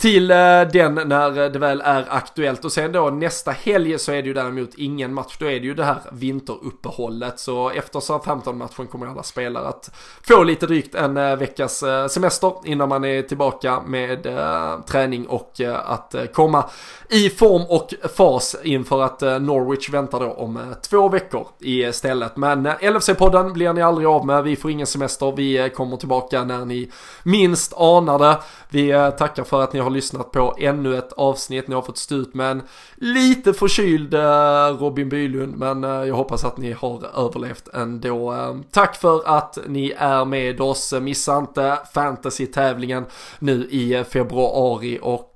till 0.00 0.30
eh, 0.30 0.36
den 0.72 0.94
när 0.94 1.48
det 1.50 1.58
väl 1.58 1.82
är 1.84 2.06
aktuellt. 2.08 2.64
Och 2.64 2.72
sen 2.72 2.92
då 2.92 3.10
nästa 3.10 3.50
helg 3.50 3.98
så 3.98 4.12
är 4.12 4.22
det 4.22 4.28
ju 4.28 4.34
däremot 4.34 4.70
ingen 4.76 5.14
match. 5.14 5.36
Då 5.38 5.46
är 5.46 5.60
det 5.60 5.66
ju 5.66 5.74
det 5.74 5.84
här 5.84 5.98
vinteruppehållet. 6.12 7.38
Så 7.38 7.70
efter 7.70 8.00
Southampton-matchen 8.00 8.86
kommer 8.86 9.06
alla 9.06 9.22
spelare 9.22 9.68
att 9.68 9.90
få 10.22 10.42
lite 10.42 10.66
drygt 10.66 10.94
en 10.94 11.16
eh, 11.16 11.36
veckas 11.36 11.82
eh, 11.82 12.06
semester 12.06 12.52
innan 12.64 12.88
man 12.88 13.04
är 13.04 13.22
tillbaka 13.22 13.80
med 13.86 14.26
eh, 14.26 14.80
träning 14.80 15.26
och 15.26 15.60
eh, 15.60 15.90
att 15.90 16.14
eh, 16.14 16.24
komma 16.24 16.64
i 17.08 17.30
form 17.30 17.62
och 17.68 17.94
fas 18.16 18.56
inför 18.62 19.02
att 19.02 19.20
Norwich 19.20 19.90
väntar 19.90 20.20
då 20.20 20.30
om 20.30 20.74
två 20.90 21.08
veckor 21.08 21.46
istället. 21.58 22.36
Men 22.36 22.66
LFC-podden 22.66 23.52
blir 23.52 23.72
ni 23.72 23.82
aldrig 23.82 24.06
av 24.06 24.26
med. 24.26 24.44
Vi 24.44 24.56
får 24.56 24.70
ingen 24.70 24.86
semester. 24.86 25.32
Vi 25.36 25.70
kommer 25.74 25.96
tillbaka 25.96 26.44
när 26.44 26.64
ni 26.64 26.90
minst 27.22 27.74
anar 27.76 28.18
det. 28.18 28.38
Vi 28.68 29.12
tackar 29.18 29.44
för 29.44 29.62
att 29.62 29.72
ni 29.72 29.80
har 29.80 29.89
har 29.90 29.94
lyssnat 29.94 30.32
på 30.32 30.54
ännu 30.58 30.98
ett 30.98 31.12
avsnitt. 31.12 31.68
Ni 31.68 31.74
har 31.74 31.82
fått 31.82 31.98
stut 31.98 32.34
med 32.34 32.50
en 32.50 32.62
lite 32.96 33.52
förkyld 33.52 34.14
eh, 34.14 34.78
Robin 34.80 35.08
Bylund 35.08 35.56
men 35.56 35.84
eh, 35.84 35.90
jag 35.90 36.14
hoppas 36.14 36.44
att 36.44 36.56
ni 36.56 36.72
har 36.72 37.26
överlevt 37.26 37.68
ändå. 37.74 38.32
Eh, 38.32 38.56
tack 38.70 38.96
för 38.96 39.28
att 39.28 39.58
ni 39.66 39.94
är 39.98 40.24
med 40.24 40.60
oss. 40.60 40.94
Missa 41.00 41.38
inte 41.38 41.78
fantasy-tävlingen 41.94 43.06
nu 43.38 43.68
i 43.70 44.04
februari 44.04 44.98
och 45.02 45.26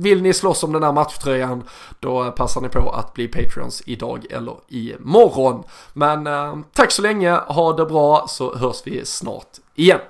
vill 0.00 0.22
ni 0.22 0.32
slåss 0.32 0.64
om 0.64 0.72
den 0.72 0.82
här 0.82 0.92
matchtröjan 0.92 1.62
då 2.00 2.30
passar 2.30 2.60
ni 2.60 2.68
på 2.68 2.90
att 2.90 3.14
bli 3.14 3.28
Patreons 3.28 3.82
idag 3.86 4.26
eller 4.30 4.54
imorgon. 4.68 5.62
Men 5.92 6.24
tack 6.72 6.90
så 6.90 7.02
länge, 7.02 7.30
ha 7.30 7.72
det 7.72 7.86
bra 7.86 8.24
så 8.28 8.56
hörs 8.56 8.82
vi 8.84 9.04
snart 9.04 9.48
igen. 9.74 10.00